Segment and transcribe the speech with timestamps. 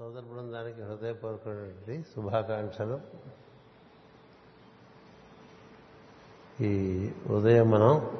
[0.00, 3.00] సోదర బృందానికి హృదయపూర్వకమైనటువంటి శుభాకాంక్షలు.
[6.60, 6.72] ఈ
[7.26, 8.18] ఉదయం మనం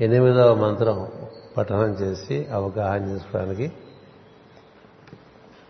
[0.00, 1.10] ఎనిమిదవ మంత్రం
[1.56, 3.72] పఠనం చేసి అవగాహన చేసుకోవడానికి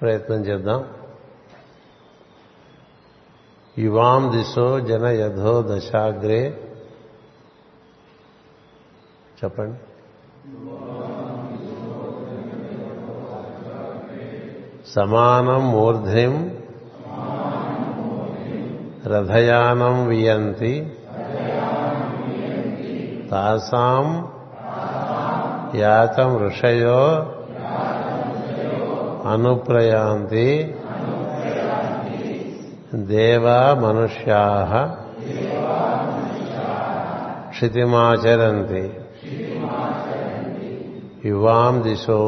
[0.01, 0.95] ప్రయత్నం చేద్దాం.
[3.79, 6.43] యువాం దిశో జన యథో దశాగ్రే.
[9.45, 9.79] చెప్పండి.
[14.95, 16.35] సమానం మూర్ధ్నిం
[19.07, 20.75] రథయానం వియంతి
[23.31, 24.07] తాసాం
[25.75, 27.01] యాతం ఋషయో
[29.29, 30.49] అనుప్రయాంతి
[33.07, 34.43] దేవా మనుష్యా
[37.49, 38.85] క్షితిమాచరంతి
[41.25, 42.23] యువాం దిశో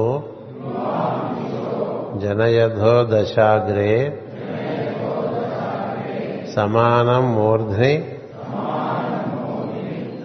[2.21, 3.93] జనయధో దశాగ్రే
[6.55, 7.93] సమానం మూర్ధ్ని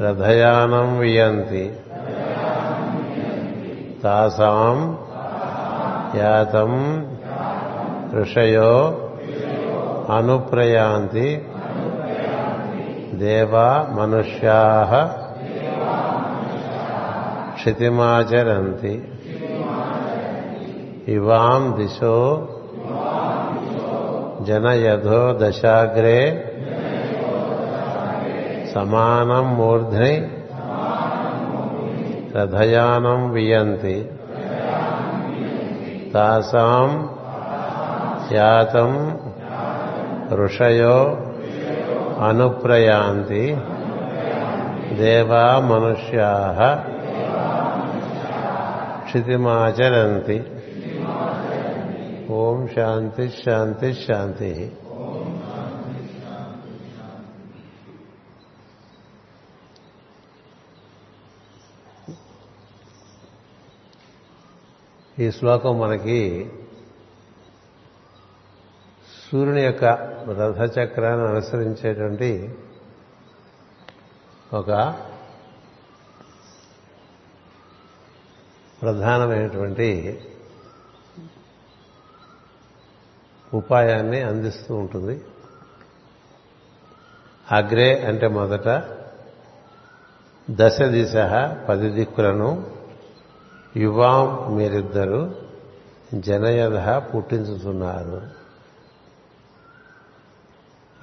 [0.01, 1.65] రథయానం వియంతి
[4.03, 4.77] తాసాం
[6.15, 6.73] యాతం
[8.13, 8.73] ఋషయో
[10.09, 11.27] అనుప్రయాంతి
[13.13, 14.59] దేవా మనుష్యా
[17.55, 18.93] క్షితిమాచరంతి
[21.07, 22.47] ఇవాం దిశో
[24.41, 26.19] జనయథో దశాగ్రే
[28.73, 30.13] సమానం మూర్ధ్ని
[32.35, 34.09] రథయానం వియంతి
[36.13, 37.09] తాసాం
[38.31, 38.91] యాతం
[40.31, 40.97] ఋషయో
[42.21, 43.55] అనుప్రయాంతి
[44.99, 46.31] దేవా మనుష్యా
[49.05, 50.52] క్షితిమాచరంతి
[52.33, 54.51] ఓం శాంతి శాంతి శాంతి.
[65.19, 66.19] ఈ శ్లోకం మనకి
[69.25, 69.85] సూర్యుని యొక్క
[70.39, 72.31] రథచక్రాన్ని అనుసరించేటువంటి
[74.53, 74.71] ఒక
[78.81, 79.89] ప్రధానమైనటువంటి
[83.53, 85.21] ఉపాయాన్ని అందిస్తూ ఉంటుంది.
[87.51, 88.67] అగ్రే అంటే మొదట
[90.49, 91.15] దశ దిశ
[91.69, 92.71] పది దిక్కులను
[93.77, 95.35] యువాం మీరిద్దరు
[96.13, 98.43] జనయధ పుట్టించుతున్నారు.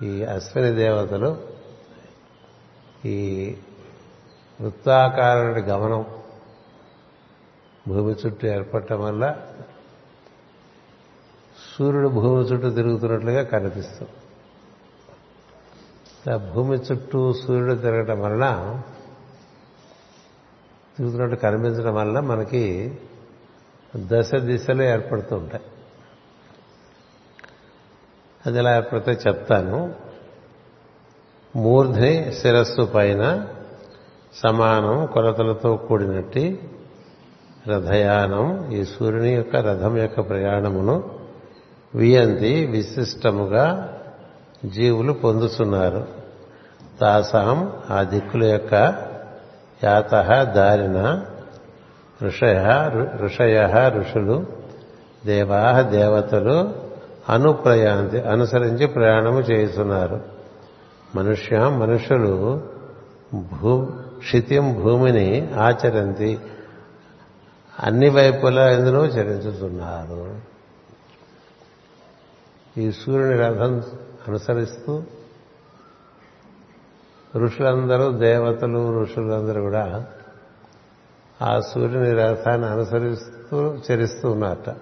[0.05, 1.39] ఈ అశ్విని దేవతలు
[3.05, 3.57] ఈ
[4.61, 6.07] వృత్తాకారుడి గమనం
[7.89, 9.43] భూమి చుట్టూ ఏర్పడటం వల్ల
[11.79, 14.11] సూర్యుడు భూమి చుట్టూ తిరుగుతున్నట్లుగా కనిపిస్తుంది.
[16.53, 18.81] భూమి చుట్టూ సూర్యుడు తిరగటం వలన
[20.97, 22.99] తిరుగుతున్నట్టు కనిపించడం వల్ల మనకి
[23.97, 25.63] దశ దిశలు ఏర్పడుతూ ఉంటాయి.
[28.47, 29.95] అది ఎలా ఏర్పడితే చెప్తాను.
[31.57, 33.49] మూర్ధ్ని శిరస్సు పైన
[34.35, 36.71] సమానం కొలతలతో కూడినట్టి
[37.69, 41.20] రథయానం ఈ సూర్యుని యొక్క రథం యొక్క ప్రయాణమును
[41.95, 43.67] వియంతి విశిష్టముగా
[44.65, 46.05] జీవులు పొందుతున్నారు
[47.01, 48.75] తాసాం ఆ దిక్కుల యొక్క
[49.85, 50.15] యాత
[50.49, 51.23] దారిన
[52.23, 52.65] ఋషయ
[53.17, 53.59] ఋషయ
[53.97, 54.47] ఋషులు
[55.27, 56.75] దేవా దేవతలు
[57.29, 60.21] అనుప్రయాంతి అనుసరించి ప్రయాణము చేస్తున్నారు
[61.17, 62.35] మనుష్య మనుషులు
[63.35, 63.87] భూ
[64.19, 66.41] క్షితిం భూమిని ఆచరంతి
[67.79, 70.23] అన్ని వైపులా ఎందులో చరించుతున్నారు
[72.79, 73.83] ఈ సూర్యుని రథం
[74.29, 75.03] అనుసరిస్తూ
[77.37, 80.07] ఋషులందరూ దేవతలు ఋషులందరూ కూడా
[81.43, 84.77] ఆ సూర్యుని రథాన్ని అనుసరిస్తూ చరిస్తూ ఉన్నారట.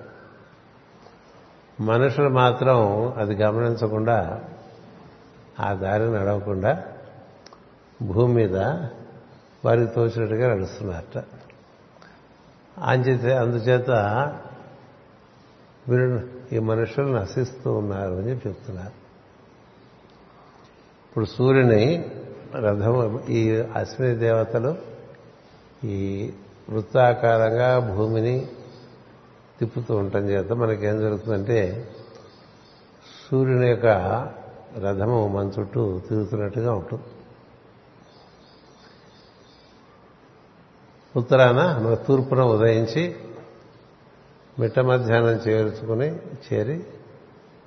[1.81, 4.45] మనుషులు మాత్రం అది గమనించకుండా
[5.61, 6.85] ఆ దారి నడవకుండా
[8.03, 8.57] భూమి మీద
[9.65, 11.25] వారికి తోచినట్టుగా నడుస్తున్నారట.
[12.83, 13.91] అంచేత అందుచేత
[15.89, 19.09] మీరు ఈ మనుషులు నశిస్తూ ఉన్నారు అని చెప్తున్నారు.
[21.09, 22.11] ఇప్పుడు సూర్యుని
[22.55, 24.77] రథం ఈ అశ్విని దేవతలు
[25.87, 26.33] ఈ
[26.71, 28.49] వృత్తాకారంగా భూమిని
[29.59, 31.91] తిప్పుతూ ఉండటం చేత మనకేం జరుగుతుందంటే
[33.31, 33.87] సూర్యుని యొక్క
[34.79, 37.03] రథము మన చుట్టూ తిరుగుతున్నట్టుగా ఉంటుంది.
[41.17, 43.17] ఉత్తరాన మన తూర్పున ఉదయించి
[44.59, 46.85] మిట్ట మధ్యాహ్నం చేర్చుకుని చేరి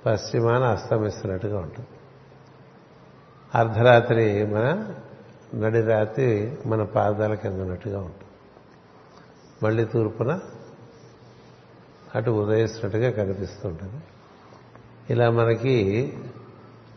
[0.06, 1.88] పశ్చిమాన అస్తమిస్తున్నట్టుగా ఉంటుంది.
[3.54, 4.94] అర్ధరాత్రి మన
[5.54, 8.24] నడి రాత్రి మన పాదాల కింద ఉన్నట్టుగా ఉంటుంది.
[9.62, 10.40] మళ్ళీ తూర్పున
[12.14, 14.02] అటు ఉదయిస్తున్నట్టుగా కనిపిస్తుంటుంది
[15.10, 16.18] ఇలా మనకి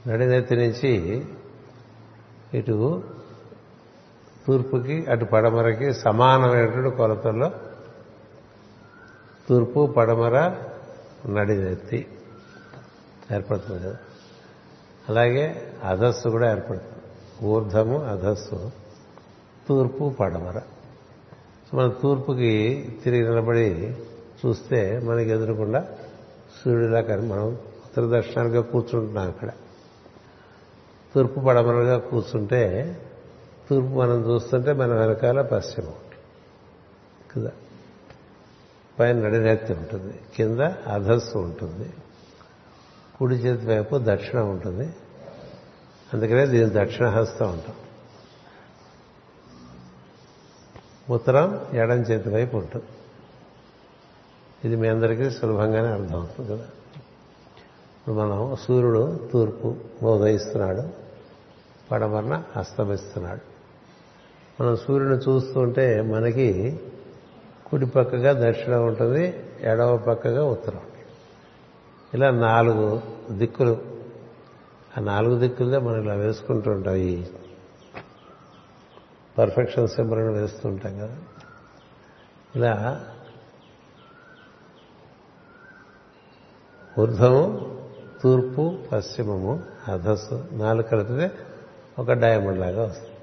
[0.07, 1.25] నడినెత్తి నుంచి
[2.53, 3.03] ఇటు
[4.47, 7.51] తూర్పుకి అటు పడమరకి సమానమైనటువంటి కొలతల్లో
[9.49, 10.55] తూర్పు పడమర
[11.29, 12.07] నడినెత్తి
[13.33, 13.97] ఏర్పడుతుంది కదా.
[15.09, 16.95] అలాగే అధస్సు కూడా ఏర్పడుతుంది.
[17.45, 18.71] ఊర్ధము అధస్సు
[19.69, 20.61] తూర్పు పడమర.
[21.73, 23.95] మన తూర్పుకి తిరిగి నిలబడి
[24.45, 25.87] చూస్తే మనకి ఎదురకుండా
[26.63, 29.49] సూర్యుడిలా కానీ మనం ఉత్తర దక్షిణాలుగా కూర్చుంటున్నాం అక్కడ
[31.15, 32.97] తూర్పు పడమరగా కూర్చుంటే
[33.69, 35.93] తూర్పు మనం చూస్తుంటే మన వెనకాల పశ్చిమం.
[37.35, 37.51] కదా.
[38.99, 40.19] పైన నడినెత్తి ఉంటుంది.
[40.35, 40.59] కింద
[40.93, 41.93] అధస్సు ఉంటుంది.
[43.19, 44.93] కుడి చేతి వైపు దక్షిణ ఉంటుంది.
[46.13, 47.75] అందుకనే దీని దక్షిణహస్తం ఉంటాం
[51.09, 52.85] ఉత్తరం ఎడం చేతి వైపు ఉంటుంది.
[54.65, 56.63] ఇది మీ అందరికీ సులభంగానే అర్థమవుతుంది కదా.
[57.99, 59.75] ఇప్పుడు మనం సూర్యుడు తూర్పు
[60.05, 60.83] ఉదయిస్తున్నాడు
[61.91, 63.41] పడమరణ అస్తమిస్తున్నాడు.
[64.63, 66.79] మనం సూర్యుని చూస్తుంటే మనకి
[67.65, 70.81] కుడి పక్కగా దక్షిణం ఉంటుంది ఎడవ పక్కగా ఉత్తరం.
[72.13, 73.01] ఇలా నాలుగు
[73.31, 73.81] దిక్కులు.
[74.97, 76.95] ఆ నాలుగు దిక్కులే మనం ఇలా వేసుకుంటూ ఉంటాం.
[76.95, 77.23] ఈ
[79.37, 81.17] పర్ఫెక్షన్ సింబల్ని వేస్తూ ఉంటాం కదా.
[82.55, 83.05] ఇలా
[86.99, 87.75] ఊర్ధము
[88.23, 91.31] తూర్పు పశ్చిమము అధస్సు నాలుగు కలిపితే
[91.99, 93.14] ఒక డైమండ్ లాగా వస్తుంది.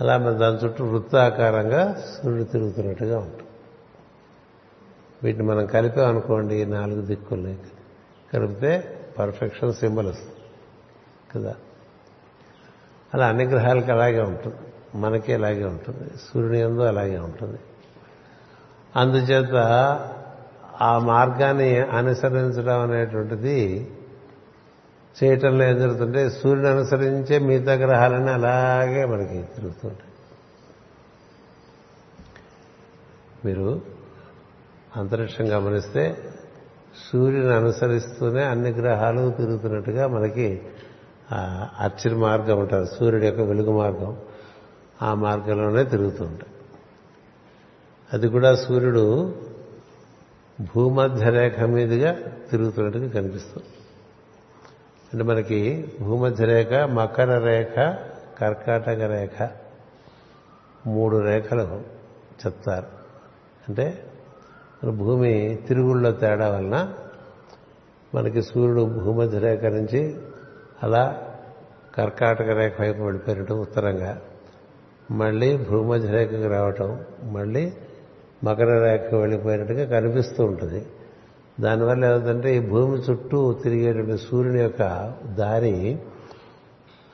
[0.00, 3.42] అలా మన దాని చుట్టూ వృత్తాకారంగా సూర్యుడు తిరుగుతున్నట్టుగా ఉంటుంది.
[5.22, 7.58] వీటిని మనం కలిపామనుకోండి నాలుగు దిక్కుల్ని
[8.34, 10.34] కలిపితే పర్ఫెక్షన్ సింబల్ వస్తుంది.
[11.34, 11.54] కదా?
[13.14, 14.56] అలా అన్ని గ్రహాలకి అలాగే ఉంటుంది.
[14.94, 16.10] మనకి అలాగే ఉంటుంది.
[16.18, 17.58] సూర్యుని ఎందు అలాగే ఉంటుంది.
[18.96, 19.54] అందుచేత
[20.80, 23.90] ఆ మార్గాన్ని అనుసరించడం అనేటువంటిది
[25.24, 30.10] చేయటంలో ఏం జరుగుతుంటే సూర్యుని అనుసరించే మిగతా గ్రహాలన్నీ అలాగే మనకి తిరుగుతుంటాయి
[33.44, 33.82] మీరు
[34.96, 36.32] అంతరిక్షం గమనిస్తే
[37.12, 40.62] సూర్యుని అనుసరిస్తూనే అన్ని గ్రహాలు తిరుగుతున్నట్టుగా మనకి
[41.78, 44.16] అర్చిన మార్గం ఉంటారు సూర్యుడి యొక్క వెలుగు మార్గం
[45.02, 46.52] ఆ మార్గంలోనే తిరుగుతూ ఉంటాయి.
[48.12, 49.34] అది కూడా సూర్యుడు
[50.60, 52.12] భూమధ్య రేఖ మీదుగా
[52.50, 53.66] తిరుగుతున్నట్టుగా కనిపిస్తుంది.
[55.12, 57.96] అంటే మనకి భూమధ్య రేఖ మకర రేఖ
[58.40, 59.48] కర్కాటక రేఖ
[60.86, 61.80] మూడు రేఖలు
[62.46, 62.86] చెప్తారు.
[63.68, 64.04] అంటే
[64.84, 66.94] మన భూమి తిరుగుళ్ళ తేడా వలన
[68.14, 70.16] మనకి సూర్యుడు భూమధ్య రేఖ నుంచి
[70.82, 71.22] అలా
[71.96, 74.20] కర్కాటక రేఖ వైపు వెళ్ళిపోయినట్టు ఉత్తరంగా
[75.10, 77.72] మళ్ళీ భూమధ్య రేఖకు రావటం మళ్ళీ
[78.44, 80.86] మకర రేఖకు వెళ్ళిపోయినట్టుగా కనిపిస్తూ ఉంటుంది.
[81.60, 85.98] దానివల్ల ఏమిటంటే ఈ భూమి చుట్టూ తిరిగేటువంటి సూర్యుని యొక్క దారి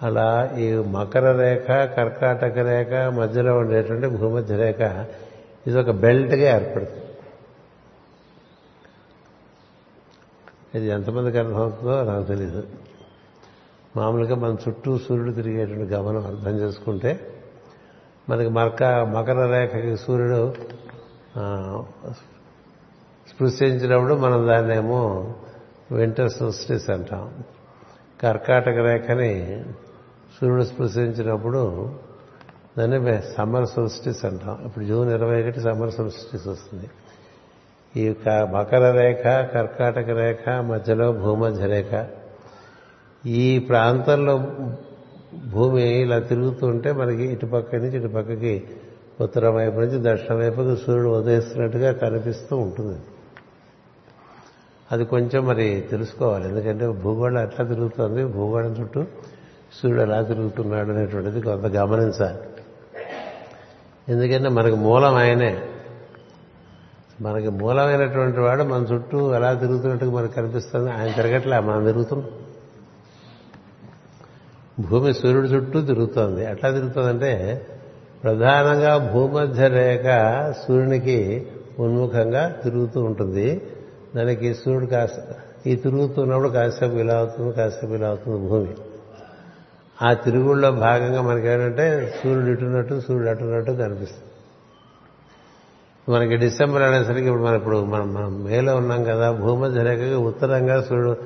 [0.03, 5.07] అలా ఈ మకర రేఖ కర్కాటక రేఖ మధ్యలో ఉండేటువంటి భూమధ్య రేఖ
[5.67, 7.01] ఇది ఒక బెల్ట్గా ఏర్పడుతుంది.
[10.75, 12.67] ఇది ఎంతమందికి అర్థమవుతుందో నాకు తెలియదు
[13.97, 17.43] మామూలుగా మన చుట్టూ సూర్యుడు తిరిగేటువంటి గమనం అర్థం చేసుకుంటే
[18.29, 20.55] మనకి మరక మకర రేఖకి సూర్యుడు
[23.35, 25.35] స్పృశించినప్పుడు మనం దాన్నేమో
[25.93, 27.33] వింటర్ సోల్స్టిస్ అంటాం.
[28.23, 29.65] కర్కాటక రేఖని
[30.41, 31.91] సూర్యుడు స్పృశించినప్పుడు
[32.79, 34.59] దాన్ని సమ్మర్ సోల్స్టిస్ అంటాం.
[34.67, 36.91] ఇప్పుడు జూన్ ఇరవై ఒకటి సమ్మర్ సోల్స్టిస్ వస్తుంది.
[37.97, 38.15] ఈ
[38.51, 42.07] మకర రేఖ కర్కాటక రేఖ మధ్యలో భూమధ్య రేఖ.
[43.27, 44.53] ఈ ప్రాంతంలో
[45.53, 48.65] భూమి ఇలా తిరుగుతుంటే మనకి ఇటుపక్క నుంచి ఇటుపక్కకి
[49.21, 52.99] ఉత్తరం వైపు నుంచి దక్షిణ వైపుకి సూర్యుడు ఉదయిస్తున్నట్టుగా కనిపిస్తూ ఉంటుంది.
[54.93, 56.49] అది కొంచెం మరి తెలుసుకోవాలి.
[56.49, 58.25] ఎందుకంటే భూగోళం ఎట్లా తిరుగుతుంది?
[58.25, 59.05] భూగోళం చుట్టూ
[59.83, 62.39] సూర్యుడు ఎలా తిరుగుతున్నాడు అనేటువంటిది కొంత గమనించాలి.
[64.09, 65.63] ఎందుకంటే మనకు మూలం ఆయనే.
[67.21, 70.91] మనకి మూలమైనటువంటి వాడు మన చుట్టూ ఎలా తిరుగుతున్నట్టుగా మనకు కనిపిస్తుంది.
[70.91, 72.31] ఆయన తిరగట్లే మనం తిరుగుతున్నాం.
[74.89, 76.45] భూమి సూర్యుడు చుట్టూ తిరుగుతోంది.
[76.45, 77.67] ఎట్లా తిరుగుతుందంటే
[78.23, 80.05] ప్రధానంగా భూమధ్య రేఖ
[80.67, 81.47] సూర్యునికి
[81.79, 83.63] ఉన్ముఖంగా తిరుగుతూ ఉంటుంది.
[84.17, 85.17] దానికి సూర్యుడు కాస్త
[85.67, 88.75] ఈ తిరుగుతున్నప్పుడు కాసేపు ఇలా అవుతుంది కాసేపు ఇలా అవుతుంది భూమి.
[90.03, 94.31] ఆ తిరుగుళ్ళలో భాగంగా మనకేంటంటే సూర్యుడు ఇటున్నట్టు సూర్యుడు అటున్నట్టు కనిపిస్తుంది.
[96.09, 101.17] మనకి డిసెంబర్ అనేసరికి ఇప్పుడు మనం ఇప్పుడు మనం మనం మేలో ఉన్నాం కదా భూమధ్య రేఖగా ఉత్తరంగా సూర్యుడు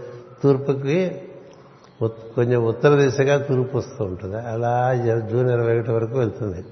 [0.42, 1.22] తూర్పుకి
[2.04, 4.36] కొంచెం ఉత్తర దిశగా తూర్పు వస్తూ ఉంటుంది.
[4.36, 4.94] అలా
[5.30, 6.64] జూన్ ఇరవై ఒకటి వరకు వెళ్తుంది.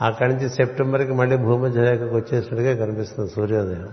[0.00, 3.88] అక్కడి నుంచి సెప్టెంబర్కి మళ్ళీ భూమధ్య రేఖకు వచ్చేసినట్టుగా కనిపిస్తుంది సూర్యోదయం.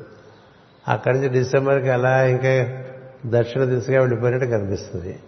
[0.88, 2.84] అక్కడి నుంచి డిసెంబర్కి అలా ఇంకా
[3.26, 5.20] దక్షిణ దిశగా వెళ్ళిపోయినట్టు కనిపిస్తుంది.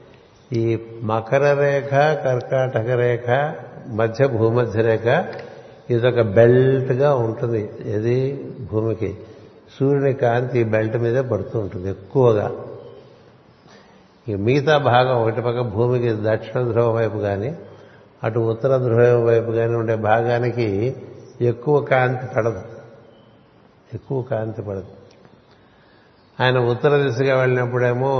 [0.53, 1.89] ఈ మకర రేఖ
[2.23, 3.55] కర్కాటక రేఖ
[3.87, 5.25] మధ్య భూమధ్య రేఖ
[5.89, 7.69] ఇదొక బెల్ట్గా ఉంటుంది.
[7.85, 9.17] ఇది భూమికి.
[9.79, 12.51] సూర్యుని కాంతి ఈ బెల్ట్ మీదే పడుతూ ఉంటుంది ఎక్కువగా.
[14.29, 17.57] ఈ మిగతా భాగం ఒకటి పక్క భూమికి దక్షిణ ధ్రువం వైపు కానీ
[18.23, 20.95] అటు ఉత్తర ధ్రువం వైపు కానీ ఉండే భాగానికి
[21.41, 22.61] ఎక్కువ కాంతి పడదు.
[23.93, 24.98] ఎక్కువ కాంతి పడదు.
[26.41, 28.11] ఆయన ఉత్తర దిశగా వెళ్ళినప్పుడేమో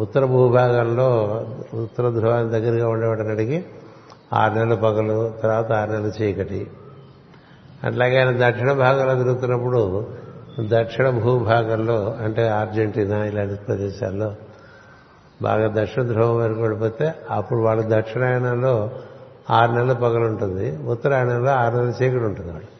[0.00, 1.08] ఉత్తర భూభాగంలో
[1.82, 3.64] ఉత్తర ధ్రువానికి దగ్గరగా ఉండేవాడిని అడిగి
[4.32, 6.70] ఆరు నెలలు పగలు తర్వాత ఆరు నెలలు చీకటి.
[7.84, 10.06] అట్లాగే ఆయన దక్షిణ భాగంలో తిరుగుతున్నప్పుడు
[10.60, 14.34] దక్షిణ భూభాగంలో అంటే అర్జెంటీనా ఇలాంటి ప్రదేశాల్లో
[15.42, 18.90] బాగా దక్షిణ ధ్రువం వరకు వెళ్ళిపోతే అప్పుడు వాళ్ళ దక్షిణాయనంలో
[19.50, 20.66] ఆరు నెలలు పగలు ఉంటుంది.
[20.86, 22.70] ఉత్తరాయణంలో ఆరు నెలలు చీకటి ఉంటుంది వాళ్ళు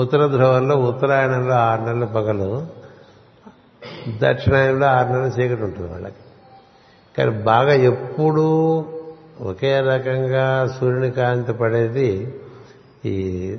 [0.00, 2.79] ఉత్తర ధ్రువంలో ఉత్తరాయణంలో ఆరు నెలలు పగలు
[4.18, 6.14] దక్షిణాయంలో ఆరు నెలలు చీకటి ఉంటుంది వాళ్ళకి.
[7.18, 8.84] కానీ బాగా ఎప్పుడూ
[9.40, 12.34] ఒకే రకంగా సూర్యుని కాంతి పడేది
[13.04, 13.56] ఈ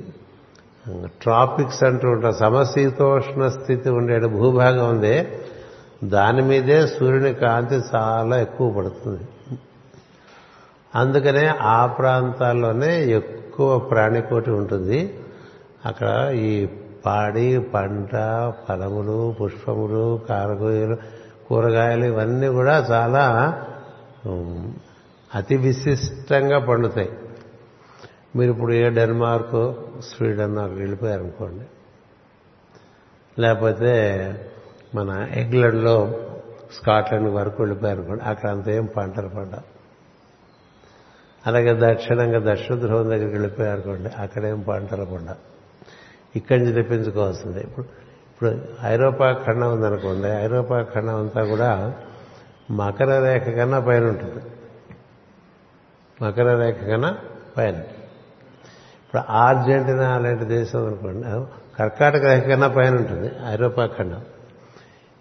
[1.06, 5.28] ట్రాపిక్స్ అంటూ ఉంటాం సమశీతోష్ణ స్థితి ఉండే భూభాగం ఉంది.
[6.04, 9.20] దాని మీదే సూర్యుని కాంతి చాలా ఎక్కువ పడుతుంది.
[10.94, 15.18] అందుకనే ఆ ప్రాంతాల్లోనే ఎక్కువ ప్రాణికోటి ఉంటుంది.
[15.86, 16.66] అక్కడ ఈ
[17.06, 18.10] పాడి పంట
[18.68, 20.96] ఫలములు పుష్పములు కారగూయలు
[21.48, 23.24] కూరగాయలు ఇవన్నీ కూడా చాలా
[25.34, 27.10] అతి విశిష్టంగా పండుతాయి.
[28.36, 31.64] మీరు ఇప్పుడు ఏ డెన్మార్క్ స్వీడన్ అక్కడ వెళ్ళిపోయారనుకోండి.
[33.40, 33.92] లేకపోతే
[34.94, 35.96] మన ఇంగ్లండ్లో
[36.78, 39.58] స్కాట్లాండ్ వరకు వెళ్ళిపోయారనుకోండి అక్కడ అంత ఏం పంటలు పండ.
[41.46, 45.34] అలాగే దక్షిణంగా దక్షిణ ధ్రువం దగ్గరికి వెళ్ళిపోయారనుకోండి అక్కడేం పంటలు పండ.
[46.36, 47.60] ఇక్కడి నుంచి తెప్పించుకోవాల్సిందే.
[47.60, 47.86] ఇప్పుడు
[48.32, 48.52] ఇప్పుడు
[48.84, 51.94] ఐరోపా ఖండం ఉందనుకోండి ఐరోపా ఖండం అంతా కూడా
[52.70, 54.40] మకర రేఖ కన్నా పైన ఉంటుంది.
[56.24, 57.16] మకర రేఖ కన్నా
[57.56, 57.76] పైన.
[59.04, 61.24] ఇప్పుడు ఆర్జెంటీనా అలాంటి దేశం అనుకోండి
[61.78, 64.22] కర్కాటక రేఖ కన్నా పైన ఉంటుంది ఐరోపా ఖండం.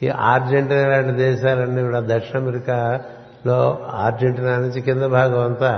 [0.03, 3.59] ఈ అర్జెంటీనా లాంటి దేశాలన్నీ కూడా దక్షిణ అమెరికాలో
[4.05, 5.71] అర్జెంటీనా నుంచి కింద భాగం అంతా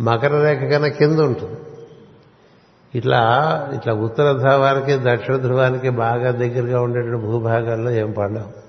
[0.00, 1.60] మకర రేఖ కన్నా కింద ఉంటుంది.
[2.94, 8.66] ఇట్లా ఇట్లా ఉత్తర ధ్రువానికి దక్షిణ ధ్రువానికి బాగా దగ్గరగా ఉండేటువంటి భూభాగాల్లో ఏం పండవు.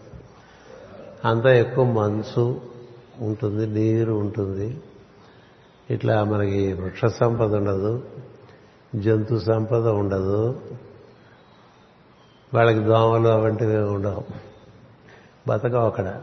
[1.28, 2.62] అంతా ఎక్కువ మంచు
[3.20, 4.78] ఉంటుంది నీరు ఉంటుంది.
[5.90, 8.04] ఇట్లా మనకి వృక్ష సంపద ఉండదు
[8.96, 10.62] జంతు సంపద ఉండదు.
[12.54, 14.24] వాళ్ళకి దోమలు అవంటివి ఉండవు.
[15.48, 16.22] బతకం అక్కడ.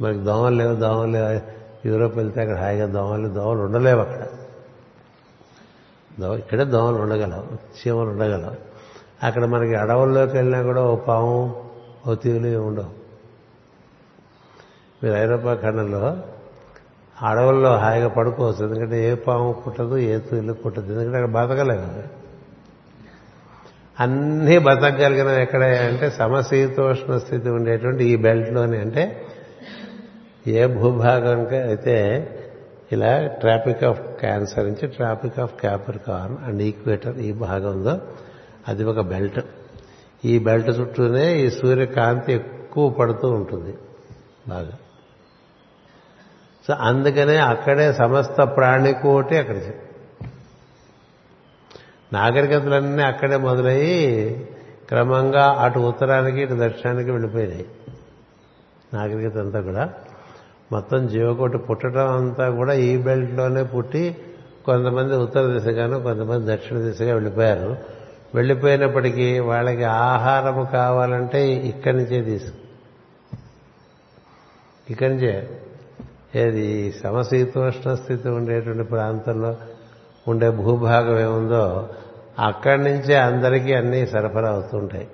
[0.00, 1.40] మనకి దోమలు లేవు దోమలు లేవు.
[1.88, 4.26] యూరోప్ వెళ్తే అక్కడ హాయిగా దోమలు దోమలు ఉండలేవు అక్కడ.
[6.24, 8.54] ఇక్కడ దోమలు ఉండగలవు చీమలు ఉండగలవు
[9.26, 11.64] అక్కడ మనకి అడవుల్లోకి వెళ్ళినా కూడా ఓ పాము
[12.06, 13.06] ఓ తీవులు ఉండవు.
[15.04, 16.16] మీరు ఐరోపా ఖండంలో
[17.22, 18.66] అడవుల్లో హాయిగా పడుకోవచ్చు.
[18.66, 20.92] ఎందుకంటే ఏ పాము పుట్టదు ఏ తీలు పుట్టదు.
[20.92, 22.26] ఎందుకంటే అక్కడ బతకలేవు
[24.00, 28.78] అన్నీ బతకగలిగిన ఎక్కడ అంటే సమశీతోష్ణ స్థితి ఉండేటువంటి ఈ బెల్ట్లోనే.
[28.78, 29.26] అంటే
[30.46, 31.96] ఏ భూభాగం అయితే
[32.92, 38.00] ఇలా ట్రాఫిక్ ఆఫ్ క్యాన్సర్ నుంచి tropic of Capricorn and equator ఈ భాగంలో
[38.68, 39.40] అది ఒక బెల్ట్.
[40.24, 43.74] ఈ బెల్ట్ చుట్టూనే ఈ సూర్యకాంతి ఎక్కువ పడుతూ ఉంటుంది
[44.48, 44.72] బాగా.
[46.68, 49.56] సో అందుకనే అక్కడే సమస్త ప్రాణికోటి అక్కడ
[52.12, 54.04] నాగరికతలన్నీ అక్కడే మొదలయ్యి
[54.88, 57.66] క్రమంగా అటు ఉత్తరానికి ఇటు దక్షిణానికి వెళ్ళిపోయినాయి.
[58.94, 59.94] నాగరికత అంతా కూడా
[60.72, 64.16] మొత్తం జీవకోటి పుట్టడం అంతా కూడా ఈ బెల్ట్లోనే పుట్టి
[64.64, 67.76] కొంతమంది ఉత్తర దిశగాను కొంతమంది దక్షిణ దిశగా వెళ్ళిపోయారు.
[68.34, 72.52] వెళ్ళిపోయినప్పటికీ వాళ్ళకి ఆహారం కావాలంటే ఇక్కడి నుంచే తీసు.
[74.90, 75.60] ఇక్కడి నుంచే.
[76.36, 79.56] ఏది సమశీతోష్ణ స్థితి ఉండేటువంటి ప్రాంతంలో
[80.28, 81.88] ఉండే భూభాగం ఏముందో
[82.38, 85.08] అక్కడి నుంచే అందరికీ అన్నీ సరఫరా అవుతుంటాయి.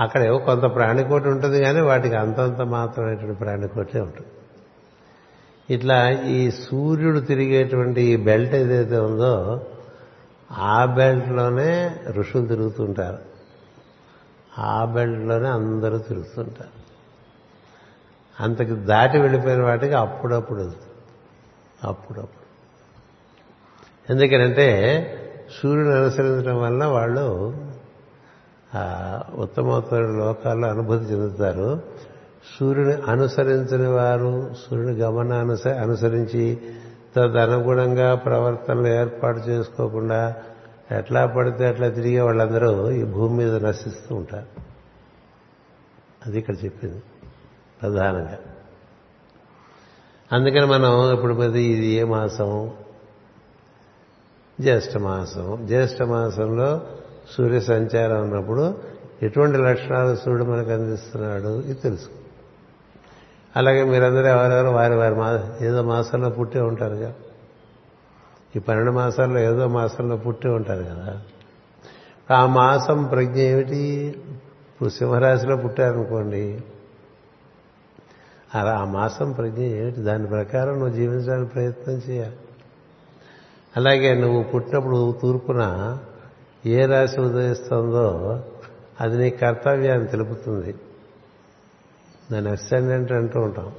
[0.00, 4.28] అక్కడ ఏవో కొంత ప్రాణికోటి ఉంటుంది కానీ వాటికి అంతంత మాత్రమైనటువంటి ప్రాణికోటే ఉంటుంది.
[5.74, 9.66] ఇట్లా ఈ సూర్యుడు తిరిగేటువంటి ఈ బెల్ట్ ఏదైతే ఉందో
[10.52, 13.18] ఆ బెల్ట్లోనే ఋషులు తిరుగుతుంటారు.
[14.58, 16.80] ఆ బెల్ట్లోనే అందరూ తిరుగుతుంటారు.
[18.42, 20.92] అంతకు దాటి వెళ్ళిపోయిన వాటికి అప్పుడప్పుడు వెళ్తుంది
[21.84, 22.40] అప్పుడప్పుడు.
[24.12, 24.68] ఎందుకనంటే
[25.62, 27.54] సూర్యుని అనుసరించడం వలన వాళ్ళు
[29.34, 31.82] ఉత్తమోత్తర లోకాల్లో అనుభూతి చెందుతారు.
[32.60, 36.58] సూర్యుని అనుసరించని వారు సూర్యుని గమన అనుస అనుసరించి
[37.16, 40.36] తదనుగుణంగా ప్రవర్తనలు ఏర్పాటు చేసుకోకుండా
[40.92, 44.62] ఎట్లా పడితే అట్లా తిరిగే వాళ్ళందరూ ఈ భూమి మీద నశిస్తూ ఉంటారు.
[46.26, 47.02] అది ఇక్కడ చెప్పింది
[47.82, 48.38] ప్రధానంగా.
[50.32, 52.70] అందుకని మనం ఇప్పుడు మరి ఇది ఏ మాసం?
[54.60, 55.66] జ్యేష్ఠ మాసం.
[55.66, 56.80] జ్యేష్ఠ మాసంలో
[57.30, 58.78] సూర్య సంచారం ఉన్నప్పుడు
[59.22, 62.08] ఎటువంటి లక్షణాలు సూర్యుడు మనకు అందిస్తున్నాడు ఇది తెలుసు.
[63.56, 67.12] అలాగే మీరందరూ ఎవరెవరు వారి వారి మా ఏదో మాసంలో పుట్టే ఉంటారు కదా.
[68.56, 71.22] ఈ పన్నెండు మాసాల్లో ఏదో మాసంలో పుట్టి ఉంటారు కదా.
[72.34, 74.14] ఆ మాసం ప్రజ్ఞ ఏమిటి?
[74.68, 76.64] ఇప్పుడు సింహరాశిలో పుట్టారనుకోండి.
[78.54, 80.00] అలా ఆ మాసం ప్రజ్ఞ ఏమిటి?
[80.00, 82.36] దాని ప్రకారం నువ్వు జీవించడానికి ప్రయత్నం చేయాలి.
[83.76, 85.98] అలాగే నువ్వు పుట్టినప్పుడు తూర్పున
[86.66, 88.40] ఏ రాశి ఉదయిస్తుందో
[89.00, 90.74] అది నీ కర్తవ్యాన్ని తెలుపుతుంది.
[92.32, 93.72] దాని అసెండెంట్ అంటూ ఉంటాం.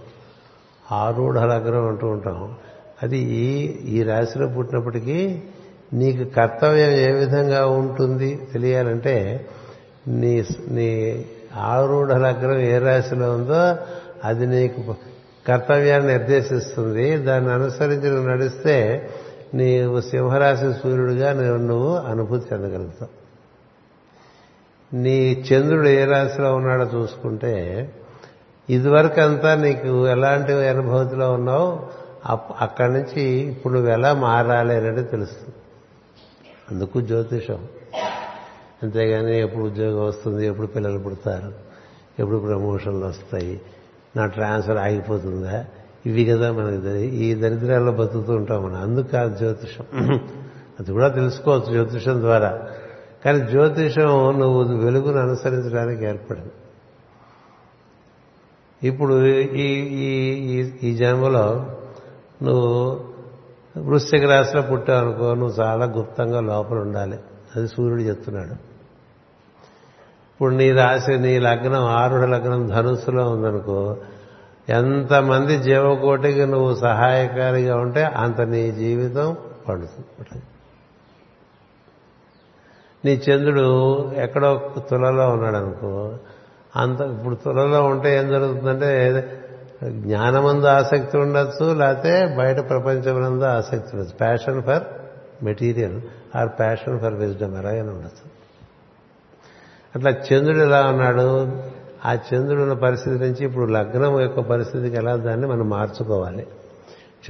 [0.91, 2.55] ఆరూఢ లగ్నం అంటూ ఉంటాం.
[3.03, 5.43] అది ఈ ఈ రాశిలో పుట్టినప్పటికీ
[5.93, 9.47] నీకు కర్తవ్యం ఏ విధంగా ఉంటుంది తెలియాలంటే
[10.07, 13.75] నీ నీ ఆరూఢ లగ్నం ఏ రాశిలో ఉందో
[14.23, 14.95] అది నీకు
[15.47, 17.17] కర్తవ్యాన్ని నిర్దేశిస్తుంది.
[17.17, 19.09] దాన్ని అనుసరించి నువ్వు నడిస్తే
[19.53, 23.21] నీవు సింహరాశి సూర్యుడిగా నువ్వు నువ్వు అనుభూతి చెందగలుగుతావు.
[24.95, 27.53] నీ చంద్రుడు ఏ రాశిలో ఉన్నాడో చూసుకుంటే
[28.69, 31.87] ఇదివరకంతా నీకు ఎలాంటి అనుభూతిలో ఉన్నావు?
[32.59, 35.55] అక్కడి నుంచి ఇప్పుడు నువ్వు ఎలా మారాలి అనేది తెలుస్తుంది.
[36.71, 37.67] అందుకు జ్యోతిషం.
[38.83, 41.53] అంతేగాని ఎప్పుడు ఉద్యోగం వస్తుంది ఎప్పుడు పిల్లలు పుడతారు
[42.19, 43.61] ఎప్పుడు ప్రమోషన్లు వస్తాయి
[44.17, 45.65] నా ట్రాన్స్ఫర్ ఆగిపోతుందా?
[46.05, 48.81] ఇవి కదా మనకి ఈ దరిద్రాల్లో బతుకుతూ ఉంటాం మనం.
[48.81, 49.85] అందుకు కాదు జ్యోతిషం.
[50.79, 52.61] అది కూడా తెలుసుకోవచ్చు జ్యోతిషం ద్వారా.
[53.25, 56.51] కానీ జ్యోతిషం నువ్వు వెలుగును అనుసరించడానికి ఏర్పడింది.
[58.87, 61.77] ఇప్పుడు ఈ ఈ ఈ జన్మలో
[62.43, 63.03] నువ్వు
[63.77, 67.19] వృశ్చిక రాశిలో పుట్టావు అనుకో నువ్వు చాలా గుప్తంగా లోపల ఉండాలి.
[67.55, 68.51] అది సూర్యుడు చెప్తున్నాడు.
[70.31, 73.97] ఇప్పుడు నీ రాశి నీ లగ్నం ఆరుడ లగ్నం ధనుస్సులో ఉందనుకో
[74.69, 79.37] ఎంతమంది జీవకోటికి నువ్వు సహాయకారిగా ఉంటే అంత నీ జీవితం
[79.69, 80.41] పడుతుంది.
[83.05, 83.67] నీ చంద్రుడు
[84.15, 86.17] ఎక్కడో తులలో ఉన్నాడు అనుకో
[86.75, 89.31] అంత ఇప్పుడు తులలో ఉంటే ఏం జరుగుతుందంటే
[89.89, 94.17] జ్ఞానమందు ఆసక్తి ఉండొచ్చు లేకపోతే బయట ప్రపంచమందు ఆసక్తి ఉండొచ్చు.
[94.17, 94.83] Passion for
[95.43, 96.01] material
[96.35, 98.31] or passion for wisdom ఎలాగైనా ఉండొచ్చు.
[99.95, 101.63] అట్లా చంద్రుడు ఎలా ఉన్నాడు?
[102.05, 106.47] ఆ చంద్రుడు ఉన్న పరిస్థితి నుంచి ఇప్పుడు లగ్నం యొక్క పరిస్థితికి ఎలా దాన్ని మనం మార్చుకోవాలి?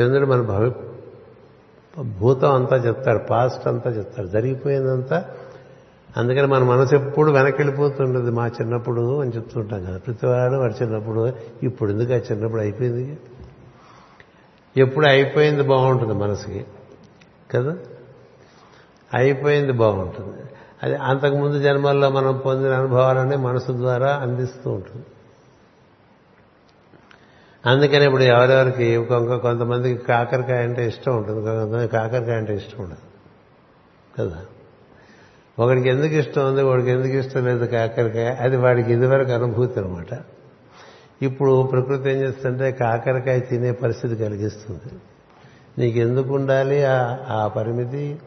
[0.02, 0.72] చంద్రుడు మన భవి
[2.20, 5.26] భూతం అంతా చెప్తాడు పాస్ట్ అంతా చెప్తాడు జరిగిపోయిందంతా.
[6.18, 9.98] అందుకని మన మనసు ఎప్పుడు వెనక్కి వెళ్ళిపోతుంటుంది మా చిన్నప్పుడు అని చెప్తుంటాం కదా.
[9.98, 13.18] ప్రతివాడు వాడు చిన్నప్పుడు ఇప్పుడు ఎందుకు ఆ చిన్నప్పుడు అయిపోయింది?
[14.78, 16.66] ఎప్పుడు అయిపోయింది బాగుంటుంది మనసుకి
[17.52, 17.78] కదా?
[19.14, 20.51] అయిపోయింది బాగుంటుంది.
[20.84, 25.06] అది అంతకుముందు జన్మల్లో మనం పొందిన అనుభవాలన్నీ మనసు ద్వారా అందిస్తూ ఉంటుంది.
[27.65, 29.06] అందుకని ఇప్పుడు ఎవరెవరికి
[29.41, 31.41] కొంతమందికి కాకరకాయ అంటే ఇష్టం ఉంటుంది.
[31.41, 33.12] కొంతమంది కాకరకాయ అంటే ఇష్టం ఉండదు.
[34.20, 34.46] కదా?
[35.60, 36.62] ఒకడికి ఎందుకు ఇష్టం ఉంది?
[36.62, 38.36] వాడికి ఎందుకు ఇష్టం లేదు కాకరకాయ?
[38.36, 40.20] అది వాడికి ఇదివరకు అనుభూతి అనమాట
[41.22, 44.94] ఇప్పుడు ప్రకృతి ఏం చేస్తుంటే కాకరకాయ తినే పరిస్థితి కలిగిస్తుంది.
[45.78, 46.84] నీకు ఎందుకు ఉండాలి
[47.30, 48.20] ఆ పరిమితి?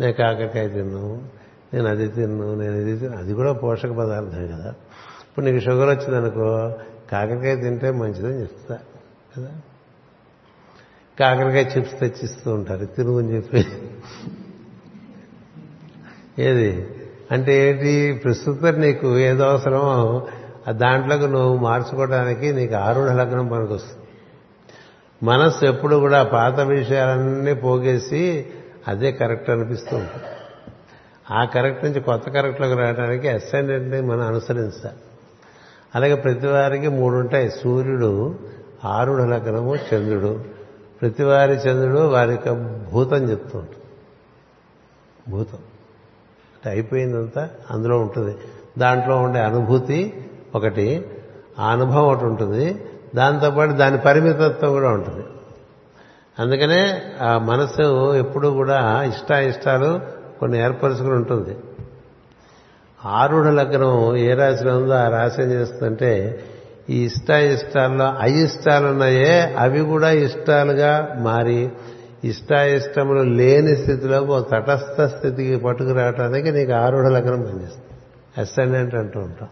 [0.00, 1.41] నేను కాకరకాయ తిన్నాను
[1.74, 3.18] నేను అది తిన్ను నేను ఇది తిన్ను.
[3.18, 4.68] అది కూడా పోషక పదార్థం కదా.
[5.28, 6.72] ఇప్పుడు నీకు షుగర్ వచ్చిందనుకో
[7.12, 8.78] కాకరకాయ తింటే మంచిదని చెప్తా
[9.36, 9.50] కదా.
[11.20, 13.66] కాకరకాయ చిప్స్ తెచ్చిస్తూ ఉంటారు తిరుగు అని చెప్పి.
[16.38, 16.88] ఏది?
[17.30, 18.20] అంటే ఏంటి?
[18.24, 20.26] ప్రస్తుతం నీకు ఏదో అవసరమో
[20.70, 24.02] దాంట్లోకి నువ్వు మార్చుకోవడానికి నీకు ఆరుఢ లగ్నం పనికొస్తుంది.
[25.22, 28.46] మనస్సు ఎప్పుడు కూడా పాత విషయాలన్నీ పోగేసి
[28.88, 30.41] అదే కరెక్ట్ అనిపిస్తూ ఉంటుంది.
[31.32, 34.96] ఆ కరెక్ట్ నుంచి కొత్త కరెక్ట్లోకి రావడానికి అసెండెంట్ని మనం అనుసరించాలి.
[35.94, 37.50] అలాగే ప్రతి వారికి మూడు ఉంటాయి.
[37.50, 38.34] సూర్యుడు
[38.84, 40.44] ఆరుడు లగ్నము చంద్రుడు.
[41.00, 42.52] ప్రతివారి చంద్రుడు వారి యొక్క
[42.92, 43.82] భూతం చెప్తూ ఉంటుంది
[45.28, 45.58] భూతం.
[46.54, 48.36] అంటే అయిపోయిందంతా అందులో ఉంటుంది.
[48.78, 51.04] దాంట్లో ఉండే అనుభూతి ఒకటి
[51.58, 52.86] ఆ అనుభవం ఒకటి ఉంటుంది.
[53.14, 55.26] దాంతోపాటు దాని పరిమితత్వం కూడా ఉంటుంది.
[56.38, 61.56] అందుకనే ఆ మనసు ఎప్పుడు కూడా ఇష్టాయిష్టాలు కొన్ని ఏర్పరచుకుని ఉంటుంది.
[63.04, 66.44] ఆరుఢ లగ్నం ఏ రాశిలో ఉందో ఆ రాశి ఏం చేస్తుందంటే
[66.90, 71.70] ఈ ఇష్టాయిష్టాల్లో అయిష్టాలు ఉన్నాయే అవి కూడా ఇష్టాలుగా మారి
[72.24, 77.94] ఇష్టాయిష్టములు లేని స్థితిలో ఓ తటస్థ స్థితికి పట్టుకురావటానికి నీకు ఆరుఢ లగ్నం పనిచేస్తుంది.
[78.38, 79.48] అసెండెంట్ అంటూ ఉంటాం.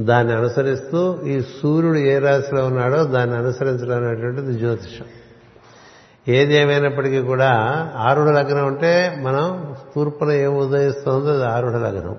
[0.00, 5.04] దాన్ని అనుసరిస్తూ ఈ సూర్యుడు ఏ రాశిలో ఉన్నాడో దాన్ని అనుసరించడం అనేటువంటిది జ్యోతిషం.
[6.28, 7.50] ఏది ఏమైనప్పటికీ కూడా
[7.96, 12.16] ఆరుఢ లగ్నం అంటే మనం తూర్పున ఏం ఉదయిస్తుందో అది ఆరుడు లగ్నం.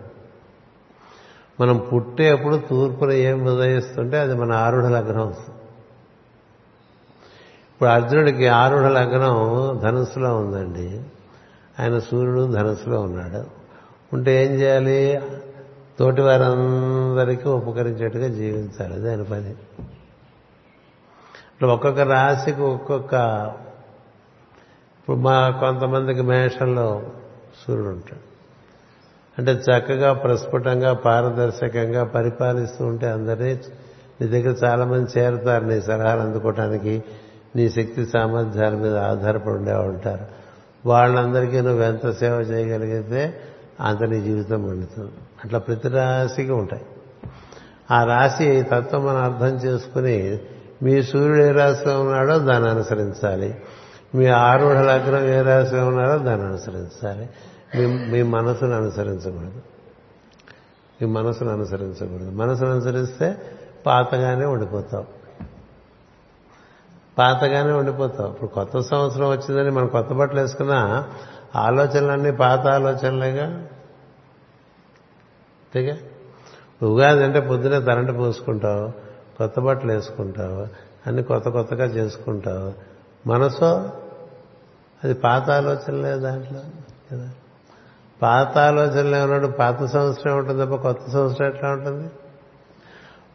[1.60, 5.30] మనం పుట్టేప్పుడు తూర్పున ఏం ఉదయిస్తుంటే అది మన ఆరుఢ లగ్నం.
[7.72, 11.02] ఇప్పుడు అర్జునుడికి ఆరుఢ లగ్నం ధనుసులో ఉందండి.
[11.80, 13.44] ఆయన సూర్యుడు ధనుసులో ఉన్నాడు.
[14.14, 15.22] ఉంటే ఏం చేయాలి?
[16.00, 18.94] తోటి వారందరికీ ఉపకరించేట్టుగా జీవించాలి.
[18.94, 19.50] అది ఆయన పని.
[21.52, 23.16] ఇప్పుడు ఒక్కొక్క రాశికి ఒక్కొక్క
[25.02, 27.04] ఇప్పుడు మా కొంతమందికి మేషంలో
[27.68, 28.32] సూర్యుడు ఉంటాడు.
[29.38, 33.60] అంటే చక్కగా ప్రస్ఫుటంగా పారదర్శకంగా పరిపాలిస్తూ ఉంటే అందరినీ
[34.22, 37.04] నీ దగ్గర చాలామంది చేరుతారు నీ సలహాలు అందుకోవటానికి
[37.56, 40.26] నీ శక్తి సామర్థ్యాల మీద ఆధారపడి ఉండేవాళ్ళు ఉంటారు.
[40.86, 43.42] వాళ్ళందరికీ నువ్వు ఎంత సేవ చేయగలిగితే
[43.82, 45.12] అంత నీ జీవితం పండుతుంది.
[45.46, 46.86] అట్లా ప్రతి రాశికి ఉంటాయి.
[47.92, 50.40] ఆ రాశి తత్వం మనం అర్థం చేసుకుని
[50.84, 53.56] మీ సూర్యుడు ఏ రాశిలో ఉన్నాడో దాన్ని అనుసరించాలి.
[54.16, 57.30] మీ ఆరుఢ లగ్నం ఏ రాశి ఉన్నారో దాన్ని అనుసరించాలి
[57.76, 59.62] మీ మీ మనసును అనుసరించకూడదు.
[61.02, 62.32] మీ మనసును అనుసరించకూడదు.
[62.32, 63.42] మనసును అనుసరిస్తే
[63.86, 65.06] పాతగానే ఉండిపోతావు.
[67.18, 68.32] పాతగానే ఉండిపోతావు.
[68.32, 71.10] ఇప్పుడు కొత్త సంవత్సరం వచ్చిందని మనం కొత్త బట్టలు వేసుకున్నా
[71.56, 73.46] ఆలోచనలన్నీ పాత ఆలోచనలేగా?
[73.46, 75.98] అంతేగా?
[76.84, 78.92] ఉగాది అంటే పొద్దునే తరంట పోసుకుంటావు
[79.38, 80.68] కొత్త బట్టలు వేసుకుంటావు
[81.08, 82.74] అన్ని కొత్త కొత్తగా చేసుకుంటావు.
[83.28, 83.90] మనసు
[85.04, 86.60] అది పాత ఆలోచనలే దాంట్లో
[87.12, 87.30] కదా?
[88.22, 89.48] పాత ఆలోచనలు ఏమన్నాడు?
[89.48, 92.10] పాత సంవత్సరం ఉంటుంది తప్ప కొత్త సంవత్సరం ఎట్లా ఉంటుంది?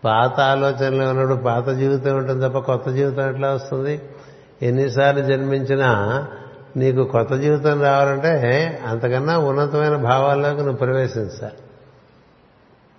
[0.05, 1.35] పాత ఆలోచనలు ఏమన్నాడు?
[1.35, 4.02] పాత జీవితం ఉంటుంది తప్ప కొత్త జీవితం ఎట్లా వస్తుంది?
[4.62, 6.26] ఎన్నిసార్లు జన్మించినా
[6.76, 11.55] నీకు కొత్త జీవితం రావాలంటే అంతకన్నా ఉన్నతమైన భావాల్లోకి నువ్వు ప్రవేశించాలి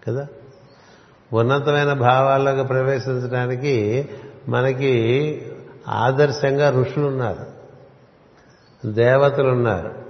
[0.08, 0.28] కదా?
[1.34, 4.10] ఉన్నతమైన భావాల్లోకి ప్రవేశించడానికి
[4.50, 5.42] మనకి
[5.88, 7.57] ఆదర్శంగా ఋషులు ఉన్నారు.
[8.86, 10.08] దేవతలు ఉన్నారు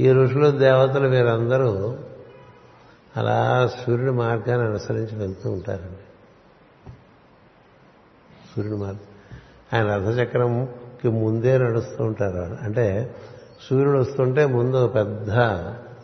[0.00, 1.98] ఈ ఋషులు దేవతలు వీరందరూ
[3.16, 5.98] అలా సూర్యుడి మార్గాన్ని అనుసరించి వెళ్తూ ఉంటారండి.
[8.54, 9.00] సూర్యుడి మార్గం
[9.74, 13.16] ఆయన రథచక్రంకి ముందే నడుస్తూ ఉంటారు అంటే
[13.70, 15.28] సూర్యుడు వస్తుంటే ముందు పెద్ద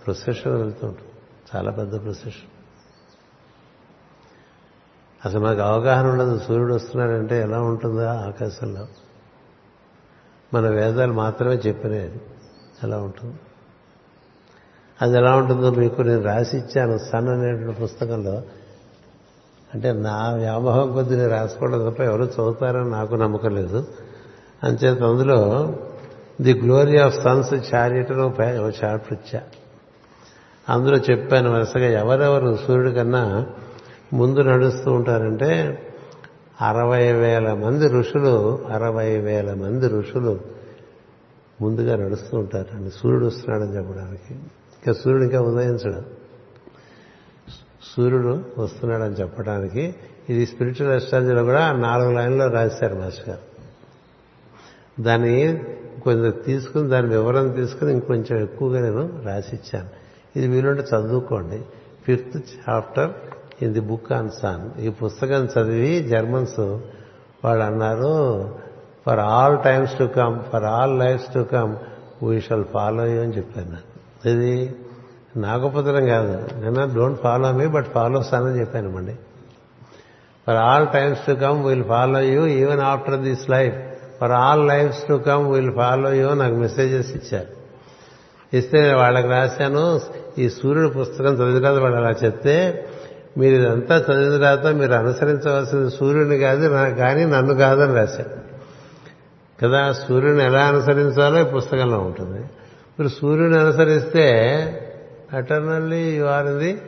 [0.04, 1.08] ప్రొసెషన్ వెళ్తూ ఉంటుంది.
[1.56, 2.50] చాలా పెద్ద ప్రొసెషన్
[5.24, 6.38] అసలు మాకు అవగాహన ఉండదు.
[6.38, 8.86] సూర్యుడు వస్తున్నాడంటే ఎలా ఉంటుందో ఆకాశంలో.
[10.54, 12.20] మన వేదాలు మాత్రమే చెప్పినాయి
[12.82, 13.34] అలా ఉంటుంది.
[15.02, 18.42] అది ఎలా ఉంటుందో మీకు నేను రాసి ఇచ్చాను సన్ అనేటువంటి పుస్తకంలో.
[19.74, 23.88] అంటే నా వ్యామోహం కొద్ది నేను రాసుకోవడం తప్ప ఎవరు చదువుతారని నాకు నమ్మకం లేదు.
[24.64, 25.72] అంచేత అందులో
[26.40, 29.42] the glory of sun's chariot ఒక చాప్టర్ ఇచ్చా
[30.68, 33.46] అందులో చెప్పాను వరుసగా ఎవరెవరు సూర్యుడి కన్నా
[34.12, 35.82] ముందు నడుస్తూ ఉంటారంటే
[36.60, 40.40] అరవై వేల మంది ఋషులు అరవై వేల మంది ఋషులు
[41.60, 44.34] ముందుగా నడుస్తూ ఉంటారండి సూర్యుడు వస్తున్నాడని చెప్పడానికి.
[44.34, 46.04] ఇంకా సూర్యుడు ఇంకా ఉదయించడం.
[47.96, 49.94] సూర్యుడు వస్తున్నాడని చెప్పడానికి.
[50.28, 53.56] ఇది స్పిరిచువల్ అస్ట్రాలజీలో కూడా నాలుగు లైన్లో రాశారు మాస్టర్ గారు.
[55.02, 55.64] దాన్ని
[56.04, 59.88] కొంచెం తీసుకుని దాని వివరణ తీసుకుని ఇంకొంచెం ఎక్కువగా నేను రాసిచ్చాను.
[60.36, 61.62] ఇది వీలుంటే చదువుకోండి.
[62.04, 63.10] Fifth chapter
[63.62, 66.60] in the book on sun ఈ పుస్తకం చదివి జర్మన్స్
[67.44, 68.54] వాళ్ళు అన్నారు
[69.06, 71.76] for all times to come for all lives to come
[72.24, 74.28] we shall follow you అని చెప్పాను నాకు.
[74.28, 74.74] ఇది
[75.36, 76.48] నా గొప్పతనం కాదు.
[76.60, 79.12] నేను don't follow me but follow sun అని చెప్పాను మండి
[80.46, 83.74] for all times to come will follow you even after this life
[84.20, 87.46] for all lives to come will follow you నాకు మెసేజెస్ ఇచ్చారు.
[88.56, 90.00] ఇస్తే వాళ్ళకి రాశాను.
[90.38, 92.86] ఈ సూర్యుడు పుస్తకం చదివిన కదా వాళ్ళు అలా చెప్తే
[93.36, 98.46] మీరు ఇదంతా చదివిన తర్వాత మీరు అనుసరించవలసింది సూర్యుడిని కాదు కానీ నన్ను కాదని రాశాను
[99.62, 102.40] కదా సూర్యుని ఎలా అనుసరించాలో ఈ పుస్తకంలో ఉంటుంది.
[102.98, 104.26] మీరు సూర్యుని అనుసరిస్తే
[105.32, 106.82] అటర్నల్లీ యు ఆర్ ఇది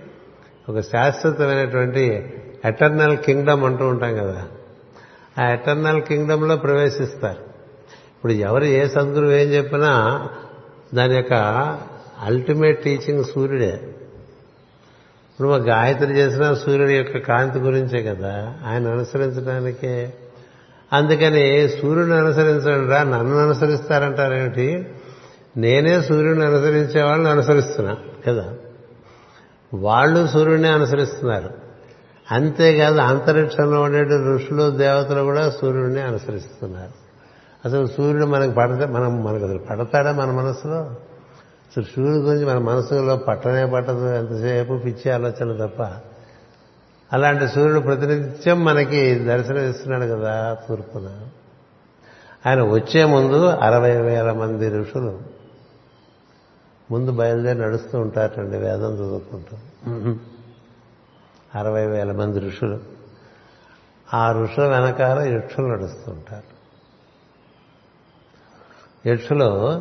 [0.68, 2.34] ఒక శాశ్వతమైనటువంటి
[2.64, 4.46] ఎటర్నల్ కింగ్డమ్ అంటూ ఉంటాం కదా.
[5.38, 7.42] ఆ ఎటర్నల్ కింగ్డంలో ప్రవేశిస్తారు.
[8.16, 10.28] ఇప్పుడు ఎవరు ఏ సద్గురువు ఏం చెప్పినా
[10.94, 11.32] దాని యొక్క
[12.22, 13.87] అల్టిమేట్ టీచింగ్ సూర్యుడే.
[15.38, 20.14] ఇప్పుడు మా గాయత్రి చేసిన సూర్యుడి యొక్క కాంతి గురించే కదా ఆయన అనుసరించడానికే.
[20.92, 24.88] అందుకని సూర్యుని అనుసరించండి రా నన్ను అనుసరిస్తారంటారేమిటి?
[25.56, 27.96] నేనే సూర్యుడిని అనుసరించే వాళ్ళని అనుసరిస్తున్నా
[28.26, 28.54] కదా?
[29.74, 31.50] వాళ్ళు సూర్యుడిని అనుసరిస్తున్నారు.
[32.30, 36.92] అంతేకాదు అంతరిక్షంలో ఉండే ఋషులు దేవతలు కూడా సూర్యుడిని అనుసరిస్తున్నారు.
[37.64, 41.07] అసలు సూర్యుడు మనకు పడతా మనం మనకు అసలు పడతాడా మన మనసులో?
[41.74, 45.82] సూర్యుడి గురించి మన మనసులో పట్టనే పట్టదు ఎంతసేపు పిచ్చి ఆలోచన తప్ప.
[47.12, 51.26] అలాంటి సూర్యుడు ప్రతినిత్యం మనకి దర్శనమిస్తున్నాడు కదా తూర్పున.
[52.46, 55.20] ఆయన వచ్చే ముందు అరవై వేల మంది ఋషులు
[56.90, 59.56] ముందు బయలుదేరి నడుస్తూ ఉంటారండి వేదం చదువుకుంటూ.
[61.54, 62.80] అరవై వేల మంది ఋషులు.
[64.14, 66.58] ఆ ఋషుల వెనకాల యక్షులు నడుస్తూ ఉంటారు.
[69.08, 69.80] యక్షులు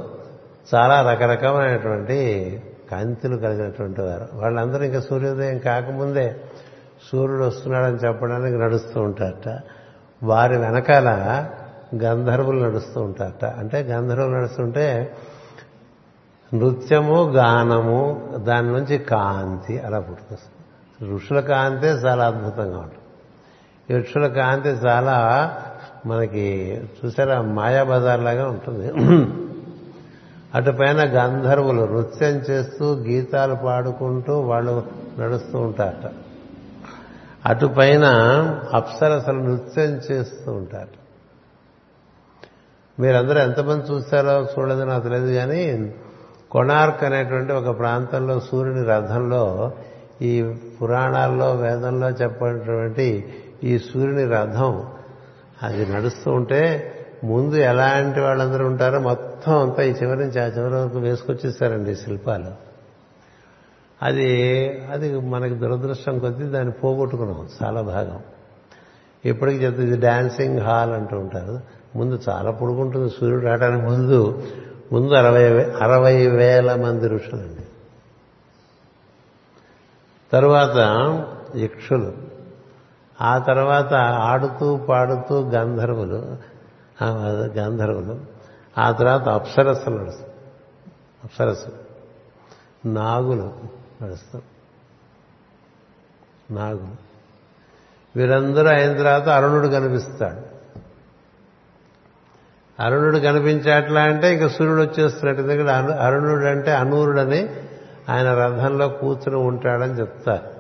[0.76, 4.28] చాలా రకరకమైనటువంటి కాంతులు కలిగినటువంటి వారు.
[4.34, 6.36] వాళ్ళందరూ ఇంకా సూర్యోదయం కాకముందే
[7.12, 9.60] సూర్యుడు వస్తున్నాడని చెప్పడానికి నడుస్తూ ఉంటారట.
[10.24, 11.10] వారి వెనకాల
[12.04, 13.46] గంధర్వులు నడుస్తూ ఉంటారట.
[13.46, 15.14] అంటే గంధర్వులు నడుస్తుంటే
[16.54, 21.16] నృత్యము గానము దాని నుంచి కాంతి అలా పుట్టుకొస్తుంది.
[21.16, 22.98] ఋషుల కాంతే చాలా అద్భుతంగా ఉంటుంది.
[23.94, 25.52] యక్షుల కాంతి చాలా
[26.06, 28.92] మనకి చూసారా మాయాబజార్ లాగా ఉంటుంది.
[30.56, 34.88] అటుపైన గంధర్వులు నృత్యం చేస్తూ గీతాలు పాడుకుంటూ వాళ్ళు
[35.20, 36.12] నడుస్తూ ఉంటారట.
[37.46, 38.06] అటుపైన
[38.74, 41.08] అప్సరసలు నృత్యం చేస్తూ ఉంటారు
[43.02, 45.96] మీరందరూ ఎంతమంది చూస్తారో చూడదు నాకు తెలియదు కానీ
[46.52, 49.72] కొనార్క్ అనేటువంటి ఒక ప్రాంతంలో సూర్యుని రథంలో
[50.22, 53.34] ఈ పురాణాల్లో వేదంలో చెప్పినటువంటి
[53.64, 54.84] ఈ సూర్యుని రథం
[55.64, 61.00] అది నడుస్తూ ఉంటే ముందు ఎలాంటి వాళ్ళందరూ ఉంటారో మొత్తం అంతా ఈ చివరి నుంచి ఆ చివరి వరకు
[61.00, 62.52] వేసుకొచ్చేసారండి శిల్పాలు.
[64.04, 67.48] అది అది మనకి దురదృష్టం కొద్దీ దాన్ని పోగొట్టుకున్నాం.
[67.64, 68.20] చాలా భాగం.
[69.26, 71.60] ఇప్పటికి చెప్తే ఇది డాన్సింగ్ హాల్ అంటూ ఉంటారు.
[71.96, 73.10] ముందు చాలా పొడుగుంటుంది.
[73.10, 74.48] సూర్యుడు రావడానికి ముందు
[74.92, 77.66] ముందు అరవై అరవై వేల మంది ఋషులండి.
[80.32, 80.78] తరువాత
[81.58, 82.14] యక్షులు.
[83.22, 86.38] ఆ తర్వాత ఆడుతూ పాడుతూ గంధర్వులు
[87.60, 88.37] గంధర్వులు.
[88.78, 90.32] ఆ తర్వాత అప్సరస్సులు నడుస్తారు
[91.24, 91.72] అప్సరస్సు.
[92.88, 93.54] నాగులు
[94.04, 94.42] నడుస్తాం.
[96.52, 97.08] నాగులు.
[98.16, 100.58] వీరందరూ అయిన తర్వాత అరుణుడు కనిపిస్తాడు.
[102.82, 107.50] అరుణుడు కనిపించేట్లా అంటే ఇంకా సూర్యుడు వచ్చేస్తున్నట్టు ఎందుకంటే అరుణుడు అంటే అనూరుడని
[108.10, 110.58] ఆయన రథంలో కూర్చుని ఉంటాడని చెప్తారు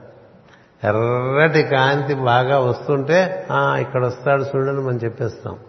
[0.88, 5.60] ఎర్రటి కాంతి బాగా వస్తుంటే ఇక్కడ వస్తాడు సూర్యుడని మనం చెప్పేస్తాం.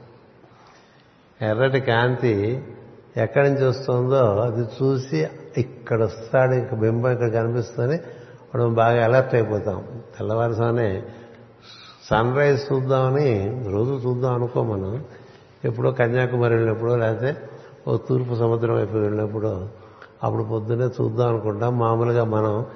[1.42, 2.64] ఎర్రటి కాంతి
[3.16, 8.00] ఎక్కడి నుంచి వస్తుందో అది చూసి ఇక్కడ వస్తాడు ఇంక బింబం ఇక్కడ కనిపిస్తుంది
[8.54, 9.84] మనం బాగా అలర్ట్ అయిపోతాం.
[10.18, 11.02] తెల్లవారుసానే
[12.10, 15.04] సన్ రైజ్ చూద్దామని రోజు చూద్దాం అనుకో మనం.
[15.64, 17.36] ఎప్పుడో కన్యాకుమారి వెళ్ళినప్పుడు లేకపోతే
[17.88, 19.68] ఓ తూర్పు సముద్రం వైపు వెళ్ళినప్పుడు
[20.22, 21.78] అప్పుడు పొద్దున్నే చూద్దాం అనుకుంటాం.
[21.78, 22.66] మామూలుగా మనం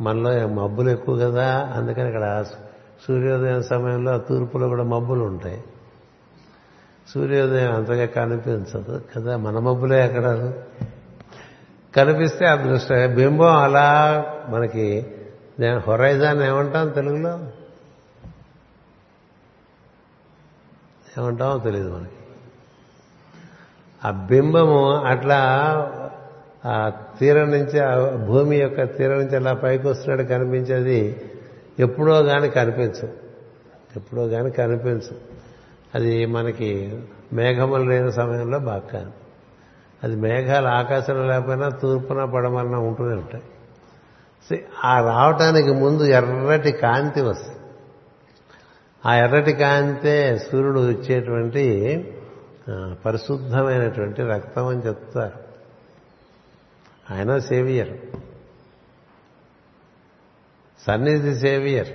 [0.00, 2.44] మనలో మబ్బులు ఎక్కువ కదా అందుకని ఇక్కడ
[3.08, 5.64] సూర్యోదయం సమయంలో తూర్పులో కూడా మబ్బులు ఉంటాయి.
[7.14, 10.52] సూర్యోదయం అంతగా కనిపించదు కదా మన మబ్బులే ఎక్కడ?
[11.96, 12.92] కనిపిస్తే అదృష్ట.
[12.92, 15.06] బింబం అలా మనకి
[15.86, 17.38] హొరైజాన్ ఏమంటాం తెలుగులో?
[21.18, 22.12] ఏమంటామో తెలియదు మనకి.
[24.04, 25.38] ఆ బింబము అట్లా
[26.66, 31.30] ఆ తీరం నుంచి ఆ భూమి యొక్క తీరం నుంచి అలా పైకి వస్తున్నాడు కనిపించేది
[31.78, 33.08] ఎప్పుడో కానీ కనిపించు
[33.96, 35.29] ఎప్పుడో కానీ కనిపించు
[35.94, 37.00] అది మనకి
[37.32, 39.12] మేఘములు లేని సమయంలో బాగా
[40.02, 43.44] అది మేఘాలు ఆకాశంలో లేకపోయినా తూర్పున పడమన్న ఉంటూనే ఉంటాయి.
[44.84, 47.58] ఆ రావటానికి ముందు ఎర్రటి కాంతి వస్తుంది.
[49.06, 51.64] ఆ ఎర్రటి కాంతే సూర్యుడు ఇచ్చేటువంటి
[53.06, 55.38] పరిశుద్ధమైనటువంటి రక్తం అని చెప్తారు.
[57.14, 57.96] ఆయన సేవియర్.
[60.86, 61.88] సన్నిధి సేవియర్.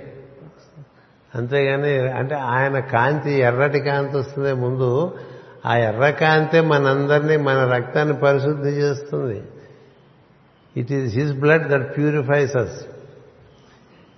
[1.36, 5.18] అంతేగాని అంటే ఆయన కాంతి ఎర్రటి కాంతి వస్తుంది ముందు
[5.66, 9.42] ఆ ఎర్ర కాంతే మనందరినీ మన రక్తాన్ని పరిశుద్ధి చేస్తుంది.
[10.76, 12.86] It is his blood that purifies us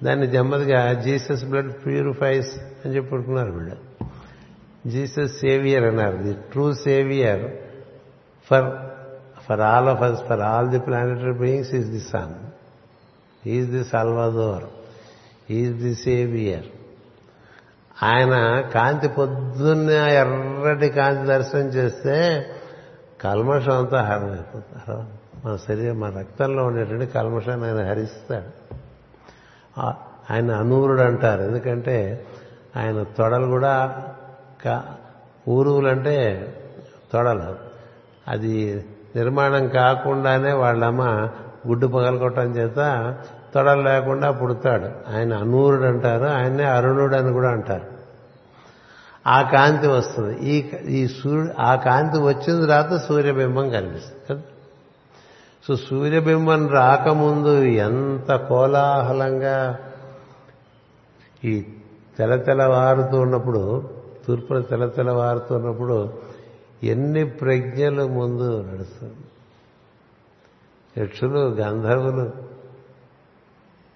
[0.05, 4.09] దాన్ని జమ్మదిగా జీసస్ బ్లడ్ ప్యూరిఫైస్ అని చెప్పుకుంటున్నారు వీళ్ళు.
[4.89, 6.17] జీసస్ సేవియర్ అన్నారు.
[6.17, 7.51] The true saviour
[8.51, 8.71] for
[9.49, 12.35] for all of us for all the planetary beings is the sun.
[13.49, 14.65] Is the salvador.
[15.53, 16.78] Is the saviour.
[18.03, 22.47] ఆయన కాంతి పొద్దున్న ఎర్రటి కాంతి దర్శనం చేస్తే
[23.21, 25.05] కల్మషం అంతా హరమైపోతారు
[25.45, 28.69] మన శరీరం మన రక్తంలో ఉండేటువంటి కల్మషాన్ని ఆయన హరిస్తాడు.
[30.33, 31.43] ఆయన అనూరుడు అంటారు.
[31.43, 32.27] ఎందుకంటే
[32.77, 34.03] ఆయన తొడలు కూడా
[35.49, 36.47] ఊరువులంటే
[37.13, 37.57] తొడలు.
[38.29, 38.85] అది
[39.17, 41.03] నిర్మాణం కాకుండానే వాళ్ళమ్మ
[41.69, 42.79] గుడ్డు పగలగొట్టడం చేత
[43.55, 45.17] తొడలు లేకుండా పుడతాడు.
[45.17, 47.99] ఆయన అనూరుడు అంటారు ఆయన్నే అరుణుడు అని కూడా అంటారు.
[49.27, 50.39] ఆ కాంతి వస్తుంది.
[50.39, 54.43] ఈ ఈ సూర్యుడు ఆ కాంతి వచ్చిన తర్వాత సూర్యబింబం కనిపిస్తుంది కదా?
[55.69, 59.79] సో సూర్యబింబం రాకముందు ఎంత కోలాహలంగా
[61.45, 61.67] ఈ
[62.19, 63.91] తెల వారుతూ ఉన్నప్పుడు
[64.29, 66.19] తూర్పున తెల వారుతూ ఉన్నప్పుడు
[66.83, 69.15] ఎన్ని ప్రజ్ఞలు ముందు నడుస్తుంది.
[70.99, 72.48] యక్షులు గంధర్వులు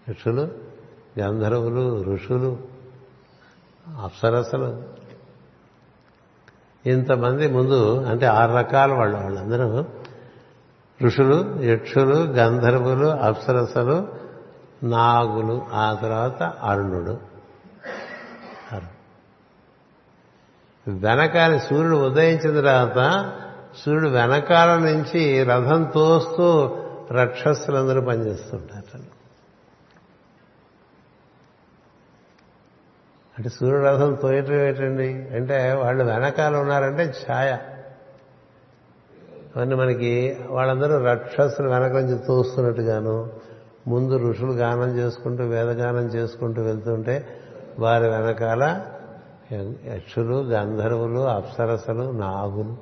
[0.09, 0.51] యక్షులు
[1.21, 2.59] గంధర్వులు ఋషులు
[3.87, 4.83] అప్సరసలు.
[6.87, 9.85] ఇంతమంది ముందు అంటే ఆరు రకాల వాళ్ళు వాళ్ళందరూ
[11.03, 14.09] ఋషులు యక్షులు గంధర్వులు అప్సరసలు
[14.83, 17.33] నాగులు ఆ తర్వాత అరుణుడు.
[20.89, 23.33] వెనకాల సూర్యుడు ఉదయించిన తర్వాత
[23.85, 26.79] సూర్యుడు వెనకాల నుంచి రథం తోస్తూ
[27.13, 29.12] రక్షసులందరూ పనిచేస్తుంటారు
[33.43, 37.59] అంటే సూర్యుడు రథం తోయటం ఏంటండి అంటే వాళ్ళు వెనకాల ఉన్నారంటే ఛాయ.
[39.57, 43.31] అవన్నీ మనకి వాళ్ళందరూ రక్షసులు వెనక నుంచి తోస్తున్నట్టుగాను
[43.87, 47.29] ముందు ఋషులు గానం చేసుకుంటూ వేదగానం చేసుకుంటూ వెళ్తుంటే
[47.79, 48.81] వారి వెనకాల
[49.87, 52.77] యక్షులు గంధర్వులు అప్సరసలు నాగులు.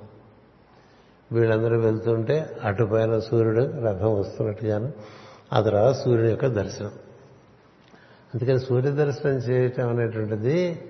[1.32, 4.92] వీళ్ళందరూ వెళ్తుంటే అటుపైన సూర్యుడు రథం వస్తున్నట్టుగాను
[5.52, 6.90] ఆ తర్వాత సూర్యుడి యొక్క దర్శనం.
[8.34, 10.82] అందుకని సూర్య దర్శనం చేయటం అనేటువంటిది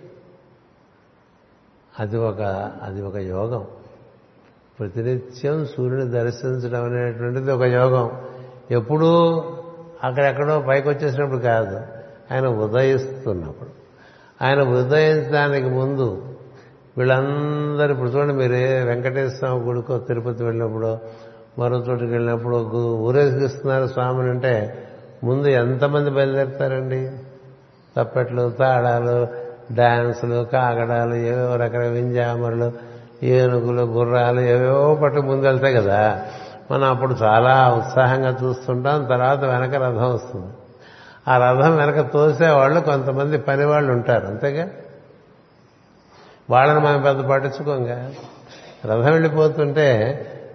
[1.98, 2.40] అది ఒక
[2.83, 3.64] అది ఒక యోగం.
[4.79, 8.11] ప్రతినిత్యం సూర్యుని దర్శించడం అనేటువంటిది ఒక యోగం.
[8.70, 9.42] ఎప్పుడూ
[10.05, 11.81] అక్కడెక్కడో పైకి వచ్చేసినప్పుడు కాదు.
[12.35, 13.70] ఆయన ఉదయిస్తున్నప్పుడు.
[14.44, 16.37] ఆయన ఉదయించడానికి ముందు
[16.98, 20.98] వీళ్ళందరూ ఇప్పుడు చూడండి మీరే వెంకటేశ్వర స్వామి గుడికో తిరుపతి వెళ్ళినప్పుడు
[21.59, 22.57] మరో చోటుకి వెళ్ళినప్పుడు
[22.94, 24.87] ఊరేగిస్తున్నారు స్వామిని అంటే
[25.24, 27.11] ముందు ఎంతమంది బయలుదేరుతారండి?
[27.96, 29.29] తప్పెట్లు తాళాలు
[29.74, 32.72] డాన్సులు కాగడాలు ఏవేవో రకరకాల వింజామరులు
[33.22, 36.24] ఏనుగులు గుర్రాలు ఏవేవో పట్టు ముందు వెళ్తాయి కదా.
[36.70, 40.46] మనం అప్పుడు చాలా ఉత్సాహంగా చూస్తుంటాం తర్వాత వెనక రథం వస్తుంది.
[41.29, 44.68] ఆ రథం వెనక తోసేవాళ్ళు కొంతమంది పని వాళ్ళు ఉంటారు అంతేగా?
[46.50, 48.11] వాళ్ళని మనం పెద్ద పట్టించుకోంగా.
[48.87, 49.87] రథం వెళ్ళిపోతుంటే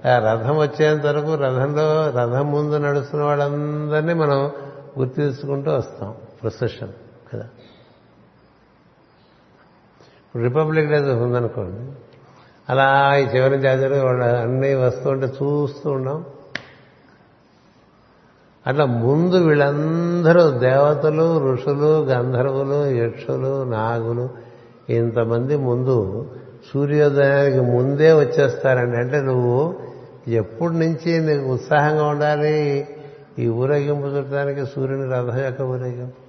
[0.05, 4.51] ఆ రథం వచ్చేంత వరకు రథంలో రథం ముందు నడుస్తున్న వాళ్ళందరినీ మనం
[4.99, 6.89] గుర్తించుకుంటూ వస్తాం ప్రొసెషన్.
[7.33, 7.45] కదా.
[10.43, 11.91] రిపబ్లిక్ డే ఉందనుకోండి
[12.69, 16.25] అలా ఈ చివరి జాతర వాళ్ళు అన్నీ వస్తుంటే చూస్తూ ఉన్నాం
[18.67, 24.29] అట్లా ముందు వీళ్ళందరూ దేవతలు ఋషులు గంధర్వులు యక్షులు నాగులు
[24.89, 26.29] ఇంతమంది ముందు
[26.73, 28.97] సూర్యోదయానికి ముందే వచ్చేస్తారండి.
[28.97, 29.75] అంటే నువ్వు
[30.27, 32.87] ఎప్పటి నుంచి నీకు ఉత్సాహంగా ఉండాలి?
[33.39, 36.24] ఈ ఊరేగింపు చూడటానికి సూర్యుని రథం యొక్క ఊరేగింపు.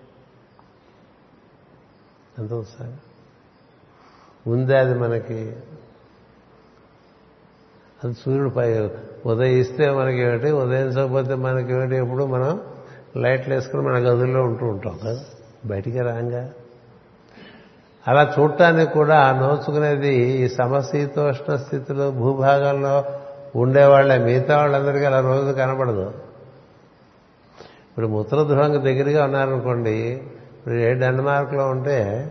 [2.38, 2.96] ఎంత ఉత్సాహం
[4.46, 5.57] ఉందే అది మనకి
[8.05, 8.90] అది సూర్యుడు పై
[9.27, 10.51] ఉదయిస్తే మనకేమిటి?
[10.51, 12.61] ఉదయించకపోతే మనకి ఎప్పుడు మనం
[13.16, 15.20] లైట్లు వేసుకుని మన గదుల్లో ఉంటూ ఉంటాం కదా.
[15.66, 16.51] బయటికి రాంగా.
[18.09, 23.05] అలా చూడటానికి కూడా నోచుకునేది ఈ సమశీతోష్ణ స్థితిలో భూభాగంలో
[23.57, 26.09] ఉండేవాళ్ళే మిగతా వాళ్ళందరికీ అలా రోజు కనపడదు.
[27.90, 30.22] ఇప్పుడు ఉత్తర ధ్రువంకి దగ్గరగా ఉన్నారనుకోండి
[30.67, 32.31] ఇప్పుడు ఏ డెన్మార్క్లో ఉంటే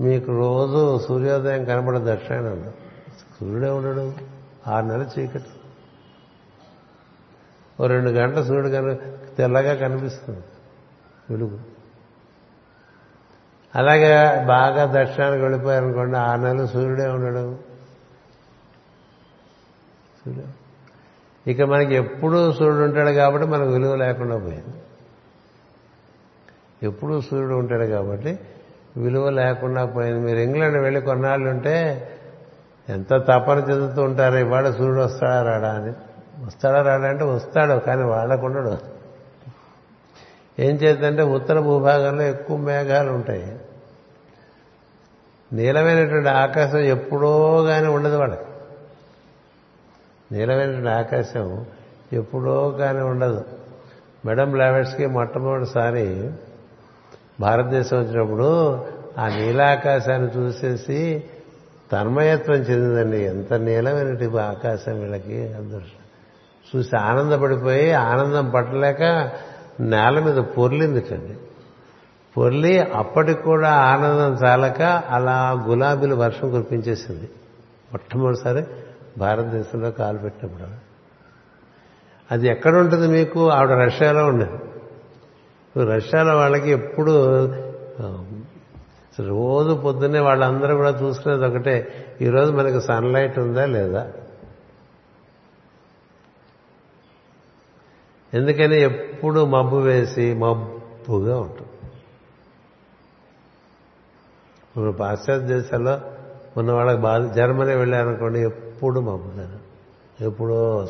[0.00, 2.72] మీకు రోజు సూర్యోదయం కనపడదు దక్షిణాయనం
[3.40, 4.12] సూర్యుడే ఉండడు.
[4.66, 5.44] ఆరు నెలలు చీకటి.
[7.80, 8.94] ఓ రెండు గంటల సూర్యుడు కను
[9.36, 10.44] తెల్లగా కనిపిస్తుంది.
[11.30, 11.58] వెలుగు.
[13.74, 17.58] అలాగే బాగా దక్షిణానికి వెళ్ళిపోయారనుకోండి ఆరు నెలలు సూర్యుడే ఉండడు.
[20.24, 20.48] సూర్యుడు.
[21.50, 24.82] ఇక మనకి ఎప్పుడూ సూర్యుడు ఉంటాడు కాబట్టి మనకు విలువ లేకుండా పోయింది.
[26.82, 28.38] ఎప్పుడూ సూర్యుడు ఉంటాడు కాబట్టి
[28.96, 30.20] విలువ లేకుండా పోయింది.
[30.20, 32.08] మీరు ఇంగ్లాండ్ వెళ్ళి కొన్నాళ్ళు ఉంటే
[32.88, 35.92] ఎంత తపన చెందుతూ ఉంటారు ఇవాళ సూర్యుడు వస్తాడా రాడా అని.
[36.44, 38.78] వస్తాడా రాడా అంటే వస్తాడు కానీ వాళ్ళకుండడు
[40.58, 43.58] ఏం చేద్దంటే ఉత్తర భూభాగంలో ఎక్కువ మేఘాలు ఉంటాయి.
[45.52, 48.44] నీలమైనటువంటి ఆకాశం ఎప్పుడో కానీ ఉండదు వాళ్ళకి.
[50.32, 51.66] నీలమైనటువంటి ఆకాశం
[52.12, 53.44] ఎప్పుడో కానీ ఉండదు.
[54.26, 56.32] మేడం లావెట్స్కి మొట్టమొదటిసారి
[57.40, 58.72] భారతదేశం వచ్చినప్పుడు
[59.18, 61.24] ఆ నీలాకాశాన్ని చూసేసి
[61.92, 63.24] తన్మయత్వం చెందిందండి.
[63.24, 65.98] ఎంత నీలమైనటువంటి ఆకాశం వీళ్ళకి అదృష్టం
[66.76, 69.02] చూసి ఆనందపడిపోయి ఆనందం పట్టలేక
[69.80, 71.34] నేల మీద పొర్లిందిటండి
[72.36, 77.28] పొర్లి అప్పటికి కూడా ఆనందం చాలక అలా గులాబీలు వర్షం కురిపించేసింది.
[77.92, 78.66] మొట్టమొదటిసారి
[79.18, 80.68] భారతదేశంలో కాలు పెట్టినప్పుడు.
[82.30, 83.48] అది ఎక్కడ ఉంటుంది మీకు?
[83.48, 84.67] ఆవిడ రష్యాలో ఉండేది.
[85.82, 87.12] రష్యాలో వాళ్ళకి ఎప్పుడు
[89.20, 92.06] రోజు పొద్దున్నే వాళ్ళందరూ కూడా చూసుకునేది ఒకటే.
[92.20, 94.12] ఈరోజు మనకి సన్లైట్ ఉందా లేదా?
[98.34, 101.68] ఎందుకని ఎప్పుడు మబ్బు వేసి మబ్బుగా ఉంటుంది.
[104.70, 106.00] ఇప్పుడు పాశ్చాత్య దేశాల్లో
[106.56, 109.58] ఉన్న వాళ్ళకి బాధ జర్మనీ వెళ్ళారనుకోండి ఎప్పుడు మబ్బుగా
[110.20, 110.88] ఎప్పుడో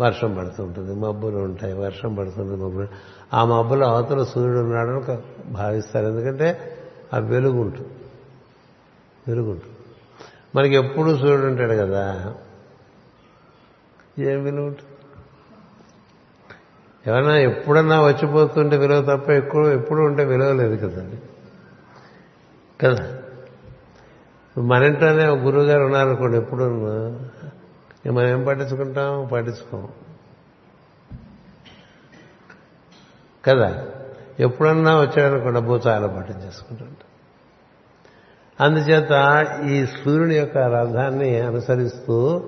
[0.00, 2.88] వర్షం పడుతుంటుంది మబ్బులు ఉంటాయి వర్షం పడుతుంది మబ్బులు.
[3.34, 5.18] ఆ మబ్బులో అవతల సూర్యుడు ఉన్నాడని
[5.52, 6.06] భావిస్తారు.
[6.06, 6.76] ఎందుకంటే
[7.14, 7.88] ఆ వెలుగు ఉంటుంది.
[10.54, 12.34] మనకి ఎప్పుడు సూర్యుడు ఉంటాడు కదా?
[14.18, 14.90] ఏం విలువ ఉంటుంది?
[17.06, 21.16] ఎవరైనా ఎప్పుడన్నా వచ్చిపోతుంటే విలువ తప్ప ఎక్కువ ఎప్పుడు ఉంటే విలువ లేదు కదండి
[22.80, 23.18] కదా?
[24.58, 26.64] మన ఇంట్లోనే ఒక గురువు గారు ఉన్నారనుకోండి ఎప్పుడు
[28.06, 29.88] మనం ఏం పట్టించుకుంటాం పట్టించుకోం
[33.46, 33.86] కదా?
[34.40, 37.08] ఎప్పుడన్నా వచ్చాడనుకోండి అబ్బో చాలా పట్టించేసుకుంటుంటాం
[38.66, 42.42] అందుచేత ఈ సూర్యుని యొక్క రథాన్ని అనుసరిస్తూ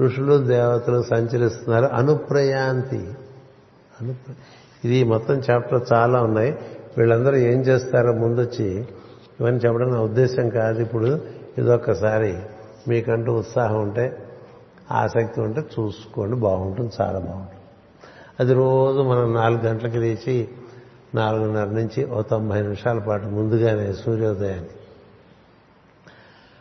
[0.00, 1.84] ఋషులు దేవతలు సంచరిస్తున్నారు.
[1.84, 3.08] అనుప్రయాంతి.
[4.00, 4.32] అనుప్ర
[4.84, 6.58] ఇది మొత్తం చాప్టర్ చాలా ఉన్నాయి.
[6.98, 8.88] వీళ్ళందరూ ఏం చేస్తారో ముందొచ్చి
[9.40, 10.82] ఇవన్నీ చెప్పడం నా ఉద్దేశం కాదు.
[10.82, 11.20] ఇప్పుడు
[11.58, 12.38] ఇదొక్కసారి
[12.88, 14.16] మీకంటూ ఉత్సాహం ఉంటే
[14.90, 16.36] ఆసక్తి ఉంటే చూసుకోండి.
[16.36, 17.53] బాగుంటుంది చాలా బాగుంటుంది.
[18.40, 20.48] అది రోజు మనం నాలుగు గంటలకు లేచి
[21.14, 24.68] నాలుగున్నర నుంచి ఓ తొంభై నిమిషాల పాటు ముందుగానే సూర్యోదయాన్ని.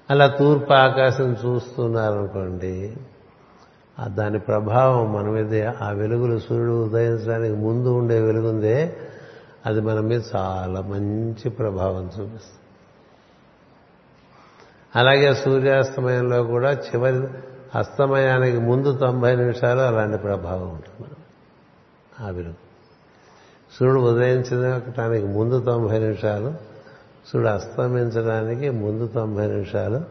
[0.10, 2.94] అలా తూర్పు ఆకాశం చూస్తున్నారనుకోండి
[4.08, 8.98] దాని ప్రభావం మన మీద ఆ వెలుగులు సూర్యుడు ఉదయించడానికి ముందు ఉండే వెలుగుందే
[9.66, 12.60] అది మన మీద చాలా మంచి ప్రభావం చూపిస్తుంది.
[14.96, 17.28] అలాగే సూర్యాస్తమయంలో కూడా చివరి
[17.78, 21.23] అస్తమయానికి ముందు తొంభై నిమిషాలు అలాంటి ప్రభావం ఉంటుంది.
[22.22, 22.53] ఆ వెలుగు
[23.80, 26.49] సూర్యుడు ఉదయించడానికి ముందు తొంభై నిమిషాలు
[27.28, 30.01] సూర్యుడు అస్తమించడానికి ముందు తొంభై నిమిషాలు.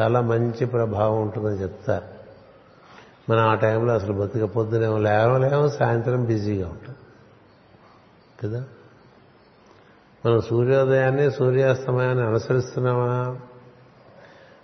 [0.00, 2.22] చాలా మంచి ప్రభావం ఉంటుందని చెప్తారు.
[3.30, 6.94] మనం ఆ టైంలో అసలు బతిక పొద్దునేమో లేవలేమో సాయంత్రం బిజీగా ఉంటాం.
[8.44, 8.64] కదా?
[10.26, 13.36] మనం సూర్యోదయాన్ని సూర్యాస్తమయాన్ని అనుసరిస్తున్నామా?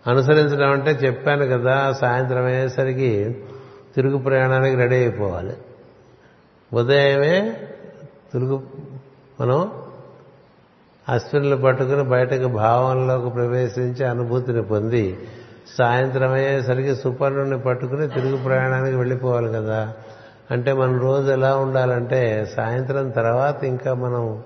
[0.07, 3.45] అనుసరించడం అంటే చెప్పాను కదా సాయంత్రం అయ్యేసరికి
[3.95, 5.57] తిరుగు ప్రయాణానికి రెడీ అయిపోవాలి.
[6.73, 7.57] ఉదయమే
[8.33, 8.63] తిరుగు
[9.41, 9.73] మనం
[11.09, 15.19] అశ్వినులు పట్టుకుని బయటకు భావంలోకి ప్రవేశించి అనుభూతిని పొంది
[15.79, 19.95] సాయంత్రం అయ్యేసరికి సుపర్ణుని పట్టుకుని తిరుగు ప్రయాణానికి వెళ్ళిపోవాలి కదా.
[20.51, 24.43] అంటే మన రోజు ఎలా ఉండాలంటే సాయంత్రం తర్వాత ఇంకా మనం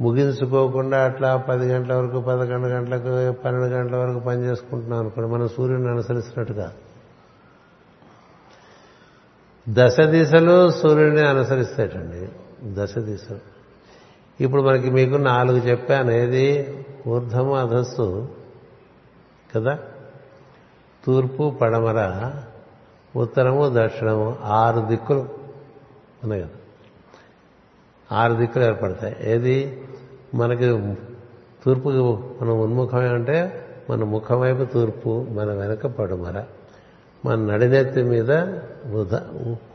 [0.00, 5.90] ముగించుకోకుండా అట్లా పది గంటల వరకు పదకొండు గంటలకు పన్నెండు గంటల వరకు పని చేసుకుంటున్నాం అనుకోండి మనం సూర్యుని
[5.90, 6.72] అనుసరిస్తున్నట్టుగా.
[9.68, 12.28] దశ దిశలు సూర్యుడిని అనుసరిస్తాయండి
[12.74, 13.38] దశ దిశలు
[14.40, 16.10] ఇప్పుడు మనకి మీకు నాలుగు చెప్పాను.
[16.10, 16.74] ఏది?
[17.08, 18.28] ఊర్ధము అధస్సు.
[19.56, 19.78] కదా?
[21.06, 22.32] తూర్పు పడమర.
[23.16, 24.36] ఉత్తరము దక్షిణము.
[24.42, 25.28] ఆరు దిక్కులు
[26.22, 26.50] ఉన్నాయి కదా.
[28.16, 29.16] ఆరు దిక్కులు ఏర్పడతాయి.
[29.20, 29.84] ఏది?
[30.34, 30.96] మనకి
[31.64, 31.98] తూర్పుకి
[32.44, 36.44] మనం ఉన్ముఖమే అంటే మన ముఖం వైపు తూర్పు మన వెనక పడమర.
[37.26, 38.30] మన నడినెత్తి మీద
[38.94, 39.20] ఉధ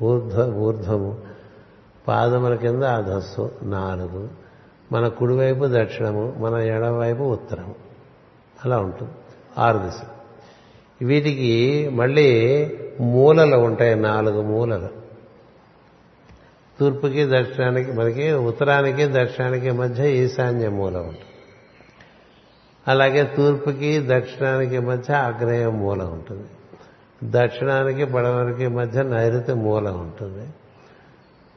[0.03, 1.17] ఊర్ధ ఊర్ధ్వము
[2.07, 4.29] పాదముల కింద అధస్సు నాలుగు.
[4.91, 7.75] మన కుడివైపు దక్షిణము మన ఎడవైపు ఉత్తరము.
[8.65, 9.11] అలా ఉంటుంది.
[9.57, 10.21] ఆరు దిశలు.
[11.05, 12.69] వీటికి మళ్ళీ
[13.01, 14.89] మూలలు ఉంటాయి నాలుగు మూలలు.
[16.79, 21.19] తూర్పుకి దక్షిణానికి మనకి ఉత్తరానికి దక్షిణానికి మధ్య ఈశాన్య మూల ఉంటుంది.
[22.87, 26.47] అలాగే తూర్పుకి దక్షిణానికి మధ్య అగ్నేయ మూల ఉంటుంది.
[27.23, 30.49] దక్షిణానికి పడమరకి మధ్య నైరుతి మూల ఉంటుంది.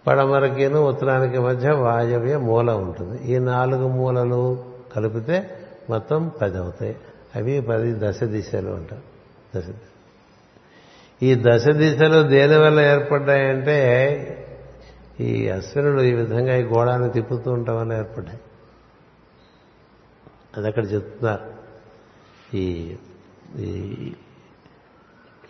[0.06, 3.34] పడమరకిను ఉత్తరానికి మధ్య వాయవ్య మూల ఉంటుంది.
[3.34, 4.64] ఈ నాలుగు మూలలు
[4.96, 5.50] కలిపితే
[5.90, 6.96] మొత్తం పది అవుతాయి
[7.34, 9.02] అవి పది దశ దిశలు అంటారు.
[9.58, 9.64] దశ
[11.22, 13.78] ఈ దశ దిశలు దేని వల్ల ఏర్పడ్డాయంటే
[15.20, 18.40] ఈ అశ్వినుడు ఈ విధంగా ఈ గోళాన్ని తిప్పుతూ ఉండటం వల్ల ఏర్పడ్డాయి.
[20.56, 21.54] అది అక్కడ చెప్తున్నారు.
[22.56, 22.96] ఈ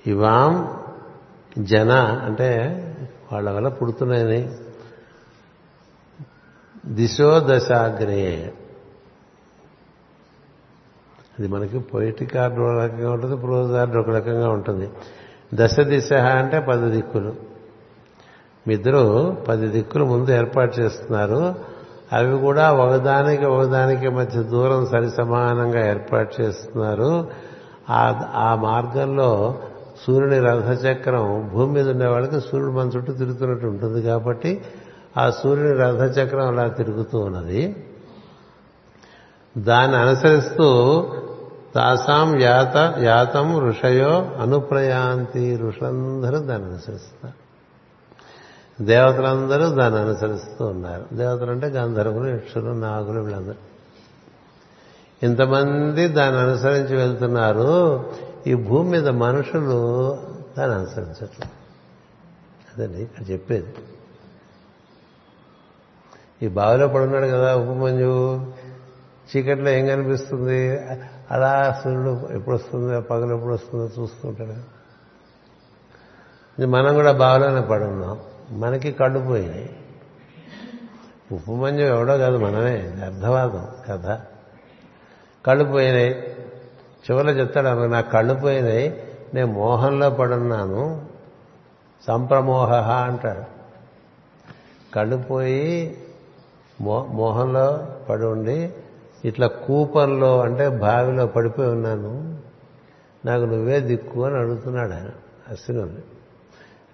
[0.06, 0.76] ఇవాం
[1.58, 1.92] జన
[2.24, 2.80] అంటే
[3.32, 4.50] వాళ్ళ వల్ల పుడుతున్నాయని.
[6.86, 8.52] దిశో దశాగ్నే.
[11.38, 14.90] అది మనకి పొయిటిక్ ఆర్డర్ ఒక రకంగా ఉంటుంది ప్రోజ్ ఆర్డర్ ఒక రకంగా ఉంటుంది.
[15.54, 17.34] దశ దిశ అంటే పది దిక్కులు.
[18.68, 21.54] మీ ఇద్దరు పది దిక్కులు ముందు ఏర్పాటు చేస్తున్నారు.
[22.12, 27.30] అవి కూడా ఒకదానికి ఒకదానికి మధ్య దూరం సరి సమానంగా ఏర్పాటు చేస్తున్నారు.
[27.90, 29.58] ఆ మార్గంలో
[30.06, 34.64] సూర్యుని రథచక్రం భూమి మీద ఉండే వాళ్ళకి సూర్యుడు మన చుట్టూ తిరుగుతున్నట్టు ఉంటుంది కాబట్టి
[35.18, 37.86] ఆ సూర్యుని రథచక్రం అలా తిరుగుతూ ఉన్నది.
[39.58, 41.02] దాన్ని అనుసరిస్తూ
[41.74, 47.44] తాసాం యాత యాతం ఋషయో అనుప్రయాంతి ఋషులందరూ దాన్ని అనుసరిస్తారు.
[48.82, 51.14] దేవతలందరూ దాన్ని అనుసరిస్తూ ఉన్నారు.
[51.14, 53.54] దేవతలు అంటే గంధర్వులు యక్షులు నాగులు వీళ్ళందరూ.
[55.22, 58.04] ఇంతమంది దాన్ని అనుసరించి వెళ్తున్నారు.
[58.46, 60.18] ఈ భూమి మీద మనుషులు
[60.58, 61.64] దాన్ని అనుసరించట్లేదు.
[62.74, 63.74] అదండి ఇక్కడ చెప్పేది.
[66.42, 68.36] ఈ బావిలో పడున్నాడు కదా ఉపమంజు
[69.36, 70.78] చీకట్లో ఏం కనిపిస్తుంది?
[71.30, 74.74] అలా సూర్యుడు ఎప్పుడు వస్తుందో పగలు ఎప్పుడు వస్తుందో చూస్తుంటాడు
[76.66, 78.20] మనం కూడా బావిలోనే పడున్నాం.
[78.50, 79.76] మనకి కళ్ళు పోయినాయి.
[81.32, 84.20] ఉపమంజం ఎవడో కాదు మనమే అర్థవాదం కథ.
[85.46, 86.33] కళ్ళు పోయినాయి.
[87.10, 89.02] చివరిలో చెప్తాడు ఆమె నా కళ్ళు పోయినాయి
[89.34, 91.06] నేను మోహంలో పడున్నాను.
[92.06, 93.42] సంప్రమోహ అంటాడు.
[94.94, 95.98] కళ్ళు పోయి
[96.80, 98.72] మో మోహంలో పడి ఉండి
[99.24, 102.38] ఇట్లా కూపంలో అంటే బావిలో పడిపోయి ఉన్నాను.
[103.26, 105.10] నాకు నువ్వే దిక్కు అని అడుగుతున్నాడు ఆయన
[105.48, 105.92] అశ్వినుని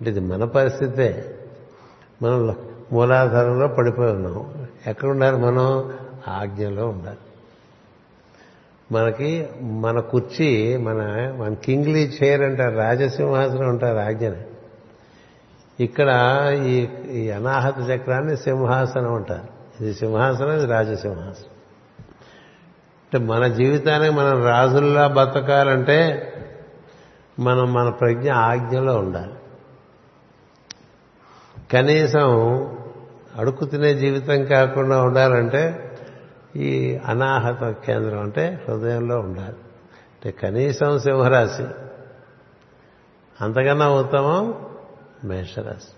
[0.01, 1.39] అంటే ఇది మన పరిస్థితే.
[2.23, 2.57] మనం
[2.93, 4.69] మూలాధారంలో పడిపోయి ఉన్నాం.
[4.87, 5.93] ఎక్కడ ఉండాలి మనం?
[6.29, 7.19] ఆజ్ఞలో ఉండాలి.
[8.93, 10.97] మనకి మన కుర్చీ మన
[11.39, 14.41] మన కింగ్లీ చైర్ అంటారు రాజసింహాసనం ఉంటారు ఆజ్ఞని.
[15.81, 16.09] ఇక్కడ
[16.67, 19.83] ఈ ఈ అనాహత చక్రాన్ని సింహాసనం అంటారు.
[19.83, 21.51] ఇది సింహాసనం ఇది రాజసింహాసనం.
[23.05, 26.33] అంటే మన జీవితానికి మనం రాజుల్లా బతకాలంటే
[27.41, 29.33] మనం మన ప్రజ్ఞ ఆజ్ఞలో ఉండాలి.
[31.73, 32.29] కనీసం
[33.37, 35.90] అడుగు తినే జీవితం కాకుండా ఉండాలంటే
[36.57, 39.57] ఈ అనాహత కేంద్రం అంటే హృదయంలో ఉండాలి.
[40.15, 41.67] అంటే కనీసం సింహరాశి.
[43.41, 44.67] అంతకన్నా ఉత్తమం
[45.25, 45.89] మేషరాశి.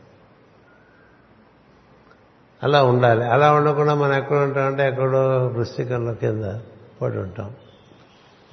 [2.63, 3.25] అలా ఉండాలి.
[3.25, 6.59] అలా ఉండకుండా మనం ఎక్కడ ఉంటామంటే ఎక్కడో వృశ్చికంలో కింద
[7.03, 7.51] పడి ఉంటాం.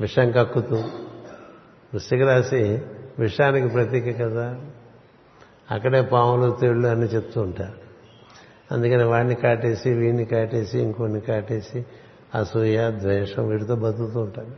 [0.02, 0.76] విషం కక్కుతూ.
[1.94, 2.82] వృశ్చిక రాశి
[3.20, 4.56] విషానికి ప్రతీక కదా.
[5.72, 7.79] అక్కడే పాములు తేళ్ళు అని చెప్తూ ఉంటారు.
[8.72, 11.86] అందుకని వాడిని కాటేసి వీడిని కాటేసి ఇంకొన్ని కాటేసి
[12.36, 14.56] అసూయ ద్వేషం వీటితో బతుకుతూ ఉంటాం.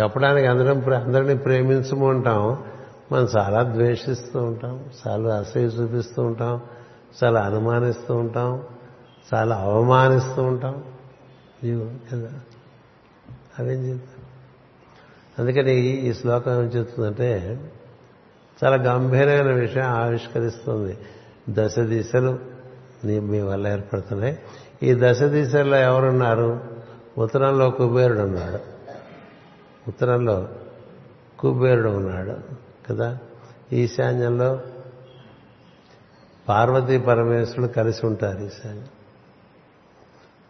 [0.00, 2.64] చెప్పడానికి అందరం అందరినీ ప్రేమించము ఉంటాం
[3.12, 4.84] మనం చాలా ద్వేషిస్తూ ఉంటాం.
[5.06, 6.60] చాలా అసూయ చూపిస్తూ ఉంటాం.
[7.24, 8.64] చాలా అనుమానిస్తూ ఉంటాం.
[9.34, 10.84] చాలా అవమానిస్తూ ఉంటాం.
[11.62, 12.30] ఇదిగో కదా.
[13.58, 14.24] అవేం చెప్తాం
[15.38, 17.60] అందుకని ఈ శ్లోకం ఏం చెప్తుందంటే
[18.64, 20.98] చాలా గంభీరమైన విషయం ఆవిష్కరిస్తుంది.
[21.48, 22.38] దశ దిశలు
[23.04, 24.38] మీ వల్ల ఏర్పడుతున్నాయి.
[24.82, 26.60] ఈ దశ దిశల్లో ఎవరున్నారు?
[27.18, 28.58] ఉత్తరంలో కుబేరుడు ఉన్నాడు.
[29.88, 30.48] ఉత్తరంలో
[31.38, 32.36] కుబేరుడు ఉన్నాడు
[32.88, 33.18] కదా?
[33.72, 34.60] ఈశాన్యంలో
[36.48, 38.88] పార్వతీ పరమేశ్వరుడు కలిసి ఉంటారు ఈశాన్యం.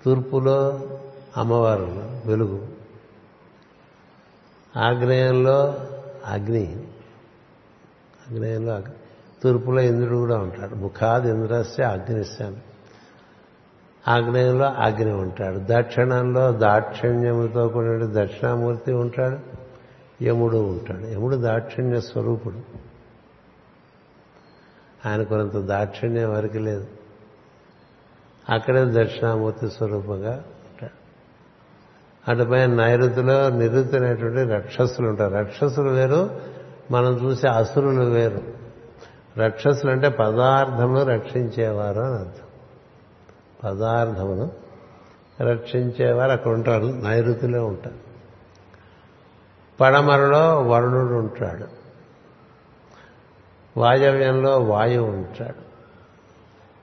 [0.04, 0.88] తూర్పులో
[1.36, 2.68] అమ్మవారు వెలుగు.
[4.76, 5.88] ఆగ్నేయంలో
[6.26, 6.86] అగ్ని.
[8.30, 8.94] ఆగ్నేయంలో అగ్ని.
[9.42, 10.74] తూర్పులో ఇంద్రుడు కూడా ఉంటాడు.
[10.74, 12.56] ముఖాది ఇంద్రస్య అగ్నిశ్యామి
[14.08, 15.58] ఆగ్నేయంలో అగ్ని ఉంటాడు.
[15.58, 19.38] దక్షిణంలో దాక్షిణ్యముతో కూడిన దక్షిణామూర్తి ఉంటాడు.
[20.24, 21.06] యముడు ఉంటాడు.
[21.06, 22.60] యముడు దాక్షిణ్య స్వరూపుడు.
[25.08, 26.86] ఆయన కొంత దాక్షిణ్యం వరకు లేదు.
[28.50, 31.02] అక్కడే దక్షిణామూర్తి స్వరూపంగా ఉంటాడు.
[32.30, 35.34] అటుపైన నైరుతిలో నిరుతి అనేటువంటి రక్షసులు ఉంటారు.
[35.34, 36.40] రక్షసులు వేరు.
[36.90, 38.61] మనం చూసే అసురులు వేరు.
[39.38, 42.48] రక్షసులు అంటే పదార్థమును రక్షించేవారు అని అర్థం.
[43.64, 44.50] పదార్థమును
[45.40, 48.12] రక్షించేవారు అక్కడ ఉంటారు నైరుతిలో ఉంటారు
[49.80, 51.64] పడమరలో వరుణుడు ఉంటాడు.
[53.80, 55.72] వాయవ్యంలో వాయువు ఉంటాడు.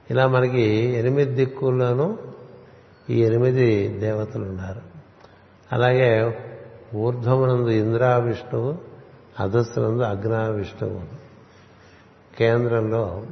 [0.10, 2.18] ఇలా మనకి ఎనిమిది దిక్కుల్లోనూ
[3.10, 4.82] ఈ ఎనిమిది దేవతలు ఉన్నారు.
[5.72, 6.40] అలాగే
[6.96, 8.78] ఊర్ధ్వమునందు ఇంద్రా విష్ణువు
[9.40, 11.19] అధస్సునందు అగ్నా విష్ణువు
[12.40, 13.26] కేంద్రంలో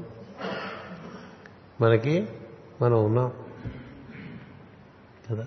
[1.82, 2.28] మనకి
[2.82, 3.32] మనం ఉన్నాం.
[5.32, 5.46] కదా?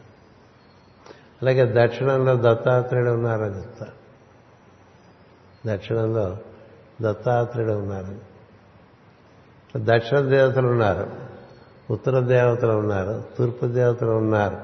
[1.42, 3.92] అలాగే దక్షిణంలో దత్తాత్రేయుడు ఉన్నారని చెప్తారు.
[5.68, 6.38] దక్షిణంలో
[7.02, 8.16] దత్తాత్రేయుడు ఉన్నారు
[9.76, 11.10] దక్షిణ దేవతలు ఉన్నారు.
[11.90, 13.24] ఉత్తర దేవతలు ఉన్నారు.
[13.38, 14.56] తూర్పు దేవతలు ఉన్నారు.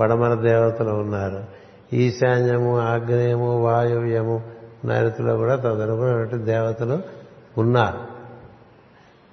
[0.00, 1.44] పడమర దేవతలు ఉన్నారు.
[1.92, 4.50] ఈశాన్యము ఆగ్నేయము వాయువ్యము
[4.84, 7.17] నైరుతిలో కూడా తదనుగుణటువంటి దేవతలు
[7.58, 7.98] ఉన్నారు.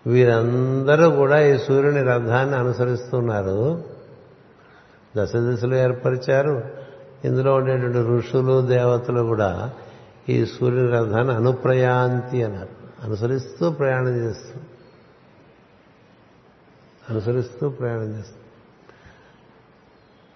[0.10, 3.84] వీరందరూ కూడా ఈ సూర్యుని రథాన్ని అనుసరిస్తున్నారు.
[5.18, 6.64] దశ దిశలు ఏర్పరిచారు.
[7.26, 9.74] ఇందులో ఉండేటువంటి ఋషులు దేవతలు కూడా
[10.30, 12.86] ఈ సూర్యుని రథాన్ని అనుప్రయాంతి అన్నారు.
[13.04, 14.60] అనుసరిస్తూ ప్రయాణం చేస్తూ.
[17.10, 18.36] అనుసరిస్తూ ప్రయాణం చేస్తూ.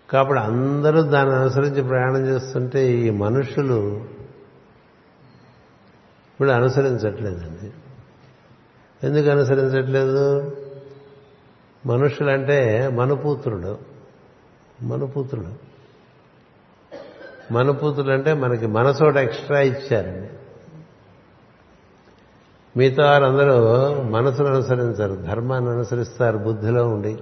[0.10, 4.06] కాబట్టి అందరూ దాన్ని అనుసరించి ప్రయాణం చేస్తుంటే ఈ మనుషులు
[6.40, 7.72] ఇప్పుడు అనుసరించట్లేదండి.
[9.08, 10.52] ఎందుకు అనుసరించట్లేదు?
[11.86, 13.78] మనుషులంటే మనుపూత్రుడు.
[14.82, 15.54] మనుపూత్రుడు.
[17.54, 20.30] మనుపూత్రుడు అంటే మనకి మనసోట ఎక్స్ట్రా ఇచ్చారండి.
[22.78, 27.18] మిగతా వారందరూ మనసును అనుసరించారు ధర్మాన్ని అనుసరిస్తారు బుద్ధిలో ఉండి.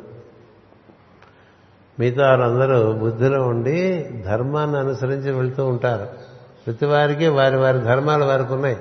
[1.99, 6.07] మిగతా వారందరూ బుద్ధిలో ఉండి ధర్మాన్ని అనుసరించి వెళ్తూ ఉంటారు.
[6.65, 8.77] ప్రతి వారికి వారి వారి ధర్మాలు వారికి ఉన్నాయి.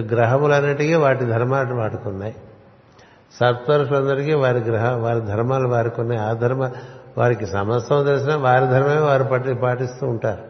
[0.00, 2.34] గ్రహములన్నిటికీ వాటి ధర్మాలు వాడుకున్నాయి.
[3.38, 6.70] ఉన్నాయి సప్తరుషులందరికీ వారి గ్రహ వారి ధర్మాలు వారికి ఉన్నాయి ఆ ధర్మ
[7.18, 10.40] వారికి సమస్తం తెలిసిన వారి ధర్మమే వారు పట్టి పాటిస్తూ ఉంటారు.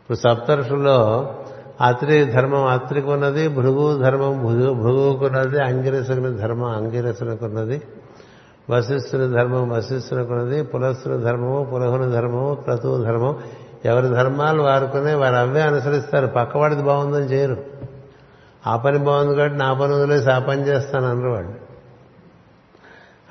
[0.00, 1.34] ఇప్పుడు సప్తరుషుల్లో
[1.80, 7.82] అత్రి ధర్మం అత్రికి ఉన్నది భృగు ధర్మం భృగు భృగుకున్నది అంగిరసుని ధర్మం అంగిరసునకున్నది
[8.70, 13.36] వశిష్ఠుని ధర్మం వశిష్ఠునకున్నది పులస్సుని ధర్మము పులహుని ధర్మము క్రతువు ధర్మం
[13.84, 16.26] ఎవరి ధర్మాలు వారుకునే వారు అవే అనుసరిస్తారు.
[16.26, 17.75] పక్కవాడిది బాగుందని చేయరు.
[18.66, 21.66] ఆ పని బాగుంది కాబట్టి నా పని వదిలేసి ఆ పని చేస్తాను అన్నారు వాళ్ళు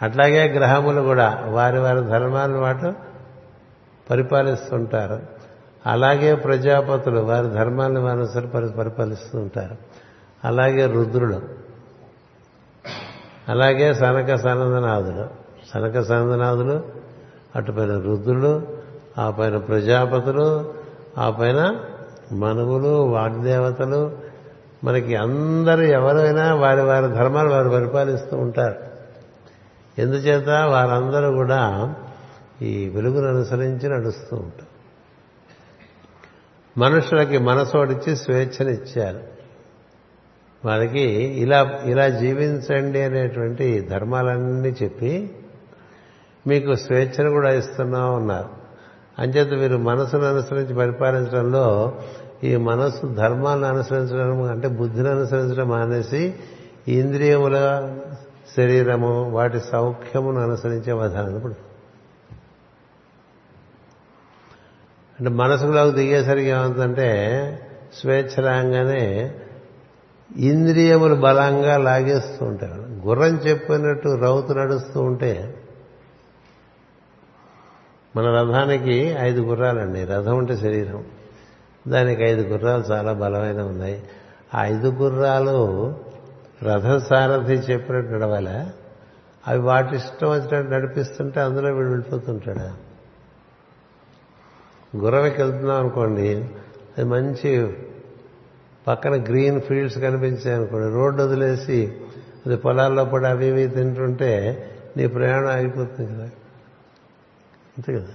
[0.01, 2.91] అట్లాగే గ్రహములు కూడా వారి వారి ధర్మాలను వాటి
[4.09, 5.19] పరిపాలిస్తుంటారు.
[5.85, 9.77] అలాగే ప్రజాపతులు వారి ధర్మాలను వారు పరి పరిపాలిస్తూ ఉంటారు.
[10.45, 11.41] అలాగే రుద్రులు
[13.49, 15.27] అలాగే సనక సనందనాథులు
[15.73, 16.83] సనక సనందనాథులు
[17.55, 18.67] అటుపైన రుద్రులు
[19.17, 20.73] ఆ పైన ప్రజాపతులు
[21.17, 21.79] ఆ పైన
[22.31, 24.11] మనవులు వాగ్దేవతలు
[24.85, 28.75] మనకి అందరూ ఎవరైనా వారి వారి ధర్మాలు వారు పరిపాలిస్తూ ఉంటారు.
[30.01, 31.95] ఎందుచేత వారందరూ కూడా
[32.61, 34.75] ఈ వెలుగును అనుసరించి నడుస్తూ ఉంటారు.
[36.79, 39.35] మనుషులకి మనసోడిచ్చి స్వేచ్ఛనిచ్చారు.
[40.65, 45.35] వాళ్ళకి ఇలా ఇలా జీవించండి అనేటువంటి ధర్మాలన్నీ చెప్పి
[46.47, 48.49] మీకు స్వేచ్ఛను కూడా ఇస్తున్నాం ఉన్నారు
[49.19, 51.93] అంచేత మీరు మనసును అనుసరించి పరిపాలించడంలో
[52.45, 56.33] ఈ మనస్సు ధర్మాన్ని అనుసరించడం అంటే బుద్ధిని అనుసరించడం మానేసి
[56.87, 57.55] ఇంద్రియముల
[58.57, 61.55] శరీరము వాటి సౌఖ్యమును అనుసరించే విధానం ఇప్పుడు
[65.19, 67.11] అంటే మనసులోకి దిగేసరికి ఏమవుతుందంటే
[67.99, 69.35] స్వేచ్ఛ రాగానే
[70.37, 75.61] ఇంద్రియములు బలంగా లాగేస్తూ ఉంటారు గుర్రం చెప్పినట్టు రౌతు నడుస్తూ ఉంటే
[78.15, 80.05] మన రథానికి ఐదు గుర్రాలండి.
[80.05, 81.03] రథం అంటే శరీరం.
[81.87, 84.03] దానికి ఐదు గుర్రాలు చాలా బలమైన ఉన్నాయి.
[84.55, 85.95] ఆ ఐదు గుర్రాలు
[86.63, 88.69] రథసారథి చెప్పినట్టు నడవాల?
[89.47, 92.75] అవి వాటి ఇష్టం వచ్చినట్టు నడిపిస్తుంటే అందులో వీడు వెళ్ళిపోతుంటాడా?
[94.97, 96.49] గుర్రకి వెళ్తున్నాం అనుకోండి
[96.97, 97.77] అది మంచి
[98.87, 101.93] పక్కన గ్రీన్ ఫీల్డ్స్ కనిపించాయి అనుకోండి రోడ్డు వదిలేసి
[102.45, 104.63] అది పొలాల్లో పడి అవి ఇవి తింటుంటే
[104.97, 106.23] నీ ప్రయాణం ఆగిపోతుంది కదా.
[107.77, 108.07] అంతే కదా?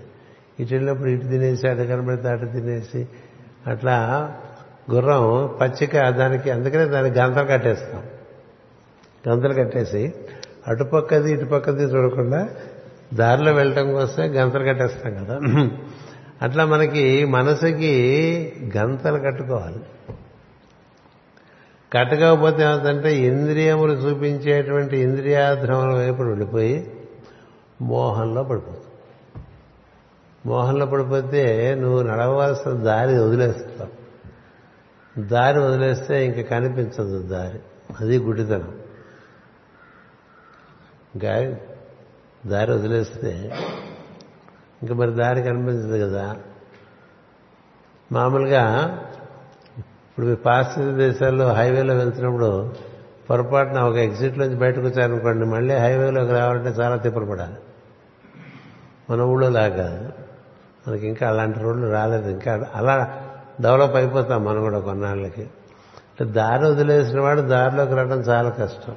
[0.60, 3.08] ఇటు వెళ్ళినప్పుడు ఇటు తినేసి అటు కనబడితే అటు తినేసి
[3.66, 4.36] అట్లా
[4.90, 8.02] గుర్రం పచ్చిక దానికి అందుకనే దానికి గంతలు కట్టేస్తాం.
[9.28, 10.14] గంతలు కట్టేసి
[10.66, 12.48] అటుపక్కది ఇటుపక్కది చూడకుండా
[13.14, 15.40] దారిలో వెళ్ళటం కోసమే గంతలు కట్టేస్తాం కదా.
[16.42, 17.92] అట్లా మనకి మనసుకి
[18.76, 19.80] గంతలు కట్టుకోవాలి.
[21.92, 26.92] కట్టకపోతే ఏమవుతుందంటే ఇంద్రియములు చూపించేటువంటి ఇంద్రియాధ్రముల వైపు వెళ్ళిపోయి
[27.80, 28.89] మోహంలో పడిపోతుంది
[30.46, 34.00] మోహంలో పడిపోతే నువ్వు నడవలసిన దారి వదిలేస్తావు.
[35.20, 37.58] దారి వదిలేస్తే ఇంక కనిపించదు దారి.
[38.00, 38.78] అది గుడితనం.
[41.24, 41.56] గారి
[42.46, 43.50] దారి వదిలేస్తే
[44.82, 46.36] ఇంక మరి దారి కనిపించదు కదా.
[48.12, 48.98] మామూలుగా
[49.78, 52.74] ఇప్పుడు పాశ్చాత్య దేశాల్లో హైవేలో వెళ్తున్నప్పుడు
[53.30, 57.56] పొరపాటున ఒక ఎగ్జిట్లోంచి బయటకు వచ్చారనుకోండి మళ్ళీ హైవేలోకి రావాలంటే చాలా తిప్పలు పడాలి.
[59.10, 60.12] మన ఊళ్ళో లాగా.
[60.88, 62.30] మనకి ఇంకా అలాంటి రోడ్లు రాలేదు.
[62.30, 63.22] ఇంకా అలా
[63.60, 65.50] డెవలప్ అయిపోతాం మనం కూడా కొన్నాళ్ళకి.
[66.22, 68.96] దారి వదిలేసిన వాడు దారిలోకి రావడం చాలా కష్టం.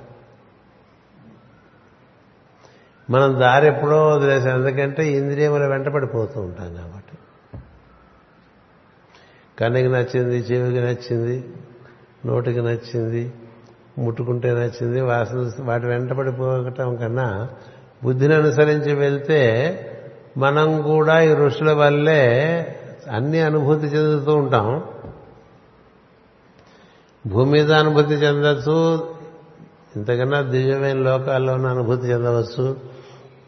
[3.10, 4.60] మనం దారి ఎప్పుడో వదిలేసాం.
[4.60, 7.18] ఎందుకంటే ఇంద్రియముల వెంటపడిపోతూ ఉంటాం కాబట్టి.
[9.60, 11.54] కన్నుకి నచ్చింది చెవికి నచ్చింది
[12.26, 13.34] నోటికి నచ్చింది
[13.98, 17.50] ముట్టుకుంటే నచ్చింది వాసన వాటి వెంటపడిపోవటం కన్నా
[18.04, 19.40] బుద్ధిని అనుసరించి వెళ్తే
[20.38, 22.24] మనం కూడా ఈ ఋషుల వల్లే
[23.12, 24.84] అన్ని అనుభూతి చెందుతూ ఉంటాం.
[27.28, 29.08] భూమి మీద అనుభూతి చెందవచ్చు
[29.96, 32.76] ఇంతకన్నా దివ్యమైన లోకాల్లోనూ అనుభూతి చెందవచ్చు.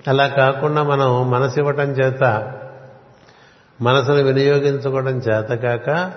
[0.08, 2.54] అలా కాకుండా మనం మనసు ఇవ్వటం చేత
[3.82, 6.12] మనసును వినియోగించుకోవడం చేత కాక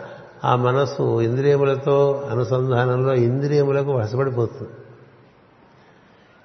[0.45, 4.71] ఆ మనస్సు ఇంద్రియములతో అనుసంధానంలో ఇంద్రియములకు వశపడిపోతుంది.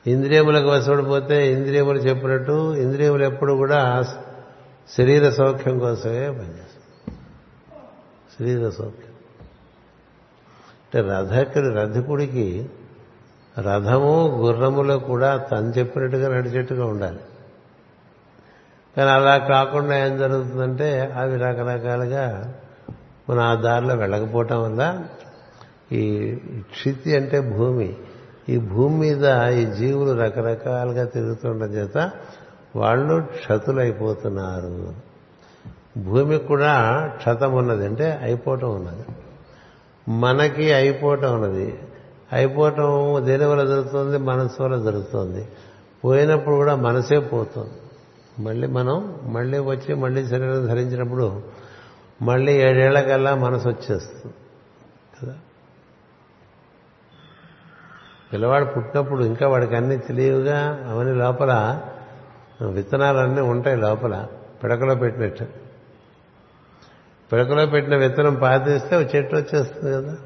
[0.07, 4.05] ఇంద్రియములకు వసపడిపోతే ఇంద్రియములు చెప్పినట్టు ఇంద్రియములు ఎప్పుడు కూడా
[4.97, 7.17] శరీర సౌఖ్యం కోసమే పనిచేస్తుంది
[8.39, 9.13] శరీర సౌఖ్యం.
[10.83, 12.69] అంటే రథకుడి రథకుడికి
[13.59, 17.19] రథము గుర్రములో కూడా తను చెప్పినట్టుగా నడిచేట్టుగా ఉండాలి.
[18.97, 22.53] కానీ అలా కాకుండా ఏం జరుగుతుందంటే అవి రకరకాలుగా
[23.29, 25.03] మనం ఆ దారిలో వెళ్ళకపోవటం వల్ల
[25.91, 26.35] ఈ
[26.71, 27.97] క్షితి అంటే భూమి
[28.49, 32.11] ఈ భూమి మీద ఈ జీవులు రకరకాలుగా తిరుగుతుండడం చేత
[32.75, 34.93] వాళ్ళు క్షతులైపోతున్నారు.
[36.03, 39.05] భూమికి కూడా క్షతం ఉన్నది అంటే అయిపోవటం ఉన్నది.
[40.11, 41.79] మనకి అయిపోవటం ఉన్నది.
[42.33, 44.17] అయిపోవటం దేని వల్ల జరుగుతుంది?
[44.17, 45.47] మనసు వల్ల జరుగుతుంది.
[46.05, 47.73] పోయినప్పుడు కూడా మనసే పోతుంది.
[48.39, 51.41] మళ్ళీ మనం మళ్ళీ వచ్చి మళ్ళీ శరీరం ధరించినప్పుడు
[52.21, 54.33] మళ్ళీ ఏడేళ్ళకల్లా మనసు వచ్చేస్తుంది.
[58.33, 61.81] పిల్లవాడు పుట్టినప్పుడు ఇంకా వాడికి అన్ని తెలియవుగా అవన్నీ లోపల
[62.61, 64.27] విత్తనాలన్నీ ఉంటాయి లోపల
[64.63, 65.45] పిడకలో పెట్టినట్టు.
[67.33, 70.17] పిడకలో పెట్టిన విత్తనం పాతిస్తే చెట్టు వచ్చేస్తుంది కదా.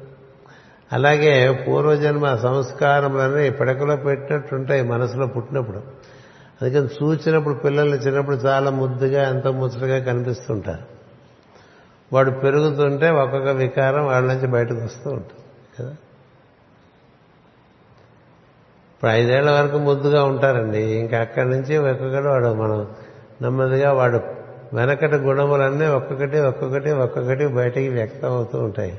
[0.92, 5.78] అలాగే పూర్వజన్మ సంస్కారములన్నీ పిడకలో పెట్టినట్టుంటాయి మనసులో పుట్టినప్పుడు.
[6.62, 10.82] అందుకని చూసినప్పుడు పిల్లల్ని చిన్నప్పుడు చాలా ముద్దుగా ఎంతో ముచ్చటగా కనిపిస్తుంటారు.
[12.12, 15.42] వాడు పెరుగుతుంటే ఒక్కొక్క వికారం వాళ్ళ నుంచి బయటకు వస్తూ ఉంటుంది
[15.80, 15.96] కదా.
[18.98, 20.82] ఇప్పుడు ఐదేళ్ళ వరకు ముద్దుగా ఉంటారండి.
[20.82, 22.86] ఇంకా అక్కడి నుంచి ఒక్కొక్కటి వాడు మనం
[23.42, 24.20] నెమ్మదిగా వాడు
[24.74, 28.98] వెనకటి గుణములన్నీ ఒక్కొక్కటి ఒక్కొక్కటి ఒక్కొక్కటి బయటికి వ్యక్తం అవుతూ ఉంటాయి.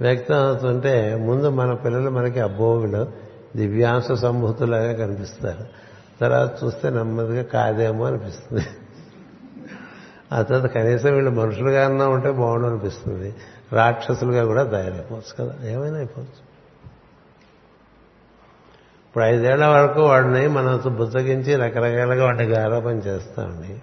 [0.00, 3.06] వ్యక్తం అవుతుంటే ముందు మన పిల్లలు మనకి అబ్బోవులు
[3.56, 5.64] దివ్యాంశ సంభూతులాగా కనిపిస్తారు.
[6.20, 8.66] తర్వాత చూస్తే నెమ్మదిగా కాదేమో అనిపిస్తుంది.
[10.32, 13.34] ఆ తర్వాత కనీసం వీళ్ళు మనుషులుగా అన్నా ఉంటే బాగుండు అనిపిస్తుంది.
[13.72, 15.70] రాక్షసులుగా కూడా తయారైపోవచ్చు కదా.
[15.70, 16.47] ఏమైనా అయిపోవచ్చు.
[19.08, 23.82] ఇప్పుడు ఐదేళ్ళ వరకు వాడిని మనం బుద్ధగించి రకరకాలుగా వాడికి ఆరోపణ చేస్తామండి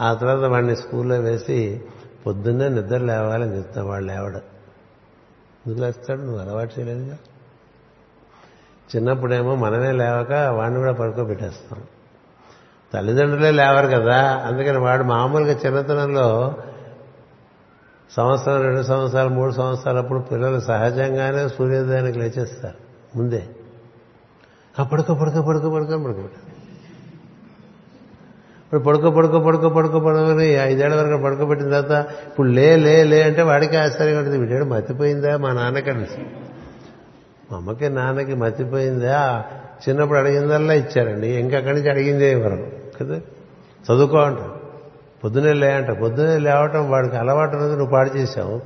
[0.00, 1.84] ఆ తర్వాత వాడిని స్కూల్లో వేసి
[2.26, 4.36] పొద్దున్నే నిద్ర లేవాలని చెప్తాం వాడు లేవడు.
[5.66, 6.20] ఎందుకు లేస్తాడు?
[6.20, 7.18] నువ్వు అలవాటు చేయలేదుగా.
[8.96, 11.82] చిన్నప్పుడేమో మనమే లేవక వాడిని కూడా పడుకోబెట్టేస్తాం.
[12.94, 16.56] తల్లిదండ్రులే లేవరు కదా అందుకని వాడు మామూలుగా చిన్నతనంలో
[18.10, 22.76] సంవత్సరం రెండు సంవత్సరాలు మూడు సంవత్సరాలు అప్పుడు పిల్లలు సహజంగానే సూర్యోదయానికి లేచేస్తారు
[23.18, 23.48] ముందే.
[24.80, 25.92] ఆ పడుకో పడుకో పడుకో పడుకో
[28.64, 33.42] ఇప్పుడు పడుకో పడుకో పడుకో పడుకో పడుకొని ఐదేళ్ళ వరకు పడుకోబెట్టిన తర్వాత ఇప్పుడు లే లే లే అంటే
[33.42, 34.38] వాడికి ఆశ్చర్యంగా ఉంటుంది.
[34.38, 35.36] వీడాడు మతిపోయిందా?
[35.36, 36.22] మా నాన్నకండి
[37.50, 39.44] మా అమ్మకి నాన్నకి మతిపోయిందా?
[39.88, 41.28] చిన్నప్పుడు అడిగిందల్లా ఇచ్చారండి.
[41.28, 43.16] ఇంకక్కడి నుంచి అడిగిందే ఇవ్వరు కదా?
[43.84, 44.60] చదువుకో అంటారు
[45.24, 45.90] పొద్దునే లే అంట.
[45.90, 48.56] పొద్దునే లేవటం వాడికి అలవాటు ఉన్నది నువ్వు పాడు చేశావు.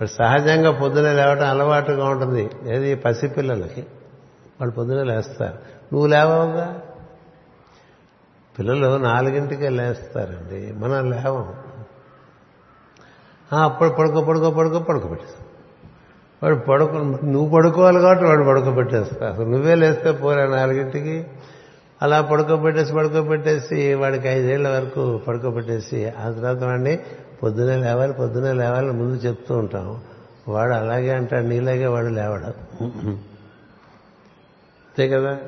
[0.00, 2.50] మరి సహజంగా పొద్దునే లేవటం అలవాటుగా ఉంటుంది.
[2.66, 2.94] ఏది?
[2.94, 3.86] పసిపిల్లలకి.
[4.60, 5.54] వాళ్ళు పొద్దునే లేస్తారు.
[5.92, 6.80] నువ్వు లేవవుగా?
[8.58, 10.72] పిల్లలు నాలుగింటికే లేస్తారండి.
[10.72, 11.54] మనం లేవం.
[13.62, 15.46] అప్పుడు పడుకో పడుకో పడుకో పడుకోబెట్టేస్తాం
[16.42, 21.26] వాడు పడుకో నువ్వు పడుకోవాలి కాబట్టి వాడు పడుకోబెట్టేస్తా అసలు నువ్వే లేస్తే పోరా నాలుగింటికి.
[22.02, 26.98] అలా పడుకోబెట్టేసి పడుకోబెట్టేసి వాడికి ఐదేళ్ళ వరకు పడుకోబెట్టేసి ఆ తర్వాత వాడిని
[27.42, 30.00] పొద్దునే లేవాలి పొద్దునే లేవాలి ముందు చెప్తూ ఉంటాం.
[30.48, 32.84] వాడు అలాగే అంటాడు నీలాగే వాడు లేవాడు.
[34.94, 35.38] అంతే కదా?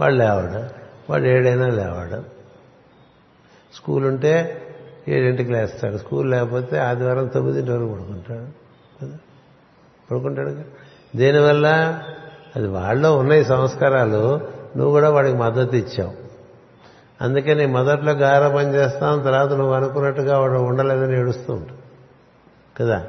[0.00, 0.64] వాడు లేవాడు
[1.12, 2.22] వాడు ఏడైనా లేవాడు.
[3.76, 4.62] స్కూల్ ఉంటే
[5.08, 8.40] ఏడింటికి లేస్తాడు స్కూల్ లేకపోతే ఆదివారం తొమ్మిదింటి వరకు పడుకుంటాడు.
[9.04, 9.18] కదా?
[10.10, 10.56] పడుకుంటాడు
[11.16, 11.66] దేనివల్ల?
[12.56, 14.36] అది వాళ్ళలో ఉన్నాయి సంస్కారాలు.
[14.76, 16.12] నువ్వు కూడా వాడికి మద్దతు ఇచ్చావు.
[17.20, 21.78] అందుకని మొదట్లో గారపని చేస్తాం తర్వాత నువ్వు అనుకున్నట్టుగా వాడు ఉండలేదని ఏడుస్తూ ఉంటావు
[22.78, 23.06] కదా?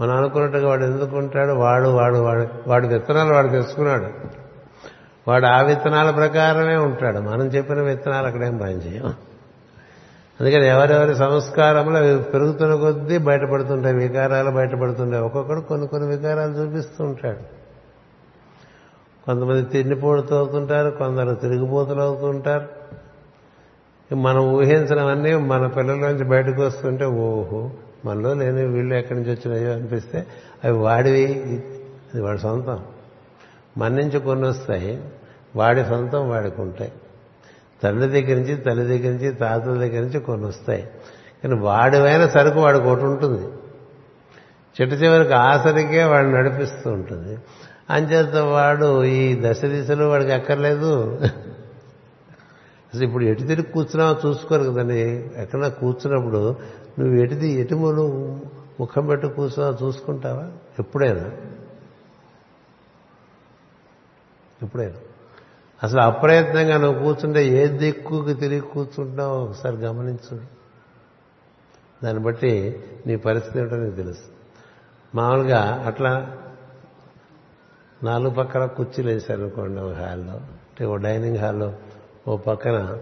[0.00, 1.52] మనం అనుకున్నట్టుగా వాడు ఎందుకు ఉంటాడు?
[1.52, 4.36] వాడు వాడు వాడు వాడి విత్తనాలు వాడు తెచ్చుకున్నాడు.
[5.28, 7.18] వాడు ఆ విత్తనాల ప్రకారమే ఉంటాడు.
[7.18, 9.14] మనం చెప్పిన విత్తనాలు అక్కడేం పనిచేయం
[10.40, 13.96] అందుకని ఎవరెవరి సంస్కారంలో అవి పెరుగుతున్న కొద్దీ బయటపడుతుంటాయి.
[13.96, 15.22] వికారాలు బయటపడుతుంటాయి.
[15.22, 17.38] ఒక్కొక్కడు కొన్ని కొన్ని వికారాలు చూపిస్తూ ఉంటాడు.
[19.26, 22.68] కొంతమంది తిండిపోడుతూ అవుతుంటారు కొందరు తిరిగిపోతులు అవుతుంటారు.
[24.14, 27.70] మనం ఊహించినవన్నీ మన పిల్లల్లోంచి బయటకు వస్తుంటే ఓహో
[28.04, 30.26] మనలో లేని వీళ్ళు ఎక్కడి నుంచి వచ్చినాయో అనిపిస్తే
[30.64, 31.42] అవి వాడివి.
[32.14, 32.84] అది వాడి సొంతం.
[33.78, 35.04] మన నుంచి కొన్ని వస్తాయి
[35.56, 36.92] వాడి సొంతం వాడికి ఉంటాయి.
[37.82, 40.88] తండ్రి దగ్గర నుంచి తల్లి దగ్గర నుంచి తాతల దగ్గర నుంచి కొన్ని వస్తాయి
[41.42, 43.48] కానీ వాడివైన సరుకు వాడికి ఒకటి ఉంటుంది.
[44.80, 47.38] చెట్టు చివరికి ఆసరికే వాడు నడిపిస్తూ ఉంటుంది.
[47.90, 51.18] అంచేత వాడు ఈ దశ దిశలు వాడికి అక్కర్లేదు.
[52.94, 55.00] అసలు ఇప్పుడు ఎటు తిరిగి కూర్చున్నావో చూసుకోరు కదండి.
[55.36, 56.56] ఎక్కడన్నా కూర్చున్నప్పుడు
[56.98, 57.74] నువ్వు ఎటుది ఎటు
[58.80, 60.50] ముఖం పెట్టి కూర్చున్నావు చూసుకుంటావా?
[60.78, 61.30] ఎప్పుడైనా.
[64.62, 64.94] ఎప్పుడైనా
[65.82, 70.40] అసలు అప్రయత్నంగా నువ్వు కూర్చుంటే ఏ దిక్కుకి తిరిగి కూర్చుంటావు ఒకసారి గమనించు.
[72.04, 74.26] దాన్ని బట్టి నీ పరిస్థితి ఏంటో నీకు తెలుసు.
[75.14, 76.36] మామూలుగా అట్లా
[78.02, 80.32] నాలుగు పక్కల కుర్చీలు వేశారు అనుకోండి ఒక హాల్లో.
[80.32, 81.74] అంటే ఓ డైనింగ్ హాల్లో
[82.28, 82.98] ఓ పక్కన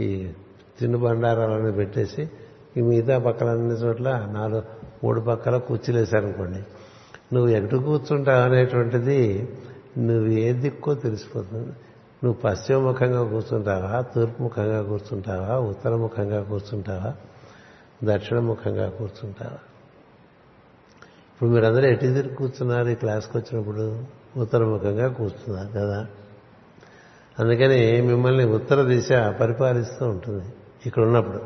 [0.00, 0.32] ఈ
[0.80, 2.30] తిండి బండారాలన్నీ పెట్టేసి
[2.76, 4.62] ఈ మిగతా పక్కల అన్ని చోట్ల నాలుగు
[5.04, 6.58] మూడు పక్కల కుర్చీలు వేశారనుకోండి
[7.34, 9.48] నువ్వు ఎటు కూర్చుంటావు అనేటువంటిది
[9.98, 11.72] నువ్వు ఏ దిక్కో తెలిసిపోతుంది.
[12.24, 17.14] నువ్వు పశ్చిమముఖంగా కూర్చుంటావా తూర్పుముఖంగా కూర్చుంటావా ఉత్తరముఖంగా కూర్చుంటావా
[18.04, 19.58] దక్షిణముఖంగా కూర్చుంటావా?
[21.32, 24.04] ఇప్పుడు మీరందరూ ఎటు తిరిగి కూర్చున్నారు ఈ క్లాస్కి వచ్చినప్పుడు?
[24.36, 26.06] ఉత్తరముఖంగా కూర్చున్నారు కదా?
[27.38, 30.44] అందుకని మిమ్మల్ని ఉత్తర దిశ పరిపాలిస్తూ ఉంటుంది
[30.86, 31.42] ఇక్కడ ఉన్నప్పుడు.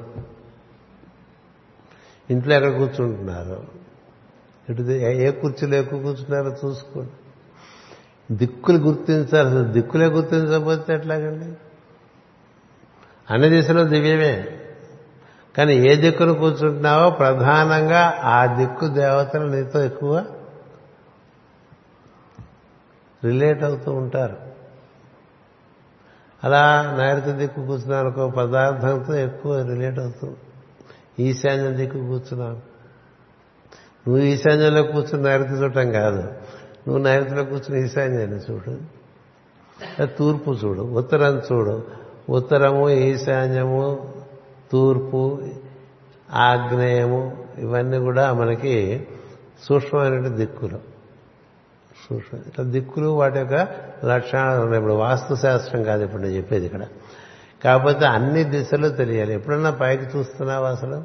[2.31, 3.67] ఇంట్లో ఎక్కడ కూర్చుంటున్నారు?
[4.69, 7.11] ఇటు ఏ కుర్చీలో ఎక్కువ కూర్చున్నారో చూసుకోండి.
[8.33, 9.49] దిక్కులు గుర్తించాలి.
[9.49, 11.57] అసలు దిక్కులే గుర్తించకపోతే ఎట్లాగండి?
[13.31, 14.49] అన్ని దిశలో దివ్యమే.
[15.57, 20.27] కానీ ఏ దిక్కును కూర్చుంటున్నావో ప్రధానంగా ఆ దిక్కు దేవతలు నీతో ఎక్కువ
[23.25, 24.37] రిలేట్ అవుతూ ఉంటారు.
[26.45, 30.37] అలా నైరుతి దిక్కు కూర్చున్నాను ఒక పదార్థంతో ఎక్కువ రిలేట్ అవుతుంది
[31.21, 32.77] ఈశాన్యం దిక్కు కూర్చున్నాను
[34.09, 36.33] నువ్వు ఈశాన్యంలో కూర్చుని నైరుతి చూడటం కాదు.
[36.89, 38.97] నువ్వు నైరుతిలో కూర్చుని ఈశాన్యాన్ని చూడు.
[40.07, 40.83] తూర్పు చూడు.
[40.83, 41.85] ఉత్తరం చూడు.
[42.31, 44.15] ఉత్తరము ఈశాన్యము
[44.73, 45.43] తూర్పు
[46.33, 49.07] ఆగ్నేయము ఇవన్నీ కూడా మనకి
[49.63, 50.79] సూక్ష్మమైన దిక్కులు.
[52.11, 53.69] సూక్ష్మ ఇట్లా దిక్కులు వాటి యొక్క
[54.05, 54.79] లక్షణాలు ఉన్నాయి.
[54.79, 56.87] ఇప్పుడు వాస్తు శాస్త్రం కాదు ఇప్పుడు నేను చెప్పేది ఇక్కడ.
[57.65, 59.35] కాకపోతే అన్ని దిశలు తెలియాలి.
[59.35, 61.05] ఎప్పుడన్నా పైకి చూస్తున్నావా అసలు?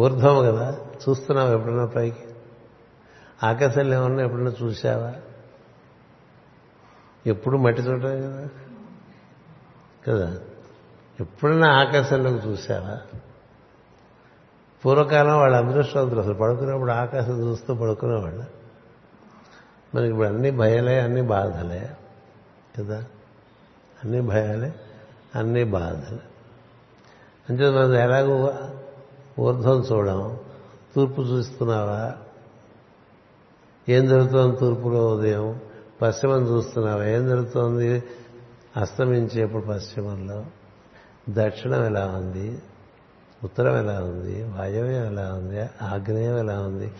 [0.00, 0.76] ఊర్ధ్వం కదా.
[1.08, 2.27] చూస్తున్నావు ఎప్పుడన్నా పైకి?
[3.44, 5.14] ఆకాశంలో ఏమన్నా ఎప్పుడన్నా చూసావా
[7.26, 8.48] ఎప్పుడు మట్టి చూడటం కదా?
[10.06, 10.38] కదా?
[11.20, 13.18] ఎప్పుడన్నా ఆకాశంలోకి చూసావా
[14.84, 18.44] పూర్వకాలం వాళ్ళ అదృష్టవంతులు అసలు పడుకున్నప్పుడు ఆకాశం చూస్తూ పడుకునేవాళ్ళు.
[19.94, 21.90] మనకి ఇప్పుడు అన్ని భయాలే అన్ని బాధలే.
[22.78, 23.04] కదా?
[24.04, 24.74] అన్ని భయాలే
[25.34, 26.20] అన్ని బాధలే.
[27.48, 28.54] అంటే మనం ఎలాగో
[29.38, 30.38] ఊర్ధ్వం చూడం
[30.96, 32.14] తూర్పు చూస్తున్నావా?
[33.88, 35.60] ఏం జరుగుతోంది తూర్పులో ఉదయం?
[36.02, 37.02] పశ్చిమం చూస్తున్నావు?
[37.02, 38.02] ఏం జరుగుతోంది?
[38.76, 40.44] అస్తమించేప్పుడు పశ్చిమంలో.
[41.28, 42.58] దక్షిణం ఎలా ఉంది?
[43.44, 44.42] ఉత్తరం ఎలా ఉంది?
[44.42, 45.60] వాయవ్యం ఎలా ఉంది?
[45.60, 46.92] ఆగ్నేయం ఎలా ఉంది?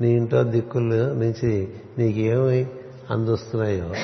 [0.00, 2.66] నీ ఇంట్లో దిక్కులు నుంచి నీకేమి
[3.10, 3.94] అందిస్తున్నాయో?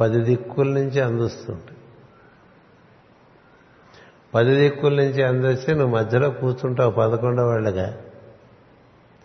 [0.00, 1.78] పది దిక్కుల నుంచి అందిస్తుంటాయి.
[4.34, 7.86] పది దిక్కుల నుంచి అందిస్తే నువ్వు మధ్యలో కూర్చుంటావు పదకొండవ వాళ్ళగా.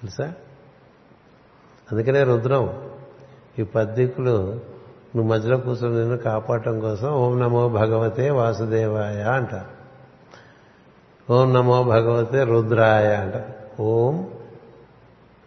[0.01, 0.33] తెలుసా?
[1.91, 2.73] అందుకనే రుద్రం
[3.59, 4.59] ఈ పద్దిక్కులు
[5.15, 9.65] నువ్వు మధ్యలో కూర్చొని నిన్ను కాపాడటం కోసం ఓం నమో భగవతే వాసుదేవాయ అంట.
[11.31, 13.33] ఓం నమో భగవతే రుద్రాయ అంట.
[13.81, 14.27] ఓం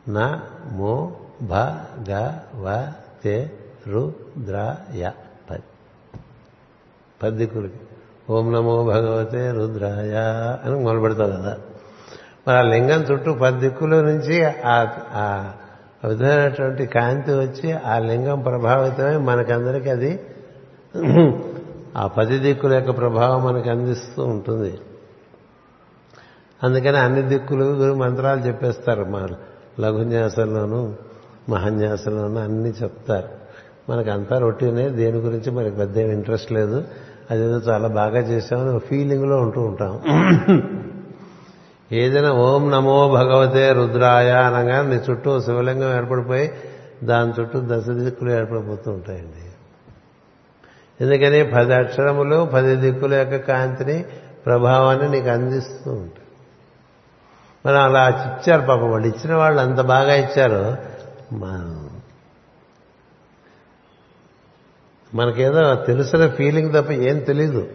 [0.09, 3.53] నమో భగవతే
[3.89, 5.11] రుద్రాయ
[7.23, 7.51] పది పది
[8.31, 10.15] ఓం నమో భగవతే రుద్రాయ
[10.65, 11.59] అని మొదలు పెడతావు కదా.
[12.49, 15.53] మరి ఆ లింగం చుట్టూ పది దిక్కుల నుంచి ఆ
[16.05, 20.21] విధమైనటువంటి కాంతి వచ్చి ఆ లింగం ప్రభావితమై మనకందరికీ అది
[21.97, 24.79] ఆ పది దిక్కుల యొక్క ప్రభావం మనకు అందిస్తూ ఉంటుంది.
[26.63, 29.05] అందుకని అన్ని దిక్కులు మంత్రాలు చెప్పేస్తారు.
[29.05, 29.29] మా
[29.81, 30.95] లఘున్యాసంలోను
[31.49, 33.29] మహన్యాసంలోను అన్నీ చెప్తారు.
[33.93, 36.85] మనకంతా రొటీనే దేని గురించి మనకి పెద్ద ఇంట్రెస్ట్ లేదు.
[37.31, 40.01] అదేదో చాలా బాగా చేసామని ఫీలింగ్లో ఉంటూ ఉంటాం.
[41.93, 46.53] ఏదైనా ఓం నమో భగవతే రుద్రాయ అనగా నీ చుట్టూ శివలింగం ఏర్పడిపోయి
[47.05, 49.45] దాని చుట్టూ దశ దిక్కులు ఏర్పడిపోతూ ఉంటాయండి.
[51.01, 54.05] ఎందుకని పది అక్షరములు పది దిక్కుల యొక్క కాంతిని
[54.47, 56.27] ప్రభావాన్ని నీకు అందిస్తూ ఉంటాయి.
[57.67, 60.77] మనం అలా ఇచ్చారు పాపం వాళ్ళు ఇచ్చిన వాళ్ళు అంత బాగా ఇచ్చారు.
[65.15, 67.69] మనకేదో తెలిసిన ఫీలింగ్ తప్ప ఏం తెలీదు.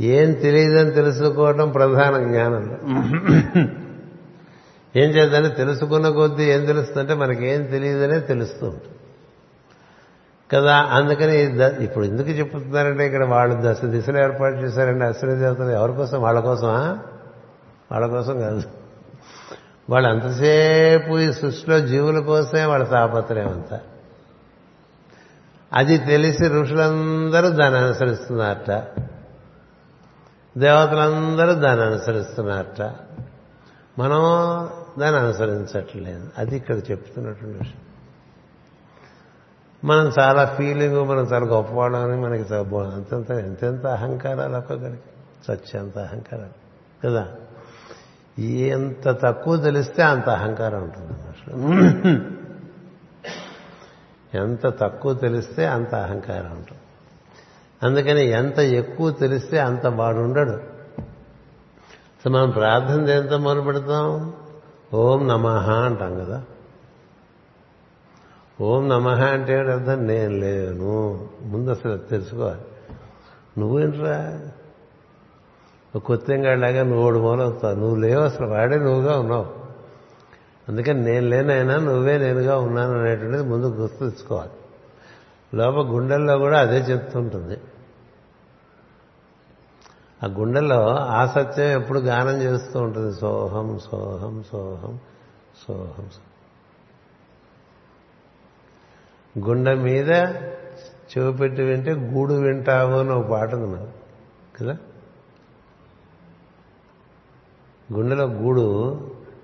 [0.00, 2.62] ఏం తెలియదని తెలుసుకోవడం ప్రధాన జ్ఞానం.
[4.96, 8.94] ఏం చేద్దని తెలుసుకున్న కొద్దీ ఏం తెలుస్తుందంటే మనకేం తెలియదనే తెలుస్తూ ఉంటుంది.
[10.52, 11.36] కదా అందుకని
[11.84, 15.70] ఇప్పుడు ఎందుకు చెప్తున్నారంటే ఇక్కడ వాళ్ళు దశ దిశలు ఏర్పాటు చేశారండి అశ్విని దేవతలు.
[15.70, 16.22] ఎవరి కోసం?
[16.22, 16.98] వాళ్ళ కోసమా?
[17.92, 18.62] వాళ్ళ కోసం కాదు.
[19.90, 23.80] వాళ్ళు అంతసేపు ఈ సృష్టిలో జీవుల కోసమే వాళ్ళ తాపత్రయం అంతా.
[25.72, 28.82] అది తెలిసి ఋషులందరూ దాన్ని అనుసరిస్తున్నారట.
[30.58, 32.82] దేవతలందరూ దాన్ని అనుసరిస్తున్నారట.
[33.98, 34.20] మనం
[34.98, 36.30] దాన్ని అనుసరించట్లేదు.
[36.38, 37.80] అది ఇక్కడ చెప్తున్నటువంటి విషయం.
[39.84, 45.02] మనం చాలా ఫీలింగ్ మనం చాలా గొప్పవాళ్ళని మనకి అంతంత ఎంతెంత అహంకారాలు ఒక్కొక్కడికి
[45.48, 46.60] సత్యంత అహంకారాలు.
[47.04, 47.28] కదా?
[48.42, 51.10] ఎంత తక్కువ తెలిస్తే అంత అహంకారం ఉంటుంది.
[54.34, 56.80] ఎంత తక్కువ తెలిస్తే అంత అహంకారం ఉంటుంది.
[57.82, 60.58] అందుకని ఎంత ఎక్కువ తెలిస్తే అంత వాడుండడు.
[62.24, 64.32] సో మనం ప్రార్థన దేంతో మొదలు పెడతాం?
[64.94, 65.46] ఓం నమ
[65.86, 66.44] అంటాం కదా.
[68.60, 70.06] ఓం నమ అంటే అర్థం?
[70.06, 71.28] నేను లేను.
[71.42, 72.60] ముందు అసలు తెలుసుకోవాలి.
[73.58, 74.40] నువ్వేంట్రా?
[75.98, 77.74] కొత్తెంగాడిలాగా నువ్వు ఓడి మొదలవుతావు.
[77.74, 78.46] నువ్వు లేవు అసలు.
[78.46, 79.46] వాడే నువ్వుగా ఉన్నావు.
[80.68, 84.50] అందుకని నేను లేనైనా నువ్వే నేనుగా ఉన్నాను అనేటువంటిది ముందు గుర్తు తెచ్చుకోవాలి.
[85.54, 87.60] లోపల గుండెల్లో కూడా అదే చెప్తుంటుంది.
[90.24, 93.20] ఆ గుండెల్లో ఆ సత్యం ఎప్పుడు గానం చేస్తూ ఉంటుంది.
[93.20, 94.98] సోహం సోహం సోహం
[95.68, 96.08] సోహం
[99.38, 100.10] గుండె మీద
[101.10, 103.88] చెవి పెట్టి వింటే గూడు వింటావు అని ఒక పాట ఉంది మరి
[104.58, 104.76] కదా?
[107.92, 108.96] గుండెలో గూడు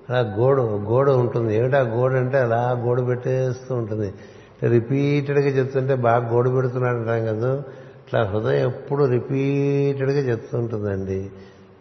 [0.09, 1.57] అలా గోడు గోడ ఉంటుంది.
[1.57, 4.15] ఏమిటా గోడు అంటే అలా గోడు పెట్టేస్తూ ఉంటుంది.
[4.63, 7.57] రిపీటెడ్గా చెప్తుంటే బాగా గోడు పెడుతున్నాడు అంటాం కదా.
[8.07, 11.31] ఇట్లా హృదయం ఎప్పుడు రిపీటెడ్గా చెప్తుంటుందండి.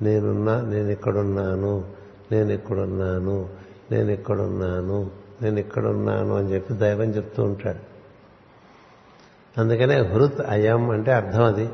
[0.02, 1.86] నేనున్నా నేను ఇక్కడున్నాను
[2.32, 3.50] నేను ఇక్కడున్నాను
[3.92, 5.12] నేను ఇక్కడున్నాను
[5.42, 7.96] నేను ఇక్కడున్నాను అని చెప్పి దైవం చెప్తూ ఉంటాడు.
[9.60, 11.70] అందుకనే హృత్ అయం అంటే అర్థం అది.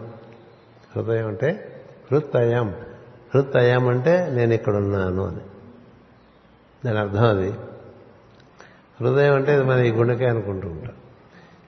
[0.96, 1.82] హృదయం అంటే
[2.12, 2.76] హృత్ అయం.
[3.36, 5.40] హృత్ అయం అంటే నేను ఇక్కడున్నాను అని.
[6.86, 7.54] దాని అర్థం అది.
[9.02, 10.94] హృదయం అంటే ఇది మన ఈ గుండెకే అనుకుంటూ ఉంటాం.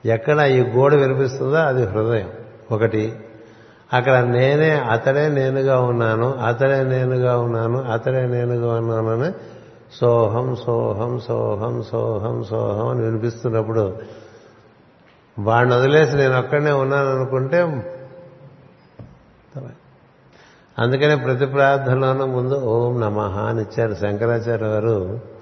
[0.06, 2.30] ఎక్కడ ఈ గోడ వినిపిస్తుందో అది హృదయం.
[2.72, 3.04] ఒకటి
[3.94, 9.34] అక్కడ నేనే అతడే నేనుగా ఉన్నాను అతడే నేనుగా ఉన్నాను అతడే నేనుగా ఉన్నాను అని
[9.94, 14.00] సోహం సోహం సోహం సోహం సోహం అని వినిపిస్తున్నప్పుడు
[15.40, 17.58] వాడిని వదిలేసి నేను ఒక్కడనే ఉన్నాను అనుకుంటే
[20.80, 25.33] అందుకనే ప్రతి ప్రార్థనలోనూ ముందు ఓం నమ అని ఇచ్చారు శంకరాచార్య వారు.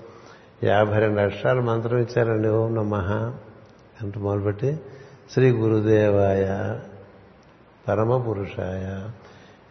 [0.64, 2.50] యాభై రెండు అక్షరాలు మంత్రం ఇచ్చారండి.
[2.50, 2.96] ఓం నమ
[4.02, 4.80] అంటూ మొదలుపెట్టి
[5.34, 6.76] శ్రీ గురుదేవాయ
[7.88, 9.10] పరమ పురుషాయ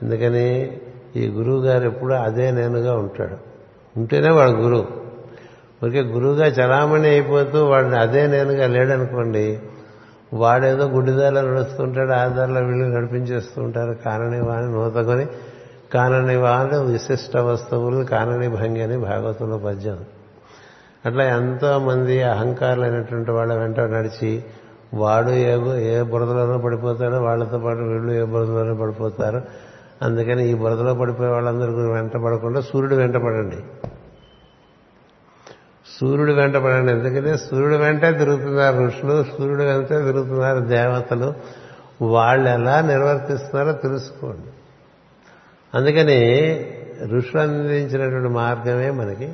[0.03, 0.80] ఎందుకని
[1.16, 3.36] ఈ గురువు గారు ఎప్పుడు అదే నేనుగా ఉంటాడు.
[3.99, 4.86] ఉంటేనే వాడు గురువు.
[5.84, 9.61] ఊరికే గురువుగా చలామణి అయిపోతూ వాడిని అదే నేనుగా లేడనుకోండి
[10.32, 13.93] వాడేదో గుడ్డిదారిలో నడుస్తుంటాడు ఆ దారిలో వీళ్ళు నడిపించేస్తూ ఉంటారు.
[13.93, 15.26] కానని వాని నూతకొని
[15.95, 19.99] కానని వాని విశిష్ట వస్తువులు కానని భంగి అని భాగవతంలో పద్యం.
[21.07, 24.44] అట్లా ఎంతో మంది అహంకారులైనటువంటి వాళ్ళ వెంట నడిచి
[24.94, 29.42] వాడు ఏ ఏ బురదలోనో పడిపోతాడో వాళ్ళతో పాటు వీళ్ళు ఏ బురదలోనో పడిపోతారు.
[30.03, 33.57] అందుకని ఈ బురదలో పడిపోయే వాళ్ళందరూ వెంట పడకుండా సూర్యుడు వెంట పడండి.
[36.01, 36.92] సూర్యుడు వెంట పడండి.
[36.92, 41.34] ఎందుకంటే సూర్యుడు వెంటే తిరుగుతున్నారు ఋషులు సూర్యుడు వెంటే తిరుగుతున్నారు దేవతలు.
[42.03, 44.51] వాళ్ళు ఎలా నిర్వర్తిస్తున్నారో తెలుసుకోండి.
[45.74, 46.18] అందుకని
[47.16, 49.32] ఋషులు అందించినటువంటి మార్గమే మనకి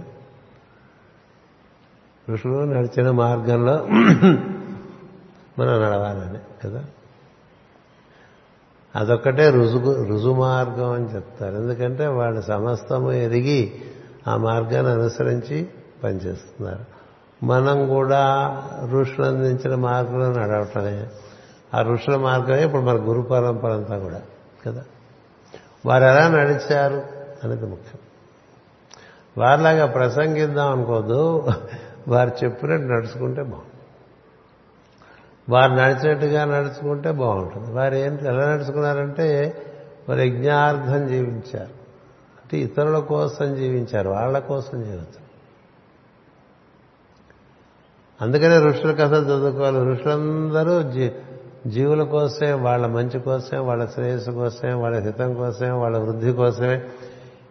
[2.31, 3.87] ఋషులు నడిచిన మార్గంలో
[5.59, 6.85] మనం నడవాలని కదా?
[8.97, 11.55] అదొక్కటే రుజుగు రుజు మార్గం అని చెప్తారు.
[11.55, 13.75] ఎందుకంటే వాళ్ళు సమస్తము ఎరిగి
[14.29, 15.69] ఆ మార్గాన్ని అనుసరించి
[16.05, 16.85] పనిచేస్తున్నారు.
[17.45, 18.53] మనం కూడా
[18.93, 21.09] ఋషులు అందించిన మార్గంలో నడవటమే.
[21.75, 24.23] ఆ ఋషుల మార్గమే ఇప్పుడు మన గురు పరంపర అంతా కూడా
[24.67, 24.85] కదా?
[25.87, 27.03] వారు ఎలా నడిచారు
[27.45, 28.01] అనేది ముఖ్యం.
[29.39, 31.47] వారిలాగా ప్రసంగిద్దాం అనుకోదు
[32.09, 33.77] వారు చెప్పినట్టు నడుచుకుంటే బాగుంటుంది.
[35.49, 37.73] వారు నడిచినట్టుగా నడుచుకుంటే బాగుంటుంది.
[37.73, 39.63] వారు ఏం ఎలా నడుచుకున్నారంటే
[40.09, 41.87] వారు యజ్ఞార్థం జీవించారు.
[42.43, 45.27] అంటే ఇతరుల కోసం జీవించారు వాళ్ళ కోసం జీవించారు.
[48.21, 49.93] అందుకనే ఋషుల కథ చదువుకోవాలి.
[49.93, 51.13] ఋషులందరూ జీ
[51.67, 56.83] జీవుల కోసమే వాళ్ళ మంచి కోసమే వాళ్ళ శ్రేయస్సు కోసమే వాళ్ళ హితం కోసమే వాళ్ళ వృద్ధి కోసమే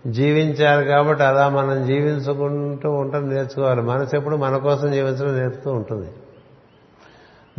[0.07, 3.81] జీవించారు కాబట్టి అలా మనం జీవించుకుంటూ ఉండటం నేర్చుకోవాలి.
[3.81, 6.11] మనసు ఎప్పుడు మన కోసం జీవించడం నేర్పుతూ ఉంటుంది.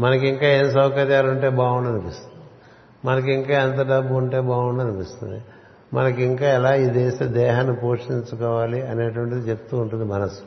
[0.00, 2.32] మనకి ఇంకా ఏం సౌకర్యాలు ఉంటే బాగుండు అనిపిస్తుంది
[3.04, 5.44] మనకి ఇంకా ఎంత డబ్బు ఉంటే బాగుండు అనిపిస్తుంది
[5.94, 10.40] మనకి ఇంకా ఎలా ఈ దేశ దేహాన్ని పోషించుకోవాలి అనేటువంటిది చెప్తూ ఉంటుంది మనసు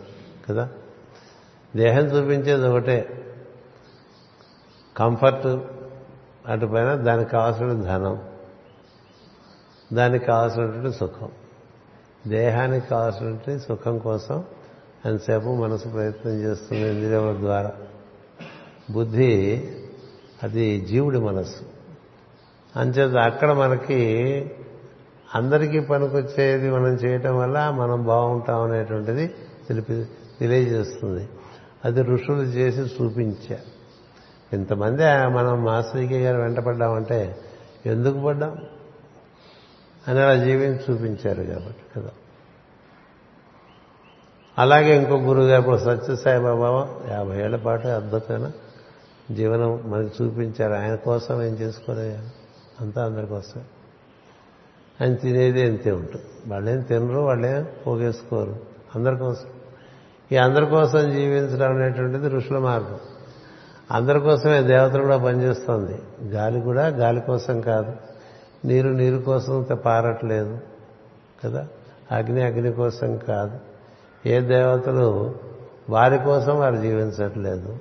[0.49, 0.69] కదా?
[1.75, 3.25] దేహం చూపించేది ఒకటే.
[4.97, 5.47] కంఫర్ట్
[6.47, 8.21] అటుపైన దానికి కావాల్సిన ధనం
[9.93, 11.29] దానికి కావాల్సినటువంటి సుఖం.
[12.27, 14.43] దేహానికి కావాల్సినటువంటి సుఖం కోసం
[15.05, 17.71] అంతసేపు మనసు ప్రయత్నం చేస్తుంది ఇంద్రియముల ద్వారా.
[18.91, 19.67] బుద్ధి
[20.43, 21.61] అది జీవుడి మనస్సు.
[22.79, 24.51] అంచేత అక్కడ మనకి
[25.35, 29.27] అందరికీ పనికొచ్చేది మనం చేయటం వల్ల మనం బాగుంటాం అనేటువంటిది
[29.69, 30.05] తెలిపి
[30.39, 31.29] తెలియజేస్తుంది.
[31.85, 33.79] అది ఋషులు చేసి చూపించారు.
[34.55, 35.03] ఇంతమంది
[35.35, 37.37] మనం మాస్టర్కి గారు వెంటపడ్డామంటే
[37.85, 38.57] ఎందుకు పడ్డాం?
[40.07, 42.09] అని అలా జీవించి చూపించారు కాబట్టి కదా.
[44.57, 48.51] అలాగే ఇంకో గురువు గారు ఇప్పుడు సత్యసాయి బాబా యాభై ఏళ్ళ పాటు అద్భుతమైన
[49.31, 50.73] జీవనం మనకి చూపించారు.
[50.73, 52.29] ఆయన కోసం ఏం చేసుకోలేదు
[52.81, 53.61] అంతా అందరి కోసం
[55.01, 56.25] ఆయన తినేది అంతే ఉంటుంది.
[56.47, 58.59] వాళ్ళేం తినరు వాళ్ళేం పోగేసుకోరు.
[58.95, 59.47] అందరి కోసం.
[60.31, 62.99] ఈ అందరి కోసం జీవించడం అనేటువంటిది ఋషుల మార్గం.
[63.91, 66.01] అందరి కోసమే దేవతలు కూడా పనిచేస్తుంది.
[66.29, 67.93] గాలి కూడా గాలి కోసం కాదు.
[68.65, 70.59] నీరు నీరు కోసం పారట్లేదు
[71.45, 71.67] కదా?
[72.11, 73.59] అగ్ని అగ్ని కోసం కాదు.
[74.29, 75.35] ఏ దేవతలు
[75.89, 77.77] వారి కోసం వారు జీవించట్లేదు.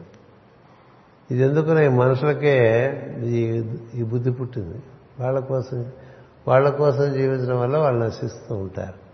[1.30, 3.64] ఇది ఎందుకు మనుషులకే ఈ
[3.94, 4.82] ఈ బుద్ధి పుట్టింది?
[5.20, 5.86] వాళ్ళ కోసం
[6.48, 9.08] వాళ్ళ కోసం జీవించడం వల్ల వాళ్ళు నశిస్తూ ఉంటారు.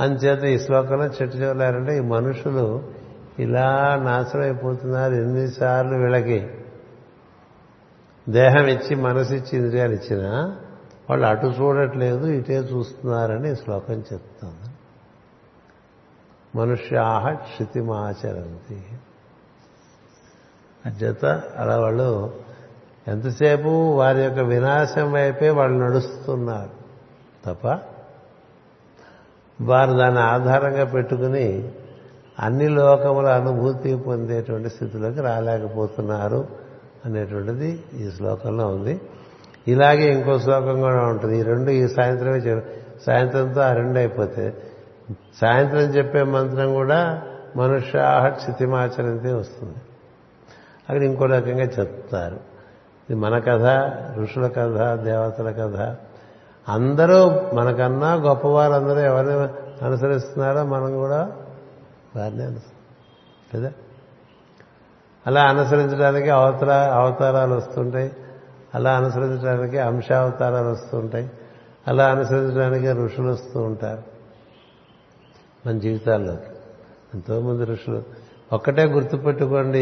[0.00, 2.82] అంచేత ఈ శ్లోకంలో చెట్టు చెవలారంటే ఈ మనుషులు
[3.38, 6.50] ఇలా నాశనం అయిపోతున్నారు ఎన్నిసార్లు వీళ్ళకి.
[8.28, 10.56] దేహం ఇచ్చి మనసు ఇచ్చి ఇంద్రియాలు ఇచ్చినా
[11.10, 14.70] వాళ్ళు అటు చూడట్లేదు ఇటే చూస్తున్నారని శ్లోకం చెప్తుంది.
[16.58, 18.84] మనుష్యాహ క్షితిమాచరంతి.
[20.86, 21.24] అంచేత
[21.56, 22.34] అలా వాళ్ళు
[23.08, 26.70] ఎంతసేపు వారి యొక్క వినాశం వైపే వాళ్ళు నడుస్తున్నారు
[27.46, 27.78] తప్ప
[29.60, 31.72] వారు దాన్ని ఆధారంగా పెట్టుకుని
[32.40, 36.61] అన్ని లోకముల అనుభూతి పొందేటువంటి స్థితిలోకి రాలేకపోతున్నారు.
[37.04, 39.00] అనేటువంటిది ఈ శ్లోకంలో ఉంది.
[39.68, 41.38] ఇలాగే ఇంకో శ్లోకం కూడా ఉంటుంది.
[41.38, 42.62] ఈ రెండు ఈ సాయంత్రమే
[43.06, 44.54] సాయంత్రంతో ఆ రెండు అయిపోతే
[45.40, 47.22] సాయంత్రం చెప్పే మంత్రం కూడా
[47.56, 49.74] మనుష్యాహ క్షితిమాచరంతే వస్తుంది.
[50.88, 52.34] అక్కడ ఇంకో రకంగా చెప్తారు.
[53.10, 55.96] ఇది మన కథ ఋషుల కథ దేవతల కథ.
[56.68, 59.32] అందరూ మనకన్నా గొప్పవారందరూ ఎవరిని
[59.84, 61.32] అనుసరిస్తున్నారో మనం కూడా
[62.16, 63.72] వారిని అనుసరి కదా?
[65.26, 68.12] అలా అనుసరించడానికి అవతార అవతారాలు వస్తుంటాయి.
[68.74, 71.30] అలా అనుసరించడానికి అంశావతారాలు వస్తుంటాయి.
[71.88, 74.02] అలా అనుసరించడానికి ఋషులు వస్తూ ఉంటారు.
[75.66, 76.36] మన జీవితాల్లో
[77.14, 78.02] ఎంతోమంది ఋషులు.
[78.52, 79.80] ఒక్కటే గుర్తుపెట్టుకోండి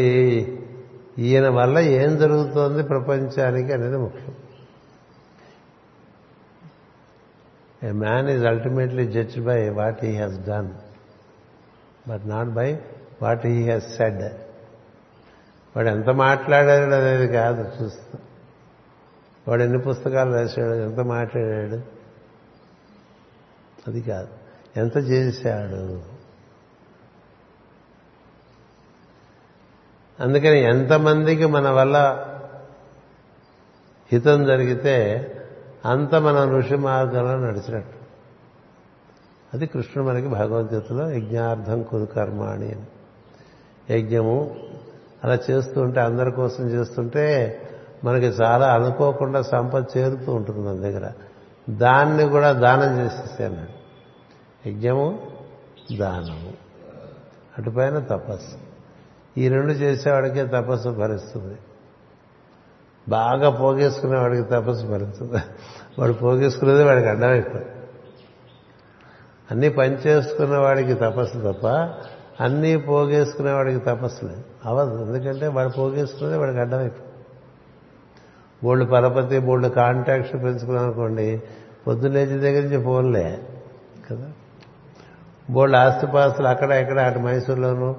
[1.19, 4.35] ఈయన వల్ల ఏం జరుగుతోంది ప్రపంచానికి అనేది ముఖ్యం.
[7.83, 10.69] A man is ultimately judge by what he has done
[12.09, 12.79] but not by
[13.21, 14.40] what he has said
[15.75, 18.19] వాడు ఎంత మాట్లాడాడు అనేది కాదు చూస్తా.
[19.47, 21.81] వాడు ఎన్ని పుస్తకాలు రాశాడు ఎంత మాట్లాడాడు?
[23.87, 24.27] అది కాదు.
[24.77, 26.01] ఎంత చేశాడు?
[30.23, 32.27] అందుకని ఎంతమందికి మన వల్ల
[34.11, 35.27] హితం జరిగితే
[35.85, 37.97] అంత మనం ఋషి మార్గంలో నడిచినట్టు.
[39.53, 42.85] అది కృష్ణుడు మనకి భగవద్గీతలో యజ్ఞార్థం కురు కర్మాణి అని.
[43.89, 44.57] యజ్ఞము
[45.23, 47.61] అలా చేస్తూ ఉంటే అందరి కోసం చేస్తుంటే
[48.03, 51.11] మనకి చాలా అనుకోకుండా సంపద చేరుతూ ఉంటుంది మన దగ్గర.
[51.69, 53.65] దాన్ని కూడా దానం చేసేసాను
[54.69, 55.19] యజ్ఞము
[55.99, 56.53] దానము.
[57.57, 58.57] అటుపైన తపస్సు.
[59.37, 61.57] ఈ రెండు చేసేవాడికే తపస్సు భరిస్తుంది.
[63.09, 65.43] బాగా పోగేసుకునేవాడికి తపస్సు భరిస్తుంది.
[65.99, 67.65] వాడు పోగేసుకునేది వాడికి అడ్డమైపోయింది
[69.51, 71.67] అన్నీ పనిచేసుకున్న వాడికి తపస్సు తప్ప
[72.41, 74.43] అన్నీ పోగేసుకునేవాడికి తపస్సు లేదు.
[74.65, 77.07] అవదు ఎందుకంటే వాడు పోగేసుకునేది వాడికి అడ్డమైపోయింది
[78.63, 81.41] బోల్డ్ పరపతి బోల్డ్ కాంటాక్ట్స్ పెంచుకున్నాం అనుకోండి
[81.87, 83.39] పొద్దున్నేచి దగ్గర నుంచి ఫోన్లే
[84.09, 84.27] కదా?
[85.49, 87.95] బోల్డ్ ఆస్తిపాస్తులు అక్కడ ఇక్కడ అటు మైసూర్లోనూ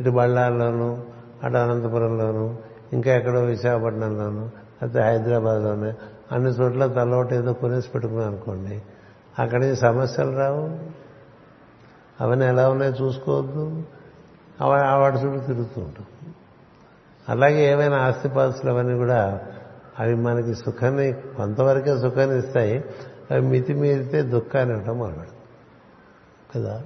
[0.00, 1.04] ఇటు బళ్ళార్లోను
[1.42, 2.56] అటు అనంతపురంలోను
[2.92, 4.44] ఇంకా ఎక్కడో విశాఖపట్నంలోను
[4.82, 5.92] అయితే హైదరాబాద్లోనే
[6.32, 8.76] అన్ని చోట్ల తలోటి ఏదో కొనేసి పెట్టుకున్నాం అనుకోండి
[9.38, 10.64] అక్కడి నుంచి సమస్యలు రావు.
[12.20, 13.82] అవన్నీ ఎలా ఉన్నాయో చూసుకోవద్దు.
[14.62, 16.06] ఆ వాటి చుట్టూ తిరుగుతూ ఉంటాం.
[17.28, 19.40] అలాగే ఏమైనా ఆస్తిపాస్తులు అవన్నీ కూడా
[19.98, 22.84] అవి మనకి సుఖాన్ని కొంతవరకే సుఖాన్ని ఇస్తాయి.
[23.30, 25.38] అవి మితిమీరితే దుఃఖాన్ని ఇవ్వటం మొదలు
[26.54, 26.82] కదా?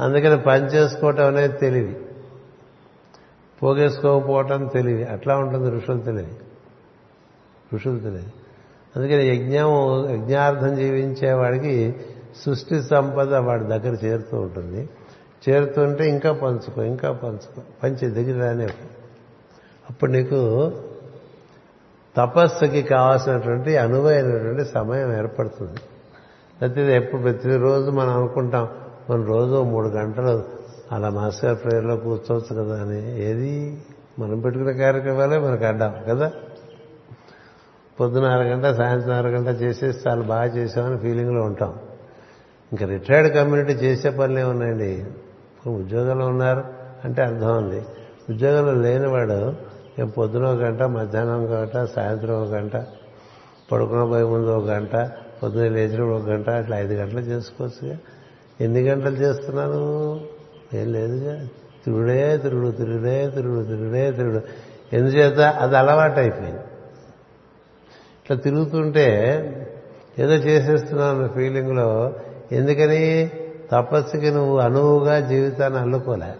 [0.00, 2.00] అందుకని పని చేసుకోవటం అనేది తెలివి.
[3.62, 5.04] పోగేసుకోకపోవటం తెలివి.
[5.04, 6.36] అట్లా ఉంటుంది ఋషులు తెలివి.
[7.74, 8.32] ఋషులు తెలివి.
[8.96, 9.70] అందుకని యజ్ఞం
[10.10, 11.96] యజ్ఞార్థం జీవించేవాడికి
[12.42, 14.88] సృష్టి సంపద వాడి దగ్గర చేరుతూ ఉంటుంది.
[15.48, 17.62] చేరుతుంటే ఇంకా పంచుకో ఇంకా పంచుకో.
[17.82, 18.64] పంచి దగ్గర రానే
[19.90, 20.72] అప్పుడు నీకు
[22.16, 25.80] తపస్సుకి కావాల్సినటువంటి అనువైనటువంటి సమయం ఏర్పడుతుంది.
[26.60, 28.68] ప్రతిది ఎప్పుడు ప్రతిరోజు మనం అనుకుంటాం
[29.10, 30.44] మనం రోజు మూడు గంటలు
[30.92, 33.24] అలా మాస్టర్ ప్రేయర్లో కూర్చోవచ్చు కదా అని.
[33.24, 33.82] ఏది?
[34.18, 36.32] మనం పెట్టుకునే కార్యక్రమాలే మనకు అడ్డాం కదా.
[38.00, 41.74] పొద్దున అరగంట సాయంత్రం అరగంట చేసేసి చాలా బాగా చేసామని ఫీలింగ్లో ఉంటాం.
[42.72, 45.04] ఇంకా రిటైర్డ్ కమ్యూనిటీ చేసే పనులే ఉన్నాయండి
[45.66, 46.64] ఉద్యోగంలో ఉన్నారు
[47.04, 47.82] అంటే అర్థం ఉంది.
[48.30, 49.54] ఉద్యోగంలో లేనివాడు
[49.98, 52.76] ఏం పొద్దున ఒక గంట మధ్యాహ్నం ఒక గంట సాయంత్రం ఒక గంట
[53.72, 54.96] పడుకున్న పోయే ముందు ఒక గంట
[55.42, 57.98] పొద్దున లేచినప్పుడు ఒక గంట అట్లా ఐదు గంటలు చేసుకోవచ్చుగా.
[58.60, 60.20] ఎన్ని గంటలు చేస్తున్నాను
[60.74, 61.44] ఏం లేదుగా.
[61.84, 64.40] తిరుడే తిరుడు తిరుడే తిరుడు తిరుడే తిరుడు
[64.92, 65.38] ఎందుచేత?
[65.38, 66.60] అది అలవాటు అయిపోయింది.
[68.24, 69.06] ఇట్లా తిరుగుతుంటే
[70.18, 72.12] ఏదో చేసేస్తున్నావు ఫీలింగ్లో
[72.52, 73.30] ఎందుకని?
[73.72, 76.34] తపస్సుకి నువ్వు అనువుగా జీవితాన్ని అల్లుకోలే.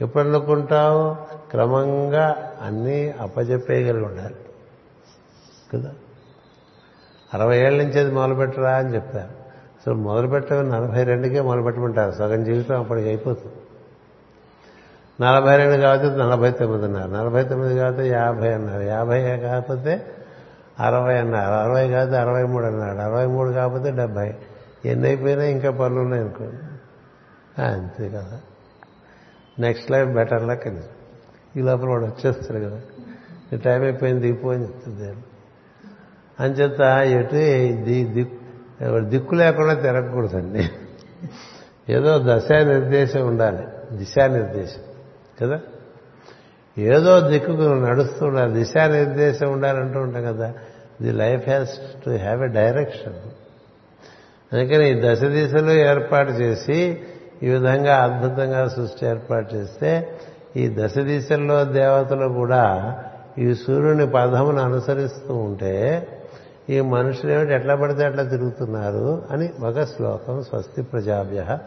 [0.00, 1.14] ఎప్పుడు అల్లుకుంటావు
[1.50, 4.34] క్రమంగా అన్నీ అప్పచెప్పేయగలిగి ఉండాలి
[5.74, 5.94] కదా?
[7.34, 9.46] అరవై ఏళ్ళ నుంచి అది మొదలుపెట్టరా అని చెప్పారు.
[9.86, 12.10] సో మొదలుపెట్టమని నలభై రెండుకే మొదలుపెట్టమంటారు.
[12.10, 13.54] సగం జీవితం అప్పటికి అయిపోతుంది.
[15.20, 17.10] నలభై రెండు కాకపోతే నలభై తొమ్మిది అన్నారు.
[17.10, 18.82] నలభై తొమ్మిది కాకపోతే యాభై అన్నారు.
[18.82, 20.06] యాభై కాకపోతే
[20.80, 21.54] అరవై అన్నారు.
[21.54, 22.98] అరవై కాకపోతే అరవై మూడు అన్నాడు.
[22.98, 24.34] అరవై మూడు కాకపోతే డెబ్బై
[24.86, 26.56] ఎన్ని అయిపోయినా ఇంకా పనులు ఉన్నాయి అనుకోండి
[27.62, 28.40] అంతే కదా.
[29.58, 30.80] నెక్స్ట్ లైఫ్ బెటర్ లక్ అని.
[31.56, 32.80] ఈ లోపల వాడు వచ్చేస్తాడు కదా.
[33.52, 35.16] నీ టైం అయిపోయింది దిగిపో అని చెప్తుంది
[36.40, 37.34] అంచేత ఎటు
[38.12, 38.46] దిక్కు
[39.00, 40.70] దిక్కు లేకుండా తిరగకూడదండి.
[41.92, 43.96] ఏదో దశా నిర్దేశం ఉండాలి.
[43.96, 44.80] దిశానిర్దేశం.
[45.42, 45.60] కదా?
[46.78, 48.52] ఏదో దిక్కుకు నడుస్తూ ఉండాలి.
[48.52, 50.54] దిశానిర్దేశం ఉండాలంటూ ఉంటాం కదా.
[51.02, 51.70] The life has
[52.04, 53.14] to have a direction.
[54.52, 56.98] అందుకని ఈ దశ దిశలు ఏర్పాటు చేసి
[57.42, 60.18] ఈ విధంగా అద్భుతంగా సృష్టి ఏర్పాటు చేస్తే
[60.56, 62.96] ఈ దశ దిశల్లో దేవతలు కూడా
[63.38, 66.08] ఈ సూర్యుని పదమును అనుసరిస్తూ ఉంటే
[66.70, 71.58] ఈ మనుషులు ఏమిటి ఎట్లా పడితే అట్లా తిరుగుతున్నారు అని ఒక శ్లోకం స్వస్తి ప్రజాభ్య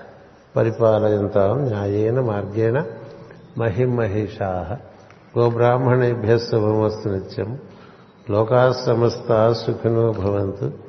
[0.56, 2.84] పరిపాలయంతాం న్యాయేన మార్గేణ
[3.57, 4.77] మహిమహిషా
[5.39, 7.60] గోబ్రాహ్మణేభ్య శుభమస్తు నిత్యం.
[8.30, 10.89] లోకా సమస్త సుఖినో భవంతు.